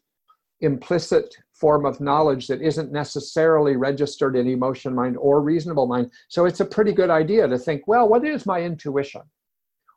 implicit 0.61 1.37
form 1.53 1.85
of 1.85 2.01
knowledge 2.01 2.47
that 2.47 2.62
isn't 2.62 2.93
necessarily 2.93 3.77
registered 3.77 4.37
in 4.37 4.47
emotion 4.47 4.95
mind 4.95 5.17
or 5.19 5.41
reasonable 5.41 5.87
mind. 5.87 6.11
So 6.29 6.47
it's 6.47 6.61
a 6.61 6.65
pretty 6.65 6.93
good 6.93 7.11
idea 7.11 7.49
to 7.49 7.59
think, 7.59 7.87
well, 7.87 8.09
what 8.09 8.25
is 8.25 8.47
my 8.47 8.62
intuition? 8.62 9.23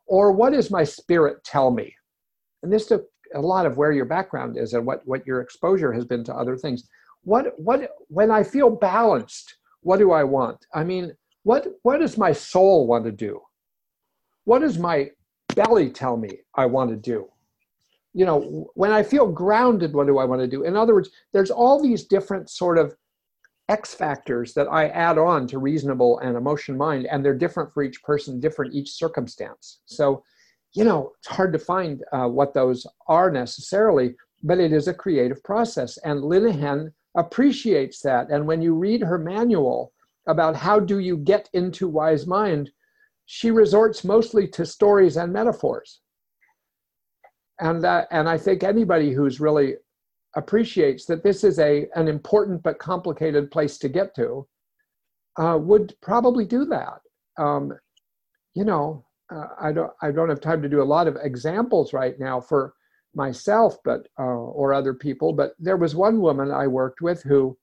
Or 0.07 0.31
what 0.31 0.53
does 0.53 0.71
my 0.71 0.83
spirit 0.83 1.43
tell 1.43 1.71
me? 1.71 1.93
And 2.63 2.71
this 2.71 2.91
is 2.91 2.99
a 3.35 3.41
lot 3.41 3.65
of 3.65 3.77
where 3.77 3.91
your 3.91 4.05
background 4.05 4.57
is 4.57 4.73
and 4.73 4.85
what, 4.85 5.01
what 5.05 5.25
your 5.25 5.41
exposure 5.41 5.93
has 5.93 6.05
been 6.05 6.23
to 6.25 6.33
other 6.33 6.57
things. 6.57 6.87
What, 7.31 7.59
what, 7.59 7.91
when 8.07 8.31
I 8.31 8.43
feel 8.43 8.69
balanced, 8.69 9.57
what 9.81 9.99
do 9.99 10.11
I 10.11 10.23
want? 10.23 10.65
I 10.73 10.83
mean, 10.83 11.13
what, 11.43 11.67
what 11.83 11.99
does 11.99 12.17
my 12.17 12.31
soul 12.31 12.87
want 12.87 13.03
to 13.05 13.11
do? 13.11 13.41
What 14.45 14.59
does 14.59 14.77
my 14.77 15.09
belly 15.55 15.89
tell 15.89 16.15
me 16.15 16.39
I 16.55 16.65
want 16.65 16.89
to 16.91 16.95
do? 16.95 17.27
you 18.17 18.25
know, 18.25 18.67
when 18.73 18.91
I 18.91 19.03
feel 19.03 19.27
grounded, 19.27 19.93
what 19.93 20.07
do 20.07 20.17
I 20.17 20.25
want 20.25 20.41
to 20.41 20.47
do? 20.47 20.63
In 20.63 20.75
other 20.75 20.95
words, 20.95 21.11
there's 21.33 21.51
all 21.51 21.79
these 21.79 22.05
different 22.05 22.49
sort 22.49 22.79
of 22.79 22.95
X 23.69 23.93
factors 23.93 24.55
that 24.55 24.67
I 24.67 24.87
add 24.87 25.19
on 25.19 25.45
to 25.49 25.59
reasonable 25.59 26.17
and 26.19 26.35
emotion 26.35 26.75
mind, 26.75 27.05
and 27.05 27.23
they're 27.23 27.37
different 27.37 27.71
for 27.71 27.83
each 27.83 28.01
person, 28.01 28.39
different 28.39 28.73
each 28.73 28.89
circumstance. 28.89 29.81
So, 29.85 30.23
you 30.73 30.83
know, 30.83 31.11
it's 31.19 31.27
hard 31.27 31.53
to 31.53 31.59
find 31.59 32.03
uh, 32.11 32.27
what 32.27 32.55
those 32.55 32.87
are 33.07 33.29
necessarily, 33.29 34.15
but 34.41 34.59
it 34.59 34.73
is 34.73 34.87
a 34.87 34.95
creative 34.95 35.43
process. 35.43 35.97
And 35.97 36.23
Linehan 36.23 36.93
appreciates 37.17 38.01
that. 38.01 38.29
And 38.29 38.47
when 38.47 38.61
you 38.61 38.73
read 38.73 39.01
her 39.01 39.17
manual 39.17 39.91
about 40.27 40.55
how 40.55 40.79
do 40.79 40.99
you 40.99 41.17
get 41.17 41.49
into 41.53 41.87
wise 41.87 42.25
mind, 42.25 42.71
she 43.25 43.51
resorts 43.51 44.03
mostly 44.03 44.47
to 44.47 44.65
stories 44.65 45.17
and 45.17 45.31
metaphors 45.33 46.01
and 47.59 47.83
that 47.83 48.07
and 48.11 48.27
i 48.27 48.37
think 48.37 48.63
anybody 48.63 49.11
who's 49.11 49.39
really 49.39 49.75
appreciates 50.35 51.05
that 51.05 51.23
this 51.23 51.43
is 51.43 51.59
a 51.59 51.87
an 51.95 52.07
important 52.07 52.61
but 52.63 52.79
complicated 52.79 53.49
place 53.51 53.77
to 53.77 53.89
get 53.89 54.15
to 54.15 54.47
uh, 55.37 55.57
would 55.59 55.93
probably 56.01 56.45
do 56.45 56.65
that 56.65 56.99
um, 57.37 57.71
you 58.53 58.63
know 58.63 59.05
uh, 59.33 59.47
i 59.59 59.71
don't 59.71 59.91
i 60.01 60.11
don't 60.11 60.29
have 60.29 60.41
time 60.41 60.61
to 60.61 60.69
do 60.69 60.81
a 60.81 60.91
lot 60.95 61.07
of 61.07 61.17
examples 61.21 61.93
right 61.93 62.19
now 62.19 62.39
for 62.39 62.73
myself 63.17 63.77
but 63.83 64.07
uh, 64.19 64.23
or 64.23 64.73
other 64.73 64.93
people 64.93 65.33
but 65.33 65.53
there 65.59 65.77
was 65.77 65.95
one 65.95 66.21
woman 66.21 66.51
i 66.51 66.65
worked 66.65 67.01
with 67.01 67.21
who 67.23 67.57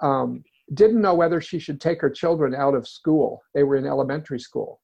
um, 0.00 0.44
didn't 0.74 1.02
know 1.02 1.14
whether 1.14 1.40
she 1.40 1.58
should 1.58 1.80
take 1.80 2.00
her 2.00 2.10
children 2.10 2.54
out 2.54 2.74
of 2.74 2.86
school 2.86 3.42
they 3.54 3.64
were 3.64 3.76
in 3.76 3.86
elementary 3.86 4.38
school 4.38 4.80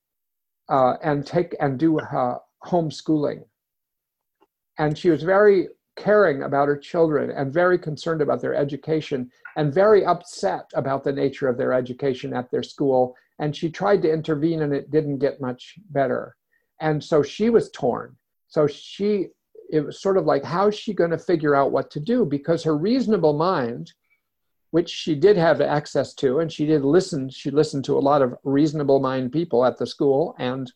uh, 0.69 0.95
and 1.05 1.25
take 1.25 1.55
and 1.61 1.79
do 1.79 2.01
uh, 2.01 2.39
homeschooling 2.65 3.45
and 4.79 4.99
she 4.99 5.11
was 5.11 5.23
very 5.23 5.69
caring 5.97 6.43
about 6.43 6.69
her 6.69 6.77
children 6.77 7.31
and 7.31 7.53
very 7.53 7.79
concerned 7.79 8.21
about 8.21 8.41
their 8.41 8.55
education 8.55 9.31
and 9.57 9.73
very 9.73 10.05
upset 10.05 10.67
about 10.75 11.03
the 11.03 11.13
nature 11.13 11.49
of 11.49 11.57
their 11.57 11.73
education 11.73 12.35
at 12.35 12.51
their 12.51 12.63
school. 12.63 13.17
And 13.39 13.57
she 13.57 13.71
tried 13.71 14.03
to 14.03 14.13
intervene 14.13 14.63
and 14.63 14.73
it 14.73 14.91
didn't 14.91 15.19
get 15.19 15.41
much 15.41 15.75
better. 15.91 16.37
And 16.81 17.03
so 17.03 17.23
she 17.23 17.49
was 17.51 17.71
torn. 17.71 18.17
So 18.49 18.67
she, 18.67 19.29
it 19.71 19.81
was 19.81 20.01
sort 20.01 20.17
of 20.17 20.25
like, 20.25 20.45
how's 20.45 20.75
she 20.75 20.93
going 20.93 21.11
to 21.11 21.19
figure 21.19 21.55
out 21.55 21.73
what 21.73 21.91
to 21.93 22.01
do? 22.01 22.25
Because 22.25 22.63
her 22.65 22.77
reasonable 22.77 23.33
mind, 23.33 23.93
which 24.71 24.89
she 24.89 25.15
did 25.15 25.37
have 25.37 25.61
access 25.61 26.15
to, 26.15 26.41
and 26.41 26.53
she 26.53 26.67
did 26.67 26.85
listen, 26.85 27.29
she 27.29 27.51
listened 27.51 27.85
to 27.85 27.99
a 27.99 28.01
lot 28.01 28.23
of 28.23 28.35
reasonable 28.45 29.01
mind 29.01 29.33
people 29.33 29.65
at 29.65 29.79
the 29.79 29.87
school 29.87 30.35
and 30.39 30.73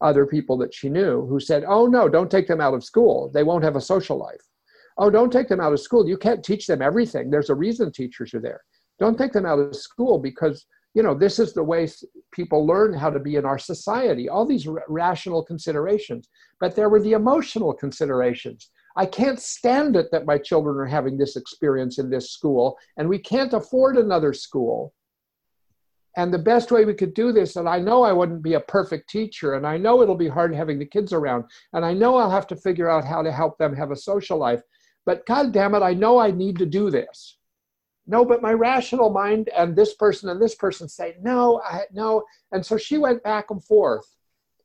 other 0.00 0.26
people 0.26 0.56
that 0.58 0.72
she 0.72 0.88
knew 0.88 1.26
who 1.26 1.40
said, 1.40 1.64
Oh, 1.66 1.86
no, 1.86 2.08
don't 2.08 2.30
take 2.30 2.46
them 2.46 2.60
out 2.60 2.74
of 2.74 2.84
school. 2.84 3.30
They 3.32 3.42
won't 3.42 3.64
have 3.64 3.76
a 3.76 3.80
social 3.80 4.16
life. 4.16 4.40
Oh, 4.96 5.10
don't 5.10 5.32
take 5.32 5.48
them 5.48 5.60
out 5.60 5.72
of 5.72 5.80
school. 5.80 6.08
You 6.08 6.16
can't 6.16 6.44
teach 6.44 6.66
them 6.66 6.82
everything. 6.82 7.30
There's 7.30 7.50
a 7.50 7.54
reason 7.54 7.92
teachers 7.92 8.34
are 8.34 8.40
there. 8.40 8.60
Don't 8.98 9.16
take 9.16 9.32
them 9.32 9.46
out 9.46 9.60
of 9.60 9.76
school 9.76 10.18
because, 10.18 10.66
you 10.94 11.02
know, 11.02 11.14
this 11.14 11.38
is 11.38 11.52
the 11.52 11.62
way 11.62 11.88
people 12.32 12.66
learn 12.66 12.92
how 12.94 13.10
to 13.10 13.20
be 13.20 13.36
in 13.36 13.44
our 13.44 13.58
society. 13.58 14.28
All 14.28 14.46
these 14.46 14.66
r- 14.66 14.84
rational 14.88 15.44
considerations. 15.44 16.28
But 16.60 16.74
there 16.74 16.88
were 16.88 17.00
the 17.00 17.12
emotional 17.12 17.72
considerations. 17.72 18.70
I 18.96 19.06
can't 19.06 19.38
stand 19.38 19.94
it 19.96 20.06
that 20.10 20.26
my 20.26 20.38
children 20.38 20.76
are 20.76 20.86
having 20.86 21.16
this 21.16 21.36
experience 21.36 21.98
in 21.98 22.10
this 22.10 22.32
school, 22.32 22.76
and 22.96 23.08
we 23.08 23.18
can't 23.18 23.52
afford 23.52 23.96
another 23.96 24.32
school. 24.32 24.92
And 26.16 26.34
the 26.34 26.38
best 26.38 26.72
way 26.72 26.84
we 26.84 26.94
could 26.94 27.14
do 27.14 27.30
this, 27.30 27.54
and 27.54 27.68
I 27.68 27.78
know 27.78 28.02
I 28.02 28.12
wouldn't 28.12 28.42
be 28.42 28.54
a 28.54 28.60
perfect 28.60 29.08
teacher, 29.08 29.54
and 29.54 29.64
I 29.64 29.76
know 29.76 30.02
it'll 30.02 30.16
be 30.16 30.26
hard 30.26 30.52
having 30.52 30.80
the 30.80 30.84
kids 30.84 31.12
around, 31.12 31.44
and 31.74 31.84
I 31.84 31.92
know 31.92 32.16
I'll 32.16 32.30
have 32.30 32.48
to 32.48 32.56
figure 32.56 32.90
out 32.90 33.04
how 33.04 33.22
to 33.22 33.30
help 33.30 33.56
them 33.58 33.76
have 33.76 33.92
a 33.92 33.96
social 33.96 34.36
life. 34.36 34.62
But 35.06 35.24
God 35.26 35.52
damn 35.52 35.76
it, 35.76 35.82
I 35.82 35.94
know 35.94 36.18
I 36.18 36.32
need 36.32 36.58
to 36.58 36.66
do 36.66 36.90
this. 36.90 37.37
No, 38.10 38.24
but 38.24 38.40
my 38.40 38.54
rational 38.54 39.10
mind 39.10 39.50
and 39.56 39.76
this 39.76 39.94
person 39.94 40.30
and 40.30 40.40
this 40.40 40.54
person 40.54 40.88
say, 40.88 41.16
no, 41.20 41.60
I, 41.62 41.82
no. 41.92 42.24
And 42.52 42.64
so 42.64 42.78
she 42.78 42.96
went 42.96 43.22
back 43.22 43.50
and 43.50 43.62
forth. 43.62 44.06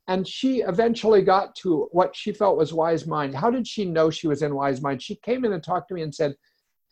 And 0.08 0.26
she 0.26 0.62
eventually 0.62 1.22
got 1.22 1.54
to 1.58 1.90
what 1.92 2.16
she 2.16 2.32
felt 2.32 2.58
was 2.58 2.74
wise 2.74 3.06
mind. 3.06 3.36
How 3.36 3.52
did 3.52 3.68
she 3.68 3.84
know 3.84 4.10
she 4.10 4.28
was 4.28 4.42
in 4.42 4.56
wise 4.56 4.82
mind? 4.82 5.02
She 5.02 5.16
came 5.16 5.44
in 5.44 5.52
and 5.52 5.62
talked 5.62 5.90
to 5.90 5.94
me 5.94 6.02
and 6.02 6.16
said, 6.16 6.36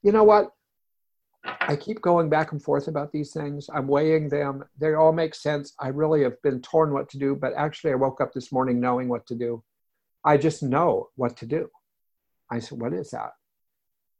you 0.03 0.11
know 0.11 0.25
what? 0.25 0.49
I 1.43 1.75
keep 1.75 2.01
going 2.01 2.29
back 2.29 2.51
and 2.51 2.61
forth 2.61 2.87
about 2.87 3.11
these 3.13 3.31
things. 3.31 3.69
I'm 3.73 3.87
weighing 3.87 4.27
them. 4.27 4.63
They 4.77 4.93
all 4.93 5.13
make 5.13 5.33
sense. 5.33 5.73
I 5.79 5.87
really 5.87 6.21
have 6.23 6.41
been 6.41 6.61
torn 6.61 6.93
what 6.93 7.09
to 7.09 7.17
do, 7.17 7.35
but 7.35 7.53
actually, 7.55 7.93
I 7.93 7.95
woke 7.95 8.21
up 8.21 8.33
this 8.33 8.51
morning 8.51 8.79
knowing 8.79 9.07
what 9.07 9.25
to 9.27 9.35
do. 9.35 9.63
I 10.23 10.37
just 10.37 10.61
know 10.61 11.09
what 11.15 11.37
to 11.37 11.47
do. 11.47 11.69
I 12.51 12.59
said, 12.59 12.79
What 12.79 12.93
is 12.93 13.09
that? 13.11 13.31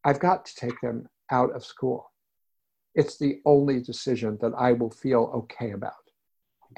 I've 0.04 0.20
got 0.20 0.46
to 0.46 0.56
take 0.56 0.82
them 0.82 1.08
out 1.32 1.54
of 1.54 1.64
school. 1.64 2.11
It's 2.96 3.18
the 3.18 3.42
only 3.46 3.82
decision 3.82 4.38
that 4.42 4.54
I 4.58 4.74
will 4.74 4.90
feel 4.90 5.32
okay 5.36 5.72
about. 5.72 5.94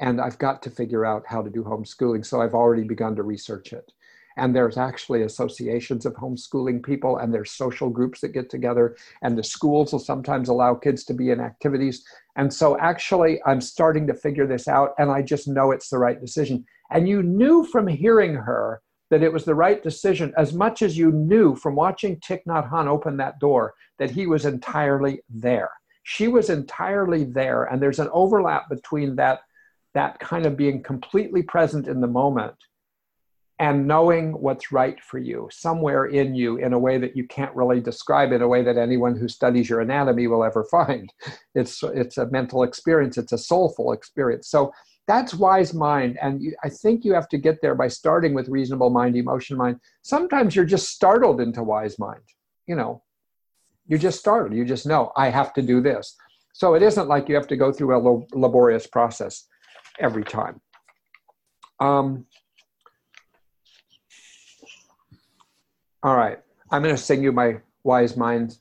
And 0.00 0.20
I've 0.20 0.38
got 0.38 0.62
to 0.64 0.70
figure 0.70 1.04
out 1.04 1.24
how 1.26 1.42
to 1.42 1.50
do 1.50 1.62
homeschooling. 1.62 2.26
So 2.26 2.40
I've 2.40 2.54
already 2.54 2.84
begun 2.84 3.14
to 3.16 3.22
research 3.22 3.72
it 3.72 3.92
and 4.36 4.54
there's 4.54 4.76
actually 4.76 5.22
associations 5.22 6.06
of 6.06 6.14
homeschooling 6.14 6.82
people 6.82 7.18
and 7.18 7.32
there's 7.32 7.52
social 7.52 7.88
groups 7.88 8.20
that 8.20 8.32
get 8.32 8.50
together 8.50 8.96
and 9.22 9.36
the 9.36 9.42
schools 9.42 9.92
will 9.92 9.98
sometimes 9.98 10.48
allow 10.48 10.74
kids 10.74 11.04
to 11.04 11.14
be 11.14 11.30
in 11.30 11.40
activities 11.40 12.04
and 12.36 12.52
so 12.52 12.78
actually 12.78 13.40
i'm 13.46 13.60
starting 13.60 14.06
to 14.06 14.14
figure 14.14 14.46
this 14.46 14.68
out 14.68 14.94
and 14.98 15.10
i 15.10 15.22
just 15.22 15.48
know 15.48 15.70
it's 15.70 15.88
the 15.88 15.98
right 15.98 16.20
decision 16.20 16.64
and 16.90 17.08
you 17.08 17.22
knew 17.22 17.64
from 17.64 17.86
hearing 17.86 18.34
her 18.34 18.80
that 19.10 19.22
it 19.22 19.32
was 19.32 19.44
the 19.44 19.54
right 19.54 19.82
decision 19.82 20.32
as 20.36 20.52
much 20.52 20.82
as 20.82 20.96
you 20.96 21.12
knew 21.12 21.54
from 21.54 21.76
watching 21.76 22.16
Thich 22.16 22.40
Nhat 22.48 22.68
Hanh 22.70 22.88
open 22.88 23.16
that 23.18 23.38
door 23.38 23.74
that 23.98 24.10
he 24.10 24.26
was 24.26 24.44
entirely 24.44 25.20
there. 25.28 25.70
She 26.04 26.28
was 26.28 26.50
entirely 26.50 27.24
there, 27.24 27.64
and 27.64 27.82
there's 27.82 27.98
an 27.98 28.10
overlap 28.12 28.68
between 28.68 29.16
that 29.16 29.40
that 29.94 30.18
kind 30.18 30.44
of 30.44 30.56
being 30.56 30.82
completely 30.82 31.42
present 31.42 31.86
in 31.86 32.00
the 32.00 32.06
moment 32.06 32.56
and 33.60 33.86
knowing 33.86 34.32
what's 34.32 34.72
right 34.72 35.00
for 35.00 35.18
you 35.18 35.48
somewhere 35.52 36.06
in 36.06 36.34
you 36.34 36.56
in 36.56 36.72
a 36.72 36.78
way 36.78 36.98
that 36.98 37.16
you 37.16 37.24
can't 37.28 37.54
really 37.54 37.80
describe 37.80 38.32
in 38.32 38.42
a 38.42 38.48
way 38.48 38.62
that 38.64 38.76
anyone 38.76 39.16
who 39.16 39.28
studies 39.28 39.70
your 39.70 39.80
anatomy 39.80 40.26
will 40.26 40.42
ever 40.42 40.64
find. 40.70 41.12
It's 41.54 41.82
it's 41.82 42.18
a 42.18 42.30
mental 42.30 42.62
experience. 42.64 43.18
It's 43.18 43.32
a 43.32 43.38
soulful 43.38 43.92
experience. 43.92 44.48
So 44.48 44.72
that's 45.06 45.34
wise 45.34 45.74
mind. 45.74 46.18
And 46.20 46.42
you, 46.42 46.54
i 46.64 46.68
think 46.68 47.04
you 47.04 47.14
have 47.14 47.28
to 47.28 47.38
get 47.38 47.60
there 47.62 47.74
by 47.74 47.88
starting 47.88 48.34
with 48.34 48.48
reasonable 48.48 48.90
mind 48.90 49.16
emotion 49.16 49.56
mind. 49.56 49.80
Sometimes 50.02 50.56
you're 50.56 50.64
just 50.64 50.88
startled 50.90 51.40
into 51.40 51.62
wise 51.62 51.98
mind 51.98 52.22
you 52.66 52.74
know 52.74 53.02
you 53.86 53.98
just 53.98 54.18
startled 54.18 54.54
you 54.54 54.64
just 54.64 54.86
know 54.86 55.12
i 55.16 55.28
have 55.28 55.52
to 55.52 55.62
do 55.62 55.80
this. 55.80 56.16
So 56.54 56.74
it 56.74 56.82
isn't 56.84 57.08
like 57.08 57.28
you 57.28 57.34
have 57.34 57.48
to 57.48 57.56
go 57.56 57.72
through 57.72 57.96
a 57.96 58.00
laborious 58.32 58.86
process 58.86 59.48
every 59.98 60.22
time. 60.22 60.60
Um, 61.80 62.26
all 66.04 66.16
right. 66.16 66.38
I'm 66.70 66.82
going 66.82 66.94
to 66.94 67.02
sing 67.02 67.24
you 67.24 67.32
my 67.32 67.56
wise 67.82 68.16
mind 68.16 68.58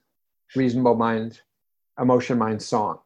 reasonable 0.56 0.96
mind 0.96 1.42
emotion 2.00 2.40
mind 2.40 2.62
song. 2.62 2.98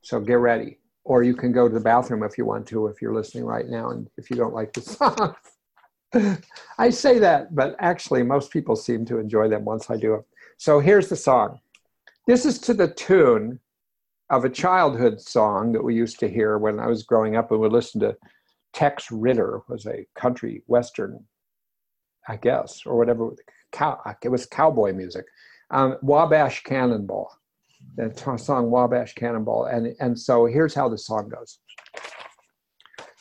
So 0.00 0.18
get 0.18 0.38
ready. 0.38 0.78
Or 1.04 1.22
you 1.22 1.34
can 1.34 1.52
go 1.52 1.68
to 1.68 1.74
the 1.74 1.80
bathroom 1.80 2.22
if 2.22 2.38
you 2.38 2.46
want 2.46 2.66
to 2.68 2.86
if 2.86 3.02
you're 3.02 3.14
listening 3.14 3.44
right 3.44 3.68
now 3.68 3.90
and 3.90 4.08
if 4.16 4.30
you 4.30 4.36
don't 4.36 4.54
like 4.54 4.72
the 4.72 4.80
song. 6.14 6.46
I 6.78 6.88
say 6.88 7.18
that 7.18 7.54
but 7.54 7.76
actually 7.80 8.22
most 8.22 8.50
people 8.50 8.76
seem 8.76 9.04
to 9.06 9.18
enjoy 9.18 9.48
them 9.48 9.64
once 9.64 9.90
i 9.90 9.96
do 9.96 10.14
it 10.14 10.24
so 10.60 10.78
here's 10.78 11.08
the 11.08 11.16
song 11.16 11.58
this 12.26 12.44
is 12.44 12.58
to 12.58 12.74
the 12.74 12.88
tune 12.88 13.58
of 14.28 14.44
a 14.44 14.50
childhood 14.50 15.18
song 15.20 15.72
that 15.72 15.82
we 15.82 15.94
used 15.94 16.18
to 16.20 16.28
hear 16.28 16.58
when 16.58 16.78
i 16.78 16.86
was 16.86 17.02
growing 17.02 17.34
up 17.34 17.50
and 17.50 17.60
would 17.60 17.72
listen 17.72 18.00
to 18.00 18.14
tex 18.74 19.10
ritter 19.10 19.62
was 19.68 19.86
a 19.86 20.06
country 20.14 20.62
western 20.66 21.18
i 22.28 22.36
guess 22.36 22.82
or 22.84 22.96
whatever 22.96 23.30
it 24.22 24.28
was 24.28 24.46
cowboy 24.46 24.92
music 24.92 25.24
um, 25.70 25.96
wabash 26.02 26.62
cannonball 26.64 27.30
the 27.96 28.36
song 28.36 28.70
Wabash 28.70 29.14
Cannonball. 29.14 29.66
And, 29.66 29.94
and 30.00 30.18
so 30.18 30.46
here's 30.46 30.74
how 30.74 30.88
the 30.88 30.98
song 30.98 31.28
goes. 31.28 31.58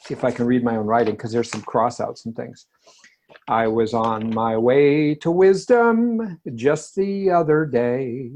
See 0.05 0.13
if 0.13 0.23
I 0.23 0.31
can 0.31 0.45
read 0.45 0.63
my 0.63 0.75
own 0.75 0.85
writing 0.85 1.15
because 1.15 1.31
there's 1.31 1.49
some 1.49 1.61
crossouts 1.61 2.25
and 2.25 2.35
things. 2.35 2.67
I 3.49 3.65
was 3.65 3.95
on 3.95 4.31
my 4.31 4.55
way 4.57 5.15
to 5.15 5.31
wisdom 5.31 6.39
just 6.53 6.93
the 6.93 7.31
other 7.31 7.65
day. 7.65 8.29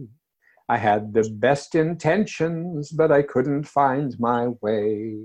I 0.68 0.78
had 0.78 1.14
the 1.14 1.30
best 1.30 1.76
intentions, 1.76 2.90
but 2.90 3.12
I 3.12 3.22
couldn't 3.22 3.66
find 3.66 4.20
my 4.20 4.48
way. 4.62 5.20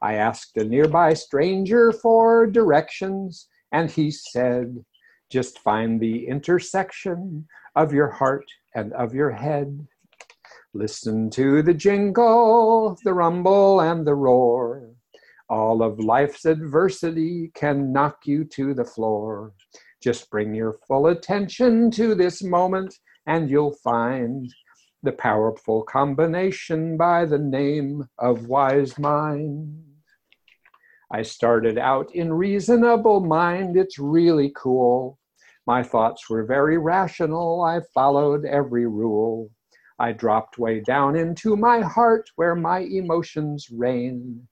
I 0.00 0.14
asked 0.14 0.56
a 0.56 0.64
nearby 0.64 1.12
stranger 1.12 1.92
for 1.92 2.46
directions, 2.46 3.48
and 3.70 3.90
he 3.90 4.10
said, 4.10 4.82
Just 5.28 5.58
find 5.58 6.00
the 6.00 6.26
intersection 6.26 7.46
of 7.76 7.92
your 7.92 8.08
heart 8.08 8.46
and 8.74 8.94
of 8.94 9.12
your 9.14 9.32
head. 9.32 9.86
Listen 10.72 11.28
to 11.32 11.60
the 11.60 11.74
jingle, 11.74 12.96
the 13.04 13.12
rumble, 13.12 13.82
and 13.82 14.06
the 14.06 14.14
roar. 14.14 14.88
All 15.50 15.82
of 15.82 15.98
life's 15.98 16.44
adversity 16.44 17.50
can 17.54 17.92
knock 17.92 18.26
you 18.26 18.44
to 18.44 18.74
the 18.74 18.84
floor. 18.84 19.54
Just 20.02 20.30
bring 20.30 20.54
your 20.54 20.78
full 20.86 21.06
attention 21.06 21.90
to 21.92 22.14
this 22.14 22.42
moment, 22.42 22.94
and 23.26 23.48
you'll 23.48 23.76
find 23.82 24.52
the 25.02 25.12
powerful 25.12 25.82
combination 25.84 26.96
by 26.96 27.24
the 27.24 27.38
name 27.38 28.06
of 28.18 28.46
wise 28.46 28.98
mind. 28.98 29.84
I 31.10 31.22
started 31.22 31.78
out 31.78 32.14
in 32.14 32.32
reasonable 32.32 33.20
mind, 33.20 33.76
it's 33.76 33.98
really 33.98 34.52
cool. 34.54 35.18
My 35.66 35.82
thoughts 35.82 36.28
were 36.28 36.44
very 36.44 36.76
rational, 36.76 37.62
I 37.62 37.80
followed 37.94 38.44
every 38.44 38.86
rule. 38.86 39.50
I 39.98 40.12
dropped 40.12 40.58
way 40.58 40.80
down 40.80 41.16
into 41.16 41.56
my 41.56 41.80
heart 41.80 42.30
where 42.36 42.54
my 42.54 42.80
emotions 42.80 43.68
reign. 43.70 44.46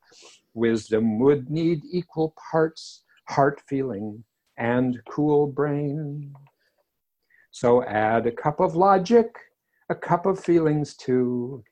Wisdom 0.56 1.18
would 1.18 1.50
need 1.50 1.82
equal 1.84 2.34
parts 2.50 3.02
heart 3.28 3.60
feeling 3.68 4.24
and 4.56 4.98
cool 5.06 5.46
brain. 5.46 6.32
So 7.50 7.84
add 7.84 8.26
a 8.26 8.32
cup 8.32 8.58
of 8.58 8.74
logic, 8.74 9.36
a 9.90 9.94
cup 9.94 10.24
of 10.24 10.40
feelings 10.40 10.96
too. 10.96 11.62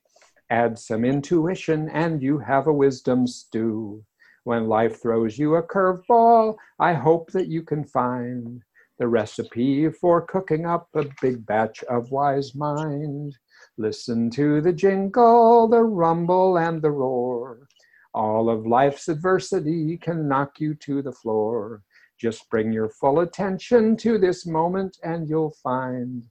Add 0.51 0.77
some 0.77 1.03
intuition 1.03 1.89
and 1.89 2.21
you 2.21 2.37
have 2.37 2.67
a 2.67 2.73
wisdom 2.73 3.25
stew. 3.25 4.05
When 4.43 4.67
life 4.67 5.01
throws 5.01 5.39
you 5.39 5.55
a 5.55 5.63
curveball, 5.63 6.55
I 6.79 6.93
hope 6.93 7.31
that 7.31 7.47
you 7.47 7.63
can 7.63 7.85
find 7.85 8.61
the 8.99 9.07
recipe 9.07 9.89
for 9.89 10.21
cooking 10.21 10.67
up 10.67 10.89
a 10.93 11.05
big 11.23 11.43
batch 11.47 11.83
of 11.85 12.11
wise 12.11 12.53
mind. 12.53 13.35
Listen 13.79 14.29
to 14.29 14.61
the 14.61 14.73
jingle, 14.73 15.67
the 15.67 15.81
rumble, 15.81 16.59
and 16.59 16.83
the 16.83 16.91
roar. 16.91 17.67
All 18.15 18.49
of 18.49 18.65
life's 18.65 19.09
adversity 19.09 19.97
can 19.97 20.29
knock 20.29 20.61
you 20.61 20.73
to 20.75 21.01
the 21.01 21.11
floor. 21.11 21.83
Just 22.17 22.49
bring 22.49 22.71
your 22.71 22.87
full 22.87 23.19
attention 23.19 23.97
to 23.97 24.17
this 24.17 24.45
moment, 24.45 24.97
and 25.03 25.27
you'll 25.27 25.57
find 25.61 26.23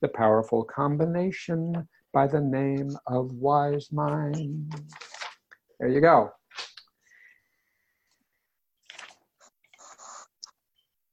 the 0.00 0.06
powerful 0.06 0.62
combination 0.62 1.88
by 2.12 2.28
the 2.28 2.40
name 2.40 2.96
of 3.08 3.32
wise 3.32 3.90
mind. 3.90 4.72
There 5.80 5.88
you 5.88 6.00
go. 6.00 6.30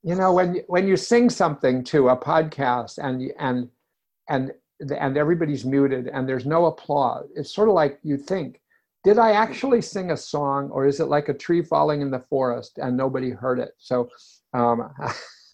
You 0.04 0.14
know, 0.14 0.32
when 0.32 0.62
when 0.68 0.88
you 0.88 0.96
sing 0.96 1.32
something 1.32 1.84
to 1.86 2.10
a 2.10 2.16
podcast 2.16 3.00
and 3.00 3.32
and 3.40 3.68
and 4.30 4.52
and 4.80 5.18
everybody's 5.18 5.66
muted 5.66 6.08
and 6.08 6.30
there's 6.30 6.46
no 6.46 6.68
applause. 6.68 7.28
It's 7.36 7.52
sort 7.52 7.68
of 7.68 7.74
like 7.74 7.98
you 8.04 8.16
think, 8.16 8.62
did 9.04 9.18
I 9.18 9.32
actually 9.32 9.82
sing 9.82 10.12
a 10.12 10.18
song 10.18 10.70
or 10.72 10.86
is 10.86 11.00
it 11.00 11.06
like 11.06 11.30
a 11.30 11.34
tree 11.34 11.64
falling 11.64 12.02
in 12.02 12.12
the 12.12 12.24
forest 12.30 12.78
and 12.78 12.98
nobody 12.98 13.30
heard 13.30 13.60
it? 13.60 13.72
So, 13.78 14.10
um, 14.54 14.90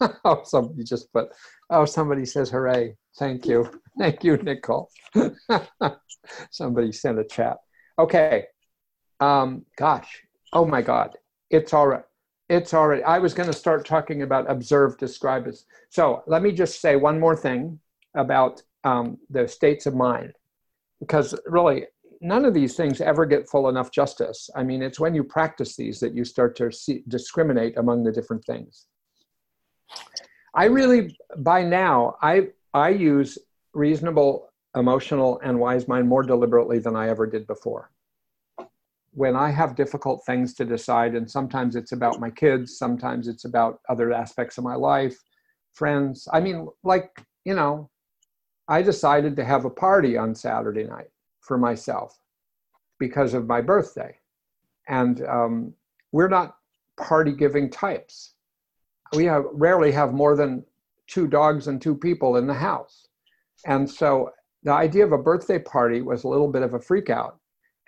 oh, 0.24 0.42
somebody 0.44 0.82
just 0.82 1.12
put, 1.12 1.28
oh, 1.70 1.84
somebody 1.84 2.24
says 2.24 2.50
hooray. 2.50 2.96
Thank 3.18 3.46
you. 3.46 3.70
Thank 3.98 4.24
you, 4.24 4.36
Nicole. 4.36 4.90
somebody 6.50 6.92
sent 6.92 7.18
a 7.18 7.24
chat. 7.24 7.58
Okay. 7.98 8.46
Um, 9.20 9.64
gosh. 9.76 10.22
Oh 10.52 10.64
my 10.66 10.82
God. 10.82 11.16
It's 11.50 11.72
all 11.72 11.86
right. 11.86 12.02
It's 12.48 12.74
already, 12.74 13.02
I 13.02 13.18
was 13.18 13.34
going 13.34 13.48
to 13.48 13.56
start 13.56 13.86
talking 13.86 14.22
about 14.22 14.50
observe, 14.50 14.98
describe 14.98 15.46
as. 15.48 15.64
So 15.90 16.22
let 16.26 16.42
me 16.42 16.52
just 16.52 16.80
say 16.80 16.96
one 16.96 17.18
more 17.18 17.36
thing 17.36 17.80
about 18.14 18.62
um, 18.84 19.18
the 19.30 19.48
states 19.48 19.86
of 19.86 19.94
mind. 19.94 20.32
Because 21.00 21.34
really, 21.46 21.86
none 22.26 22.44
of 22.44 22.54
these 22.54 22.74
things 22.74 23.00
ever 23.00 23.24
get 23.24 23.48
full 23.48 23.68
enough 23.68 23.92
justice. 23.92 24.50
I 24.56 24.64
mean, 24.64 24.82
it's 24.82 24.98
when 24.98 25.14
you 25.14 25.22
practice 25.22 25.76
these 25.76 26.00
that 26.00 26.12
you 26.14 26.24
start 26.24 26.56
to 26.56 26.72
see, 26.72 27.04
discriminate 27.06 27.78
among 27.78 28.02
the 28.02 28.10
different 28.10 28.44
things. 28.44 28.86
I 30.54 30.64
really, 30.64 31.16
by 31.38 31.62
now, 31.62 32.16
I, 32.20 32.48
I 32.74 32.88
use 32.88 33.38
reasonable, 33.74 34.48
emotional, 34.74 35.40
and 35.44 35.60
wise 35.60 35.86
mind 35.86 36.08
more 36.08 36.24
deliberately 36.24 36.80
than 36.80 36.96
I 36.96 37.08
ever 37.08 37.26
did 37.26 37.46
before. 37.46 37.90
When 39.12 39.36
I 39.36 39.50
have 39.50 39.76
difficult 39.76 40.26
things 40.26 40.52
to 40.54 40.64
decide, 40.64 41.14
and 41.14 41.30
sometimes 41.30 41.76
it's 41.76 41.92
about 41.92 42.20
my 42.20 42.30
kids, 42.30 42.76
sometimes 42.76 43.28
it's 43.28 43.44
about 43.44 43.80
other 43.88 44.12
aspects 44.12 44.58
of 44.58 44.64
my 44.64 44.74
life, 44.74 45.16
friends. 45.74 46.26
I 46.32 46.40
mean, 46.40 46.66
like, 46.82 47.10
you 47.44 47.54
know, 47.54 47.88
I 48.66 48.82
decided 48.82 49.36
to 49.36 49.44
have 49.44 49.64
a 49.64 49.70
party 49.70 50.16
on 50.16 50.34
Saturday 50.34 50.84
night 50.84 51.06
for 51.46 51.56
myself 51.56 52.18
because 52.98 53.34
of 53.34 53.46
my 53.46 53.60
birthday. 53.60 54.14
And 54.88 55.24
um, 55.26 55.74
we're 56.12 56.28
not 56.28 56.56
party 56.96 57.32
giving 57.32 57.70
types. 57.70 58.34
We 59.14 59.24
have 59.26 59.44
rarely 59.52 59.92
have 59.92 60.12
more 60.12 60.36
than 60.36 60.64
two 61.06 61.26
dogs 61.26 61.68
and 61.68 61.80
two 61.80 61.94
people 61.94 62.36
in 62.36 62.46
the 62.46 62.54
house. 62.54 63.08
And 63.66 63.88
so 63.88 64.30
the 64.62 64.72
idea 64.72 65.04
of 65.04 65.12
a 65.12 65.18
birthday 65.18 65.58
party 65.58 66.02
was 66.02 66.24
a 66.24 66.28
little 66.28 66.50
bit 66.50 66.62
of 66.62 66.74
a 66.74 66.80
freak 66.80 67.10
out. 67.10 67.38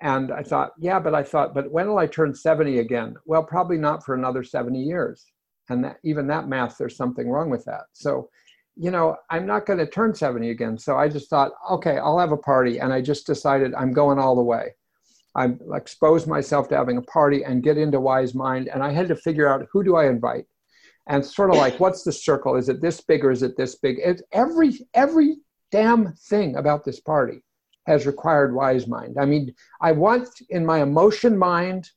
And 0.01 0.31
I 0.31 0.43
thought, 0.43 0.73
yeah, 0.79 1.01
but 1.01 1.15
I 1.15 1.25
thought, 1.25 1.55
but 1.55 1.71
when 1.73 1.89
will 1.89 1.99
I 1.99 2.07
turn 2.07 2.35
70 2.35 2.79
again? 2.79 3.17
Well, 3.27 3.43
probably 3.43 3.79
not 3.79 4.05
for 4.05 4.15
another 4.15 4.45
70 4.45 4.81
years. 4.81 5.27
And 5.71 5.85
that, 5.85 5.97
even 6.05 6.29
that 6.29 6.49
math, 6.49 6.79
there's 6.79 6.97
something 6.97 7.29
wrong 7.29 7.51
with 7.51 7.65
that. 7.65 7.87
So 7.93 8.31
you 8.79 8.93
know, 8.93 9.17
I'm 9.29 9.45
not 9.45 9.67
going 9.67 9.81
to 9.81 9.87
turn 9.87 10.15
70 10.15 10.51
again. 10.51 10.79
So 10.79 10.97
I 10.97 11.09
just 11.09 11.29
thought, 11.29 11.51
okay, 11.69 11.99
I'll 11.99 12.19
have 12.19 12.31
a 12.31 12.37
party. 12.37 12.79
And 12.79 12.93
I 12.93 13.01
just 13.01 13.27
decided 13.27 13.75
I'm 13.75 13.93
going 13.93 14.19
all 14.19 14.37
the 14.37 14.43
way. 14.43 14.75
I 15.35 15.55
exposed 15.75 16.29
myself 16.29 16.69
to 16.69 16.77
having 16.77 16.97
a 16.97 17.03
party 17.03 17.45
and 17.45 17.63
get 17.63 17.77
into 17.77 18.01
Wise 18.01 18.35
Mind. 18.35 18.69
And 18.69 18.83
I 18.83 18.93
had 18.93 19.09
to 19.09 19.17
figure 19.17 19.49
out 19.49 19.67
who 19.73 19.83
do 19.83 19.97
I 19.97 20.09
invite? 20.09 20.47
And 21.09 21.25
sort 21.25 21.51
of 21.51 21.57
like, 21.57 21.81
what's 21.81 22.05
the 22.05 22.13
circle? 22.13 22.55
Is 22.55 22.69
it 22.69 22.81
this 22.81 23.01
big 23.01 23.25
or 23.25 23.33
is 23.33 23.43
it 23.43 23.57
this 23.57 23.77
big? 23.77 23.99
It's 23.99 24.23
every, 24.33 24.79
every 24.95 25.39
damn 25.73 26.13
thing 26.13 26.57
about 26.57 26.85
this 26.85 27.01
party 27.01 27.43
has 27.87 28.07
required 28.07 28.55
Wise 28.55 28.87
Mind. 28.87 29.17
I 29.19 29.25
mean, 29.25 29.55
I 29.81 29.93
want 29.93 30.29
in 30.51 30.65
my 30.65 30.83
emotion 30.83 31.37
mind, 31.37 31.89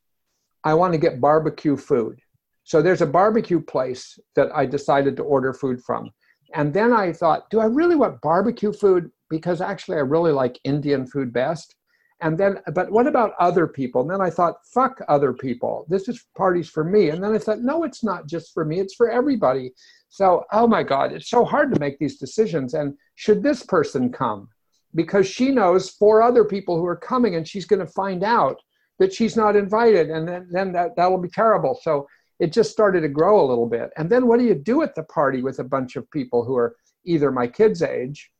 I 0.64 0.74
want 0.74 0.94
to 0.94 1.00
get 1.00 1.22
barbecue 1.22 1.78
food. 1.78 2.20
So 2.64 2.82
there's 2.82 3.02
a 3.02 3.08
barbecue 3.08 3.60
place 3.60 4.18
that 4.36 4.50
I 4.56 4.66
decided 4.66 5.18
to 5.18 5.24
order 5.24 5.54
food 5.54 5.84
from. 5.84 6.12
And 6.54 6.74
then 6.74 6.94
I 6.94 7.14
thought, 7.14 7.50
do 7.50 7.60
I 7.60 7.66
really 7.66 7.96
want 7.96 8.22
barbecue 8.22 8.74
food? 8.74 9.12
Because 9.30 9.62
actually, 9.62 9.98
I 9.98 10.02
really 10.02 10.32
like 10.32 10.60
Indian 10.64 11.06
food 11.06 11.32
best. 11.32 11.76
And 12.22 12.38
then, 12.38 12.60
but 12.74 12.92
what 12.92 13.08
about 13.08 13.34
other 13.40 13.66
people? 13.66 14.02
And 14.02 14.10
then 14.10 14.22
I 14.22 14.30
thought, 14.30 14.66
fuck 14.66 15.02
other 15.08 15.34
people. 15.34 15.86
This 15.90 16.08
is 16.08 16.26
parties 16.38 16.70
for 16.70 16.84
me. 16.84 17.10
And 17.10 17.24
then 17.24 17.34
I 17.34 17.40
thought, 17.40 17.62
no, 17.62 17.84
it's 17.84 18.04
not 18.04 18.28
just 18.28 18.54
for 18.54 18.64
me, 18.64 18.80
it's 18.80 18.94
for 18.94 19.10
everybody. 19.10 19.74
So, 20.10 20.44
oh 20.52 20.68
my 20.68 20.84
God, 20.84 21.14
it's 21.14 21.30
so 21.30 21.44
hard 21.44 21.74
to 21.74 21.80
make 21.80 21.98
these 21.98 22.18
decisions. 22.18 22.76
And 22.76 22.96
should 23.16 23.42
this 23.42 23.64
person 23.64 24.12
come? 24.12 24.50
Because 24.94 25.26
she 25.26 25.50
knows 25.50 25.90
four 25.90 26.22
other 26.22 26.44
people 26.44 26.78
who 26.78 26.86
are 26.86 26.98
coming 26.98 27.36
and 27.36 27.48
she's 27.48 27.66
going 27.66 27.80
to 27.80 27.92
find 27.94 28.24
out 28.24 28.62
that 29.00 29.14
she's 29.14 29.36
not 29.36 29.56
invited. 29.56 30.12
And 30.12 30.28
then, 30.28 30.48
then 30.52 30.72
that, 30.74 30.96
that'll 30.96 31.18
be 31.18 31.30
terrible. 31.30 31.80
So 31.82 32.08
it 32.42 32.52
just 32.52 32.72
started 32.72 33.02
to 33.02 33.08
grow 33.08 33.40
a 33.40 33.48
little 33.48 33.68
bit. 33.68 33.92
And 33.98 34.10
then 34.10 34.26
what 34.26 34.40
do 34.40 34.46
you 34.46 34.56
do 34.56 34.82
at 34.82 34.96
the 34.96 35.04
party 35.04 35.44
with 35.44 35.60
a 35.60 35.64
bunch 35.64 35.96
of 35.96 36.10
people 36.10 36.44
who 36.44 36.58
are 36.58 36.76
either 37.06 37.32
my 37.32 37.46
kids' 37.46 37.84
age, 37.84 38.32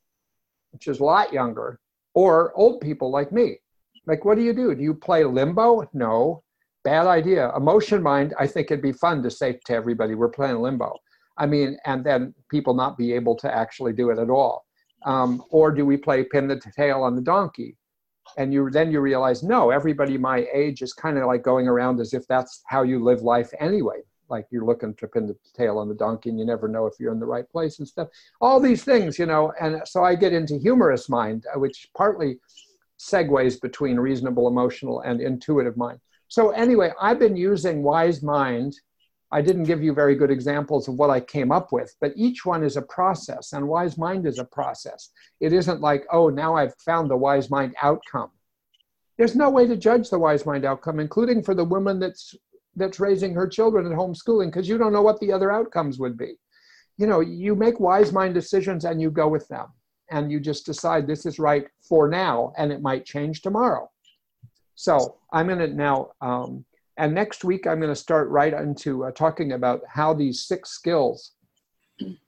which 0.72 0.88
is 0.88 1.00
a 1.00 1.04
lot 1.04 1.32
younger, 1.32 1.80
or 2.16 2.52
old 2.56 2.82
people 2.82 3.12
like 3.12 3.32
me? 3.32 3.60
Like, 4.08 4.26
what 4.26 4.38
do 4.38 4.44
you 4.44 4.54
do? 4.54 4.74
Do 4.74 4.82
you 4.82 4.96
play 4.96 5.24
limbo? 5.24 5.88
No. 5.94 6.44
Bad 6.84 7.06
idea. 7.06 7.56
Emotion 7.56 8.02
mind, 8.02 8.34
I 8.40 8.48
think 8.48 8.72
it'd 8.72 8.82
be 8.82 8.92
fun 8.92 9.22
to 9.22 9.30
say 9.30 9.60
to 9.66 9.74
everybody, 9.74 10.16
we're 10.16 10.30
playing 10.30 10.58
limbo. 10.58 10.98
I 11.38 11.46
mean, 11.46 11.78
and 11.86 12.04
then 12.04 12.34
people 12.50 12.74
not 12.74 12.98
be 12.98 13.14
able 13.14 13.36
to 13.36 13.56
actually 13.56 13.94
do 13.94 14.10
it 14.10 14.18
at 14.18 14.32
all. 14.32 14.66
Um, 15.06 15.44
or 15.52 15.72
do 15.72 15.86
we 15.86 15.98
play 15.98 16.24
pin 16.24 16.48
the 16.48 16.60
tail 16.76 17.04
on 17.04 17.16
the 17.16 17.22
donkey? 17.22 17.78
And 18.38 18.54
you 18.54 18.70
then 18.70 18.92
you 18.92 19.00
realize, 19.02 19.44
no, 19.44 19.70
everybody 19.70 20.18
my 20.18 20.48
age 20.54 20.82
is 20.82 20.94
kind 20.94 21.18
of 21.18 21.26
like 21.26 21.44
going 21.44 21.68
around 21.68 22.00
as 22.00 22.14
if 22.14 22.28
that's 22.28 22.64
how 22.68 22.84
you 22.84 23.04
live 23.04 23.22
life 23.22 23.52
anyway. 23.60 24.02
Like 24.30 24.48
you're 24.50 24.66
looking 24.66 24.94
to 24.96 25.08
pin 25.08 25.28
the 25.28 25.36
tail 25.54 25.78
on 25.78 25.90
the 25.90 25.96
donkey 25.96 26.30
and 26.30 26.40
you 26.40 26.46
never 26.46 26.68
know 26.68 26.86
if 26.86 26.94
you're 27.00 27.12
in 27.12 27.20
the 27.20 27.26
right 27.26 27.50
place 27.50 27.80
and 27.80 27.88
stuff. 27.88 28.08
All 28.40 28.60
these 28.60 28.84
things, 28.84 29.20
you 29.20 29.26
know, 29.26 29.54
and 29.60 29.82
so 29.86 30.04
I 30.04 30.16
get 30.16 30.32
into 30.32 30.58
humorous 30.58 31.10
mind, 31.10 31.46
uh, 31.54 31.60
which 31.60 31.90
partly 31.96 32.40
segues 33.02 33.60
between 33.60 33.98
reasonable, 33.98 34.48
emotional, 34.48 35.02
and 35.02 35.20
intuitive 35.20 35.76
mind. 35.76 36.00
So, 36.28 36.52
anyway, 36.52 36.92
I've 37.02 37.20
been 37.20 37.36
using 37.36 37.84
Wise 37.84 38.24
Mind. 38.24 38.74
I 39.32 39.42
didn't 39.42 39.64
give 39.64 39.82
you 39.82 39.94
very 39.94 40.16
good 40.16 40.32
examples 40.32 40.88
of 40.88 40.96
what 40.96 41.10
I 41.10 41.22
came 41.22 41.52
up 41.52 41.72
with, 41.72 41.96
but 42.02 42.12
each 42.16 42.46
one 42.46 42.64
is 42.64 42.76
a 42.76 42.82
process, 42.82 43.54
and 43.54 43.68
Wise 43.68 43.98
Mind 43.98 44.28
is 44.28 44.40
a 44.40 44.46
process. 44.46 45.10
It 45.40 45.54
isn't 45.54 45.80
like, 45.80 46.06
oh, 46.12 46.30
now 46.30 46.56
I've 46.56 46.76
found 46.86 47.10
the 47.10 47.18
Wise 47.18 47.50
Mind 47.50 47.74
outcome. 47.82 48.32
There's 49.18 49.36
no 49.36 49.50
way 49.50 49.68
to 49.68 49.78
judge 49.78 50.10
the 50.10 50.20
Wise 50.20 50.46
Mind 50.46 50.66
outcome, 50.66 51.00
including 51.00 51.44
for 51.44 51.56
the 51.56 51.64
woman 51.64 52.00
that's 52.00 52.36
that's 52.76 53.00
raising 53.00 53.34
her 53.34 53.48
children 53.48 53.86
at 53.86 53.98
homeschooling, 53.98 54.48
because 54.48 54.68
you 54.68 54.78
don't 54.78 54.94
know 54.94 55.02
what 55.02 55.20
the 55.20 55.32
other 55.32 55.52
outcomes 55.52 56.00
would 56.00 56.18
be. 56.18 56.36
You 56.98 57.08
know, 57.08 57.20
you 57.20 57.56
make 57.56 57.80
wise 57.80 58.14
mind 58.14 58.34
decisions 58.34 58.86
and 58.86 59.02
you 59.02 59.12
go 59.12 59.28
with 59.28 59.48
them 59.48 59.68
and 60.10 60.32
you 60.32 60.40
just 60.40 60.66
decide 60.66 61.06
this 61.06 61.26
is 61.26 61.40
right 61.40 61.68
for 61.82 62.08
now 62.08 62.54
and 62.58 62.72
it 62.72 62.82
might 62.82 63.06
change 63.06 63.42
tomorrow. 63.42 63.90
So 64.76 65.18
I'm 65.34 65.48
going 65.48 65.60
to 65.60 65.68
now, 65.68 66.12
um, 66.22 66.66
and 67.02 67.16
next 67.16 67.44
week 67.44 67.66
I'm 67.66 67.80
going 67.80 67.92
to 67.92 67.96
start 67.96 68.30
right 68.30 68.54
into 68.54 69.06
uh, 69.06 69.12
talking 69.12 69.54
about 69.54 69.82
how 69.88 70.14
these 70.14 70.44
six 70.44 70.70
skills 70.70 71.32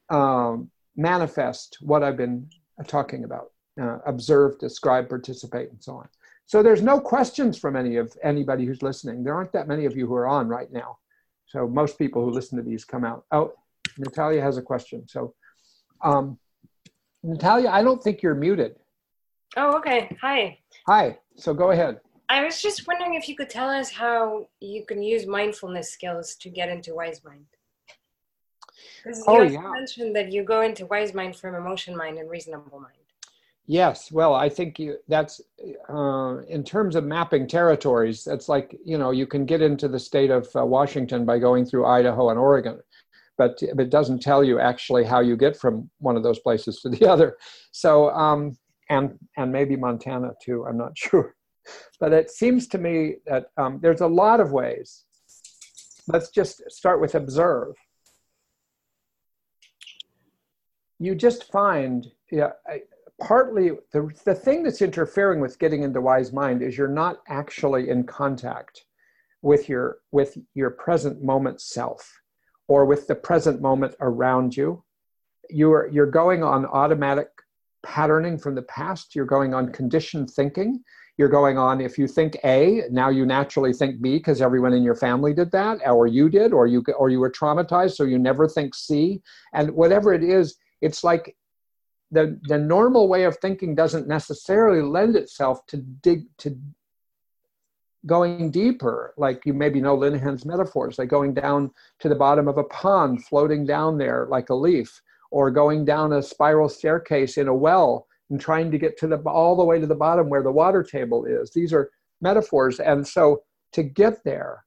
um, 0.09 0.71
manifest 0.97 1.78
what 1.82 2.01
I've 2.01 2.17
been 2.17 2.49
talking 2.88 3.24
about 3.24 3.51
uh, 3.80 3.99
observe, 4.07 4.57
describe, 4.57 5.07
participate, 5.07 5.69
and 5.69 5.82
so 5.82 5.97
on. 5.97 6.09
So 6.47 6.63
there's 6.63 6.82
no 6.82 6.99
questions 6.99 7.55
from 7.55 7.76
any 7.76 7.97
of 7.97 8.17
anybody 8.24 8.65
who's 8.65 8.82
listening. 8.82 9.24
There 9.24 9.36
aren't 9.36 9.53
that 9.53 9.67
many 9.67 9.86
of 9.86 9.95
you 9.95 10.07
who 10.07 10.15
are 10.15 10.28
on 10.28 10.47
right 10.47 10.71
now. 10.71 10.97
So 11.45 11.67
most 11.67 11.99
people 11.99 12.26
who 12.26 12.32
listen 12.32 12.57
to 12.57 12.63
these 12.63 12.84
come 12.84 13.05
out. 13.05 13.26
Oh, 13.32 13.53
Natalia 13.99 14.41
has 14.41 14.57
a 14.57 14.61
question. 14.63 15.07
So 15.07 15.36
um, 16.03 16.39
Natalia, 17.21 17.69
I 17.69 17.84
don't 17.84 18.01
think 18.01 18.24
you're 18.24 18.34
muted. 18.34 18.76
Oh, 19.55 19.78
okay. 19.78 20.17
Hi. 20.19 20.57
Hi. 20.88 21.19
So 21.38 21.53
go 21.53 21.69
ahead. 21.69 21.99
I 22.30 22.43
was 22.43 22.61
just 22.61 22.88
wondering 22.88 23.15
if 23.15 23.28
you 23.28 23.36
could 23.36 23.49
tell 23.49 23.69
us 23.69 23.91
how 23.91 24.47
you 24.59 24.86
can 24.86 25.03
use 25.03 25.26
mindfulness 25.26 25.91
skills 25.91 26.36
to 26.36 26.49
get 26.49 26.69
into 26.69 26.95
wise 26.95 27.21
mind. 27.24 27.45
Oh, 29.28 29.41
you 29.41 29.53
yeah. 29.53 29.71
mentioned 29.71 30.15
that 30.15 30.32
you 30.32 30.43
go 30.43 30.61
into 30.61 30.86
wise 30.86 31.13
mind 31.13 31.36
from 31.36 31.55
emotion 31.55 31.95
mind 31.95 32.17
and 32.17 32.30
reasonable 32.30 32.80
mind. 32.80 32.95
Yes, 33.65 34.11
well, 34.11 34.34
I 34.34 34.49
think 34.49 34.78
you, 34.78 34.97
that's 35.07 35.39
uh, 35.89 36.38
in 36.49 36.63
terms 36.63 36.95
of 36.95 37.05
mapping 37.05 37.47
territories. 37.47 38.24
That's 38.24 38.49
like 38.49 38.78
you 38.84 38.97
know 38.97 39.11
you 39.11 39.28
can 39.28 39.45
get 39.45 39.61
into 39.61 39.88
the 39.88 39.99
state 39.99 40.32
of 40.32 40.47
uh, 40.55 40.65
Washington 40.65 41.26
by 41.26 41.39
going 41.39 41.65
through 41.65 41.86
Idaho 41.86 42.30
and 42.30 42.39
Oregon 42.39 42.80
but, 43.38 43.61
it 43.61 43.89
doesn't 43.89 44.21
tell 44.21 44.43
you 44.43 44.59
actually 44.59 45.03
how 45.03 45.19
you 45.19 45.36
get 45.36 45.57
from 45.57 45.89
one 45.99 46.15
of 46.15 46.24
those 46.24 46.39
places 46.39 46.80
to 46.82 46.89
the 46.89 47.07
other. 47.11 47.38
So, 47.71 48.09
um, 48.11 48.57
and, 48.89 49.17
and 49.38 49.51
maybe 49.51 49.76
Montana 49.76 50.34
too, 50.43 50.65
I'm 50.67 50.78
not 50.78 50.97
sure. 50.97 51.36
But 51.99 52.14
it 52.14 52.30
seems 52.30 52.68
to 52.70 52.78
me 52.78 53.16
that 53.26 53.47
um, 53.57 53.80
there's 53.82 54.01
a 54.01 54.07
lot 54.07 54.39
of 54.39 54.51
ways. 54.51 55.03
Let's 56.07 56.30
just 56.30 56.70
start 56.70 56.99
with 56.99 57.16
observe. 57.16 57.76
You 60.99 61.16
just 61.16 61.51
find, 61.51 62.07
yeah, 62.32 62.51
partly 63.22 63.72
the, 63.91 64.09
the 64.26 64.36
thing 64.36 64.64
that's 64.64 64.82
interfering 64.82 65.39
with 65.39 65.59
getting 65.59 65.84
into 65.84 66.01
wise 66.01 66.34
mind 66.34 66.61
is 66.61 66.78
you're 66.78 66.88
not 66.88 67.22
actually 67.28 67.89
in 67.89 68.03
contact 68.03 68.86
with 69.41 69.68
your 69.68 69.97
with 70.11 70.38
your 70.53 70.72
present 70.72 71.22
moment 71.22 71.61
self 71.61 72.11
or 72.68 72.86
with 72.86 73.07
the 73.07 73.16
present 73.16 73.61
moment 73.61 73.95
around 73.99 74.55
you. 74.55 74.84
You're, 75.49 75.89
you're 75.91 76.09
going 76.09 76.43
on 76.43 76.66
automatic 76.66 77.28
patterning 77.84 78.38
from 78.38 78.55
the 78.55 78.61
past. 78.64 79.14
You're 79.14 79.26
going 79.26 79.53
on 79.53 79.72
conditioned 79.72 80.30
thinking. 80.32 80.84
You're 81.18 81.30
going 81.30 81.59
on, 81.59 81.80
if 81.80 81.97
you 81.97 82.07
think 82.07 82.38
A, 82.43 82.84
now 82.89 83.09
you 83.09 83.26
naturally 83.26 83.72
think 83.72 84.01
B 84.01 84.18
because 84.18 84.41
everyone 84.41 84.74
in 84.74 84.82
your 84.82 84.95
family 84.95 85.34
did 85.34 85.51
that, 85.51 85.88
or 85.88 86.07
you 86.07 86.28
did, 86.28 86.53
or 86.53 86.66
you, 86.66 86.84
or 86.97 87.09
you 87.09 87.20
were 87.20 87.32
traumatized, 87.32 87.95
so 87.95 88.03
you 88.03 88.18
never 88.18 88.47
think 88.47 88.74
C. 88.74 89.22
And 89.53 89.72
whatever 89.72 90.14
it 90.14 90.24
is, 90.24 90.55
it's 90.82 91.03
like 91.03 91.36
the, 92.09 92.39
the 92.43 92.57
normal 92.57 93.07
way 93.07 93.26
of 93.26 93.38
thinking 93.38 93.76
doesn't 93.76 94.07
necessarily 94.07 94.82
lend 94.82 95.16
itself 95.16 95.66
to 95.68 95.78
dig 95.78 96.26
to 96.39 96.57
going 98.05 98.51
deeper, 98.51 99.14
like 99.18 99.45
you 99.45 99.53
maybe 99.53 99.80
know 99.80 99.95
Linehan's 99.95 100.45
metaphors, 100.45 100.97
like 100.97 101.09
going 101.09 101.34
down 101.34 101.72
to 101.99 102.09
the 102.09 102.16
bottom 102.16 102.47
of 102.47 102.57
a 102.57 102.64
pond, 102.66 103.24
floating 103.26 103.66
down 103.66 103.97
there 103.97 104.28
like 104.30 104.49
a 104.49 104.55
leaf, 104.55 105.01
or 105.32 105.49
going 105.49 105.86
down 105.86 106.14
a 106.14 106.22
spiral 106.22 106.70
staircase 106.70 107.38
in 107.38 107.47
a 107.47 107.55
well 107.55 108.07
and 108.34 108.41
trying 108.41 108.71
to 108.71 108.77
get 108.77 108.97
to 108.97 109.07
the 109.07 109.17
all 109.19 109.55
the 109.55 109.63
way 109.63 109.79
to 109.79 109.88
the 109.88 109.95
bottom 109.95 110.27
where 110.27 110.43
the 110.43 110.51
water 110.51 110.84
table 110.84 111.25
is. 111.25 111.51
These 111.51 111.71
are 111.71 111.89
metaphors, 112.21 112.79
and 112.79 113.07
so 113.07 113.43
to 113.73 113.84
get 113.84 114.23
there 114.25 114.65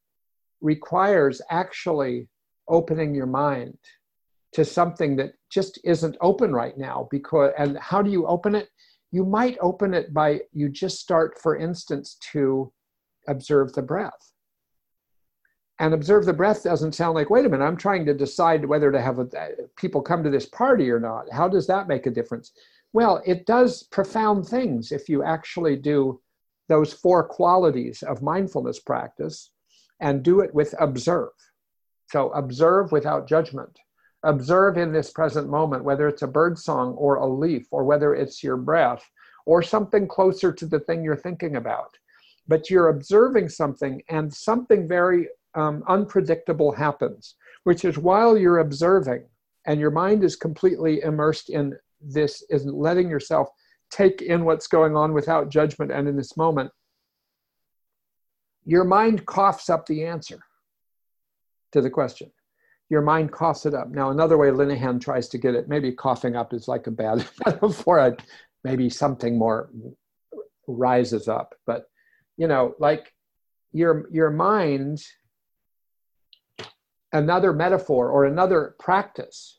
requires 0.60 1.42
actually 1.50 2.28
opening 2.68 3.14
your 3.14 3.26
mind 3.26 3.76
to 4.52 4.64
something 4.64 5.16
that 5.16 5.32
just 5.50 5.78
isn't 5.84 6.16
open 6.20 6.52
right 6.52 6.78
now 6.78 7.06
because 7.10 7.52
and 7.58 7.76
how 7.78 8.00
do 8.00 8.10
you 8.10 8.26
open 8.26 8.54
it 8.54 8.70
you 9.12 9.24
might 9.24 9.56
open 9.60 9.94
it 9.94 10.12
by 10.12 10.40
you 10.52 10.68
just 10.68 10.98
start 10.98 11.38
for 11.40 11.56
instance 11.56 12.16
to 12.32 12.72
observe 13.28 13.72
the 13.72 13.82
breath. 13.82 14.32
And 15.78 15.92
observe 15.92 16.24
the 16.24 16.32
breath 16.32 16.62
doesn't 16.62 16.94
sound 16.94 17.14
like, 17.14 17.28
wait 17.28 17.44
a 17.44 17.48
minute, 17.48 17.64
I'm 17.64 17.76
trying 17.76 18.06
to 18.06 18.14
decide 18.14 18.64
whether 18.64 18.90
to 18.90 19.00
have 19.00 19.18
a, 19.18 19.28
people 19.76 20.00
come 20.00 20.24
to 20.24 20.30
this 20.30 20.46
party 20.46 20.90
or 20.90 20.98
not. 20.98 21.30
How 21.30 21.48
does 21.48 21.66
that 21.66 21.86
make 21.86 22.06
a 22.06 22.10
difference? 22.10 22.52
Well, 22.92 23.22
it 23.26 23.46
does 23.46 23.82
profound 23.82 24.46
things 24.46 24.92
if 24.92 25.08
you 25.08 25.22
actually 25.22 25.76
do 25.76 26.20
those 26.68 26.92
four 26.92 27.26
qualities 27.26 28.02
of 28.02 28.22
mindfulness 28.22 28.80
practice 28.80 29.50
and 30.00 30.22
do 30.22 30.40
it 30.40 30.54
with 30.54 30.74
observe. 30.80 31.30
So, 32.10 32.30
observe 32.30 32.92
without 32.92 33.28
judgment. 33.28 33.78
Observe 34.22 34.78
in 34.78 34.92
this 34.92 35.10
present 35.10 35.48
moment, 35.48 35.84
whether 35.84 36.08
it's 36.08 36.22
a 36.22 36.26
bird 36.26 36.58
song 36.58 36.94
or 36.94 37.16
a 37.16 37.26
leaf, 37.26 37.66
or 37.70 37.84
whether 37.84 38.14
it's 38.14 38.42
your 38.42 38.56
breath, 38.56 39.04
or 39.44 39.62
something 39.62 40.08
closer 40.08 40.52
to 40.52 40.66
the 40.66 40.80
thing 40.80 41.04
you're 41.04 41.16
thinking 41.16 41.56
about 41.56 41.96
but 42.48 42.70
you're 42.70 42.88
observing 42.88 43.48
something 43.48 44.02
and 44.08 44.32
something 44.32 44.86
very 44.86 45.28
um, 45.54 45.82
unpredictable 45.88 46.72
happens, 46.72 47.34
which 47.64 47.84
is 47.84 47.98
while 47.98 48.36
you're 48.36 48.58
observing 48.58 49.24
and 49.66 49.80
your 49.80 49.90
mind 49.90 50.22
is 50.22 50.36
completely 50.36 51.02
immersed 51.02 51.50
in 51.50 51.76
this, 52.00 52.42
is 52.50 52.64
letting 52.64 53.08
yourself 53.08 53.48
take 53.90 54.22
in 54.22 54.44
what's 54.44 54.66
going 54.66 54.96
on 54.96 55.12
without 55.12 55.50
judgment 55.50 55.92
and 55.92 56.08
in 56.08 56.16
this 56.16 56.36
moment, 56.36 56.70
your 58.64 58.84
mind 58.84 59.26
coughs 59.26 59.70
up 59.70 59.86
the 59.86 60.04
answer 60.04 60.40
to 61.72 61.80
the 61.80 61.90
question. 61.90 62.30
Your 62.88 63.02
mind 63.02 63.32
coughs 63.32 63.66
it 63.66 63.74
up. 63.74 63.88
Now, 63.90 64.10
another 64.10 64.36
way 64.36 64.48
Linehan 64.48 65.00
tries 65.00 65.28
to 65.30 65.38
get 65.38 65.54
it, 65.54 65.68
maybe 65.68 65.92
coughing 65.92 66.36
up 66.36 66.52
is 66.52 66.68
like 66.68 66.86
a 66.86 66.90
bad 66.90 67.26
metaphor, 67.46 68.16
maybe 68.64 68.90
something 68.90 69.38
more 69.38 69.70
rises 70.66 71.28
up, 71.28 71.54
but 71.66 71.86
you 72.36 72.46
know 72.46 72.74
like 72.78 73.12
your 73.72 74.08
your 74.12 74.30
mind 74.30 75.02
another 77.12 77.52
metaphor 77.52 78.10
or 78.10 78.24
another 78.24 78.74
practice 78.78 79.58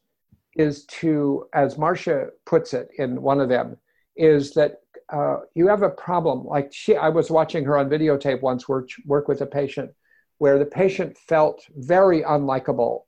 is 0.58 0.86
to, 0.86 1.48
as 1.54 1.76
Marsha 1.76 2.30
puts 2.46 2.74
it 2.74 2.90
in 2.98 3.22
one 3.22 3.40
of 3.40 3.50
them, 3.50 3.78
is 4.16 4.54
that 4.54 4.82
uh, 5.14 5.38
you 5.54 5.68
have 5.68 5.84
a 5.84 5.90
problem. 5.90 6.46
Like 6.46 6.74
she, 6.74 6.96
I 6.96 7.10
was 7.10 7.30
watching 7.30 7.64
her 7.66 7.78
on 7.78 7.90
videotape 7.90 8.42
once 8.42 8.68
work, 8.68 8.90
work 9.06 9.28
with 9.28 9.42
a 9.42 9.46
patient 9.46 9.92
where 10.40 10.60
the 10.60 10.66
patient 10.66 11.18
felt 11.18 11.64
very 11.76 12.22
unlikable, 12.24 13.02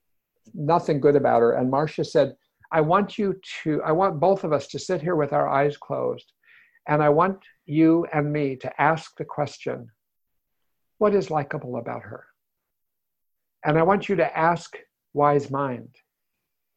nothing 0.53 0.99
good 0.99 1.15
about 1.15 1.41
her. 1.41 1.53
And 1.53 1.71
Marsha 1.71 2.05
said, 2.05 2.35
I 2.71 2.81
want 2.81 3.17
you 3.17 3.39
to, 3.63 3.81
I 3.83 3.91
want 3.91 4.19
both 4.19 4.43
of 4.43 4.53
us 4.53 4.67
to 4.67 4.79
sit 4.79 5.01
here 5.01 5.15
with 5.15 5.33
our 5.33 5.47
eyes 5.47 5.75
closed. 5.77 6.31
And 6.87 7.03
I 7.03 7.09
want 7.09 7.39
you 7.65 8.05
and 8.13 8.31
me 8.31 8.55
to 8.57 8.81
ask 8.81 9.15
the 9.17 9.25
question, 9.25 9.89
what 10.97 11.15
is 11.15 11.31
likable 11.31 11.77
about 11.77 12.03
her? 12.03 12.25
And 13.63 13.77
I 13.77 13.83
want 13.83 14.07
you 14.07 14.15
to 14.17 14.37
ask 14.37 14.75
Wise 15.13 15.51
Mind 15.51 15.89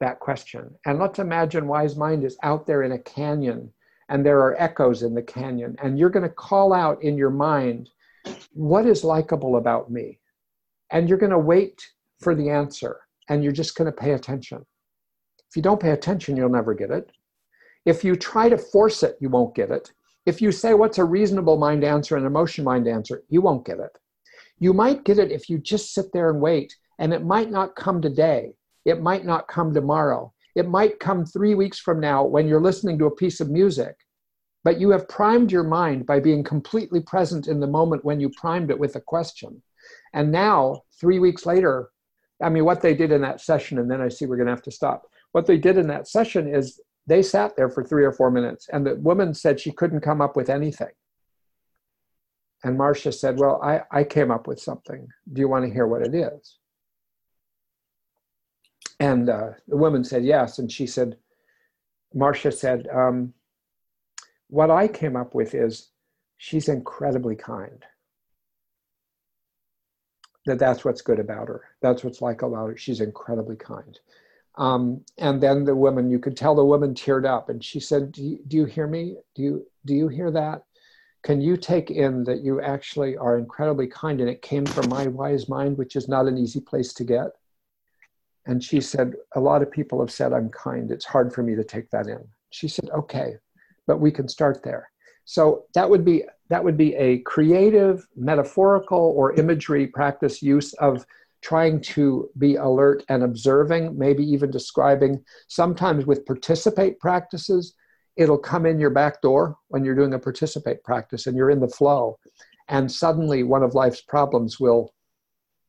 that 0.03 0.21
question. 0.21 0.75
And 0.85 0.99
let's 0.99 1.19
imagine 1.21 1.67
Wise 1.69 1.97
Mind 1.97 2.25
is 2.25 2.37
out 2.43 2.67
there 2.67 2.83
in 2.83 2.93
a 2.93 2.99
canyon 2.99 3.73
and 4.09 4.27
there 4.27 4.41
are 4.41 4.61
echoes 4.61 5.03
in 5.03 5.15
the 5.15 5.23
canyon. 5.23 5.77
And 5.83 5.99
you're 5.99 6.11
going 6.11 6.29
to 6.29 6.35
call 6.35 6.75
out 6.75 7.03
in 7.03 7.17
your 7.17 7.31
mind, 7.31 7.89
what 8.53 8.85
is 8.85 9.05
likable 9.05 9.57
about 9.57 9.91
me? 9.91 10.19
And 10.91 11.09
you're 11.09 11.19
going 11.19 11.31
to 11.31 11.39
wait 11.39 11.87
for 12.21 12.35
the 12.35 12.51
answer 12.51 13.01
and 13.29 13.43
you're 13.43 13.53
just 13.53 13.77
going 13.77 13.91
to 13.91 13.97
pay 13.97 14.13
attention. 14.13 14.67
If 15.49 15.57
you 15.57 15.63
don't 15.63 15.81
pay 15.81 15.91
attention, 15.91 16.37
you'll 16.37 16.49
never 16.49 16.75
get 16.75 16.91
it. 16.91 17.11
If 17.85 18.05
you 18.05 18.17
try 18.17 18.49
to 18.49 18.59
force 18.59 19.03
it, 19.03 19.17
you 19.21 19.29
won't 19.29 19.55
get 19.55 19.71
it. 19.71 19.93
If 20.27 20.43
you 20.43 20.53
say, 20.53 20.75
What's 20.75 20.99
a 20.99 21.05
reasonable 21.05 21.57
mind 21.59 21.85
answer 21.85 22.17
and 22.17 22.27
emotion 22.27 22.65
mind 22.65 22.89
answer? 22.89 23.23
you 23.29 23.41
won't 23.41 23.67
get 23.67 23.79
it. 23.79 23.97
You 24.59 24.73
might 24.73 25.05
get 25.05 25.19
it 25.19 25.33
if 25.33 25.49
you 25.49 25.59
just 25.59 25.95
sit 25.95 26.13
there 26.13 26.31
and 26.31 26.41
wait, 26.41 26.75
and 26.99 27.13
it 27.13 27.25
might 27.25 27.51
not 27.51 27.77
come 27.77 28.01
today. 28.01 28.55
It 28.85 29.01
might 29.01 29.25
not 29.25 29.49
come 29.49 29.73
tomorrow. 29.73 30.33
It 30.55 30.69
might 30.69 31.01
come 31.01 31.25
three 31.25 31.55
weeks 31.55 31.79
from 31.79 32.01
now 32.01 32.25
when 32.25 32.47
you're 32.47 32.61
listening 32.61 32.99
to 32.99 33.07
a 33.07 33.17
piece 33.17 33.41
of 33.41 33.51
music. 33.51 33.97
But 34.65 34.81
you 34.81 34.91
have 34.91 35.09
primed 35.09 35.51
your 35.51 35.65
mind 35.65 36.07
by 36.07 36.21
being 36.21 36.45
completely 36.45 37.01
present 37.01 37.49
in 37.49 37.59
the 37.61 37.67
moment 37.67 38.05
when 38.05 38.21
you 38.21 38.31
primed 38.31 38.71
it 38.71 38.79
with 38.79 38.95
a 38.97 39.01
question. 39.01 39.63
And 40.13 40.31
now, 40.31 40.83
three 41.01 41.19
weeks 41.19 41.47
later, 41.47 41.91
I 42.41 42.49
mean, 42.49 42.65
what 42.65 42.81
they 42.81 42.95
did 42.95 43.13
in 43.13 43.21
that 43.23 43.41
session, 43.41 43.79
and 43.79 43.91
then 43.91 44.01
I 44.01 44.09
see 44.09 44.27
we're 44.27 44.37
going 44.37 44.47
to 44.47 44.53
have 44.53 44.63
to 44.63 44.71
stop. 44.71 45.07
What 45.33 45.47
they 45.47 45.59
did 45.59 45.79
in 45.79 45.89
that 45.89 46.09
session 46.09 46.53
is 46.53 46.81
they 47.07 47.23
sat 47.23 47.57
there 47.57 47.69
for 47.69 47.83
three 47.83 48.05
or 48.05 48.13
four 48.13 48.31
minutes, 48.31 48.69
and 48.73 48.87
the 48.87 48.97
woman 48.97 49.35
said 49.35 49.59
she 49.59 49.73
couldn't 49.73 50.01
come 50.01 50.21
up 50.21 50.37
with 50.37 50.49
anything. 50.49 50.91
And 52.65 52.79
Marsha 52.79 53.13
said, 53.13 53.39
Well, 53.39 53.61
I, 53.63 53.83
I 53.91 54.05
came 54.05 54.31
up 54.31 54.47
with 54.47 54.61
something. 54.61 55.09
Do 55.33 55.41
you 55.41 55.49
want 55.49 55.65
to 55.65 55.73
hear 55.73 55.87
what 55.87 56.03
it 56.03 56.15
is? 56.15 56.59
And 59.03 59.29
uh, 59.29 59.51
the 59.67 59.77
woman 59.77 60.05
said 60.05 60.25
yes. 60.25 60.61
And 60.61 60.71
she 60.71 60.87
said, 60.87 61.17
Marsha 62.15 62.53
said, 62.55 62.87
um, 62.95 63.35
What 64.47 64.71
I 64.71 64.87
came 64.87 65.17
up 65.17 65.35
with 65.35 65.57
is 65.57 65.91
she's 66.37 66.69
incredibly 66.69 67.35
kind. 67.35 67.85
That 70.47 70.61
that's 70.61 70.85
what's 70.85 71.03
good 71.03 71.19
about 71.19 71.49
her. 71.49 71.63
That's 71.81 72.05
what's 72.05 72.23
like 72.23 72.43
about 72.43 72.69
her. 72.69 72.77
She's 72.77 73.01
incredibly 73.01 73.57
kind. 73.57 73.99
Um, 74.57 75.01
and 75.19 75.43
then 75.43 75.65
the 75.65 75.75
woman, 75.75 76.09
you 76.09 76.21
could 76.21 76.37
tell 76.37 76.55
the 76.55 76.65
woman 76.65 76.95
teared 76.95 77.27
up, 77.27 77.49
and 77.49 77.65
she 77.65 77.81
said, 77.81 78.13
do 78.13 78.23
you, 78.23 78.39
"Do 78.47 78.57
you 78.57 78.67
hear 78.67 78.87
me? 78.87 79.17
Do 79.35 79.43
you 79.43 79.67
do 79.85 79.95
you 79.95 80.09
hear 80.09 80.31
that? 80.31 80.63
can 81.23 81.41
you 81.41 81.57
take 81.57 81.91
in 81.91 82.25
that 82.25 82.41
you 82.41 82.61
actually 82.61 83.17
are 83.17 83.39
incredibly 83.39 83.87
kind 83.87 84.21
and 84.21 84.29
it 84.29 84.43
came 84.43 84.67
from 84.67 84.89
my 84.89 85.07
wise 85.07 85.49
mind, 85.49 85.79
which 85.79 85.95
is 85.95 86.09
not 86.09 86.27
an 86.27 86.37
easy 86.37 86.61
place 86.61 86.93
to 86.95 87.05
get? 87.05 87.31
And 88.47 88.63
she 88.63 88.81
said, 88.81 89.15
A 89.35 89.41
lot 89.41 89.63
of 89.63 89.71
people 89.71 90.01
have 90.01 90.11
said 90.11 90.33
I'm 90.33 90.51
kind. 90.51 90.91
It's 90.91 91.05
hard 91.05 91.33
for 91.33 91.43
me 91.43 91.55
to 91.55 91.65
take 91.65 91.91
that 91.91 92.07
in. 92.07 92.27
She 92.51 92.69
said, 92.69 92.89
Okay, 92.91 93.35
but 93.87 94.01
we 94.01 94.11
can 94.11 94.29
start 94.29 94.63
there. 94.63 94.91
So 95.25 95.65
that 95.75 95.89
would 95.89 96.05
be 96.05 96.25
that 96.49 96.63
would 96.63 96.77
be 96.77 96.95
a 96.97 97.19
creative, 97.21 98.07
metaphorical, 98.17 99.15
or 99.17 99.35
imagery 99.35 99.87
practice 99.87 100.43
use 100.43 100.73
of 100.75 101.07
trying 101.41 101.81
to 101.81 102.29
be 102.39 102.57
alert 102.57 103.05
and 103.09 103.23
observing, 103.23 103.99
maybe 103.99 104.25
even 104.25 104.51
describing, 104.51 105.25
sometimes 105.49 106.07
with 106.07 106.25
participate 106.25 107.01
practices, 107.01 107.75
it'll 108.17 108.39
come 108.39 108.67
in 108.67 108.79
your 108.79 108.91
back 108.91 109.21
door 109.23 109.57
when 109.69 109.85
you're 109.85 109.95
doing 109.95 110.15
a 110.15 110.19
participate 110.19 110.83
practice 110.85 111.27
and 111.27 111.37
you're 111.37 111.51
in 111.51 111.61
the 111.61 111.69
flow 111.69 112.19
and 112.69 112.91
suddenly 112.91 113.43
one 113.43 113.63
of 113.63 113.75
life's 113.75 114.01
problems 114.01 114.61
will 114.61 114.93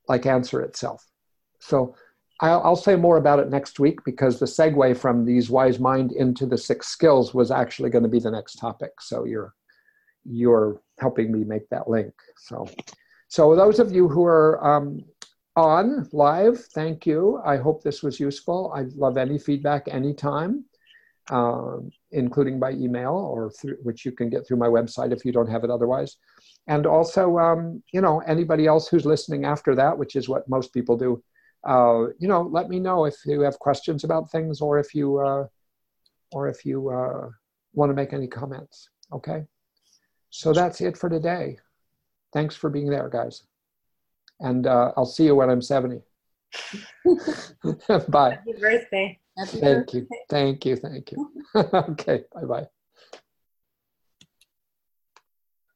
like 0.08 0.26
answer 0.26 0.62
itself 0.62 1.06
so 1.60 1.96
I'll, 2.42 2.62
I'll, 2.64 2.76
say 2.76 2.96
more 2.96 3.18
about 3.18 3.40
it 3.40 3.50
next 3.50 3.80
week 3.80 4.00
because 4.04 4.40
the 4.40 4.46
segue 4.46 4.98
from 4.98 5.26
these 5.26 5.50
wise 5.50 5.80
mind 5.80 6.12
into 6.12 6.46
the 6.46 6.58
six 6.58 6.88
skills 6.88 7.34
was 7.34 7.52
actually 7.52 7.90
going 7.90 8.04
to 8.04 8.10
be 8.10 8.20
the 8.20 8.32
next 8.32 8.56
topic. 8.56 8.92
So 9.00 9.26
you're 9.26 9.54
you're 10.26 10.82
helping 11.00 11.32
me 11.32 11.44
make 11.44 11.70
that 11.70 11.90
link. 11.90 12.14
So 12.38 12.68
so 13.28 13.56
those 13.56 13.80
of 13.80 13.92
you 13.92 14.08
who 14.08 14.26
are 14.26 14.66
um, 14.66 15.02
on 15.56 16.10
live 16.12 16.60
thank 16.74 17.06
you. 17.06 17.40
I 17.46 17.58
hope 17.58 17.84
this 17.84 18.02
was 18.02 18.20
useful. 18.20 18.74
I 18.76 18.84
love 18.96 19.18
any 19.18 19.38
feedback 19.38 19.88
anytime 19.88 20.66
um, 21.30 21.92
including 22.12 22.60
by 22.60 22.72
email 22.72 23.14
or 23.14 23.52
through, 23.52 23.78
which 23.82 24.06
you 24.06 24.12
can 24.12 24.30
get 24.30 24.46
through 24.46 24.58
my 24.58 24.68
website 24.68 25.14
if 25.14 25.24
you 25.26 25.32
don't 25.32 25.50
have 25.50 25.64
it 25.64 25.70
otherwise. 25.70 26.18
And 26.68 26.86
also, 26.86 27.38
um, 27.38 27.84
you 27.92 28.02
know, 28.02 28.20
anybody 28.22 28.68
else 28.68 28.88
who's 28.88 29.06
listening 29.06 29.46
after 29.46 29.76
that, 29.76 29.98
which 29.98 30.16
is 30.16 30.30
what 30.30 30.48
most 30.50 30.74
people 30.74 30.98
do, 30.98 31.24
uh, 31.66 32.08
you 32.20 32.28
know, 32.28 32.42
let 32.42 32.70
me 32.70 32.80
know 32.80 33.06
if 33.06 33.16
you 33.26 33.42
have 33.42 33.58
questions 33.60 34.04
about 34.04 34.32
things 34.32 34.62
or 34.62 34.80
if 34.80 34.94
you, 34.94 35.20
uh, 35.20 35.48
or 36.32 36.48
if 36.48 36.66
you 36.66 36.90
uh, 36.90 37.30
want 37.74 37.90
to 37.90 37.96
make 37.96 38.14
any 38.14 38.28
comments. 38.28 38.90
Okay. 39.12 39.46
So 40.30 40.52
that's 40.52 40.82
it 40.82 40.98
for 40.98 41.10
today. 41.10 41.58
Thanks 42.34 42.56
for 42.56 42.70
being 42.70 42.90
there, 42.90 43.08
guys. 43.10 43.44
And 44.40 44.66
uh, 44.66 44.92
I'll 44.98 45.06
see 45.06 45.26
you 45.26 45.36
when 45.36 45.50
I'm 45.50 45.62
70. 45.62 46.02
Bye. 48.10 48.32
Happy 48.32 48.54
birthday. 48.60 49.20
Happy 49.38 49.60
thank 49.60 49.62
birthday. 49.62 49.98
you. 49.98 50.08
Thank 50.30 50.66
you. 50.66 50.76
Thank 50.76 51.12
you. 51.12 51.32
okay. 51.56 52.24
Bye 52.34 52.46
bye. 52.46 52.68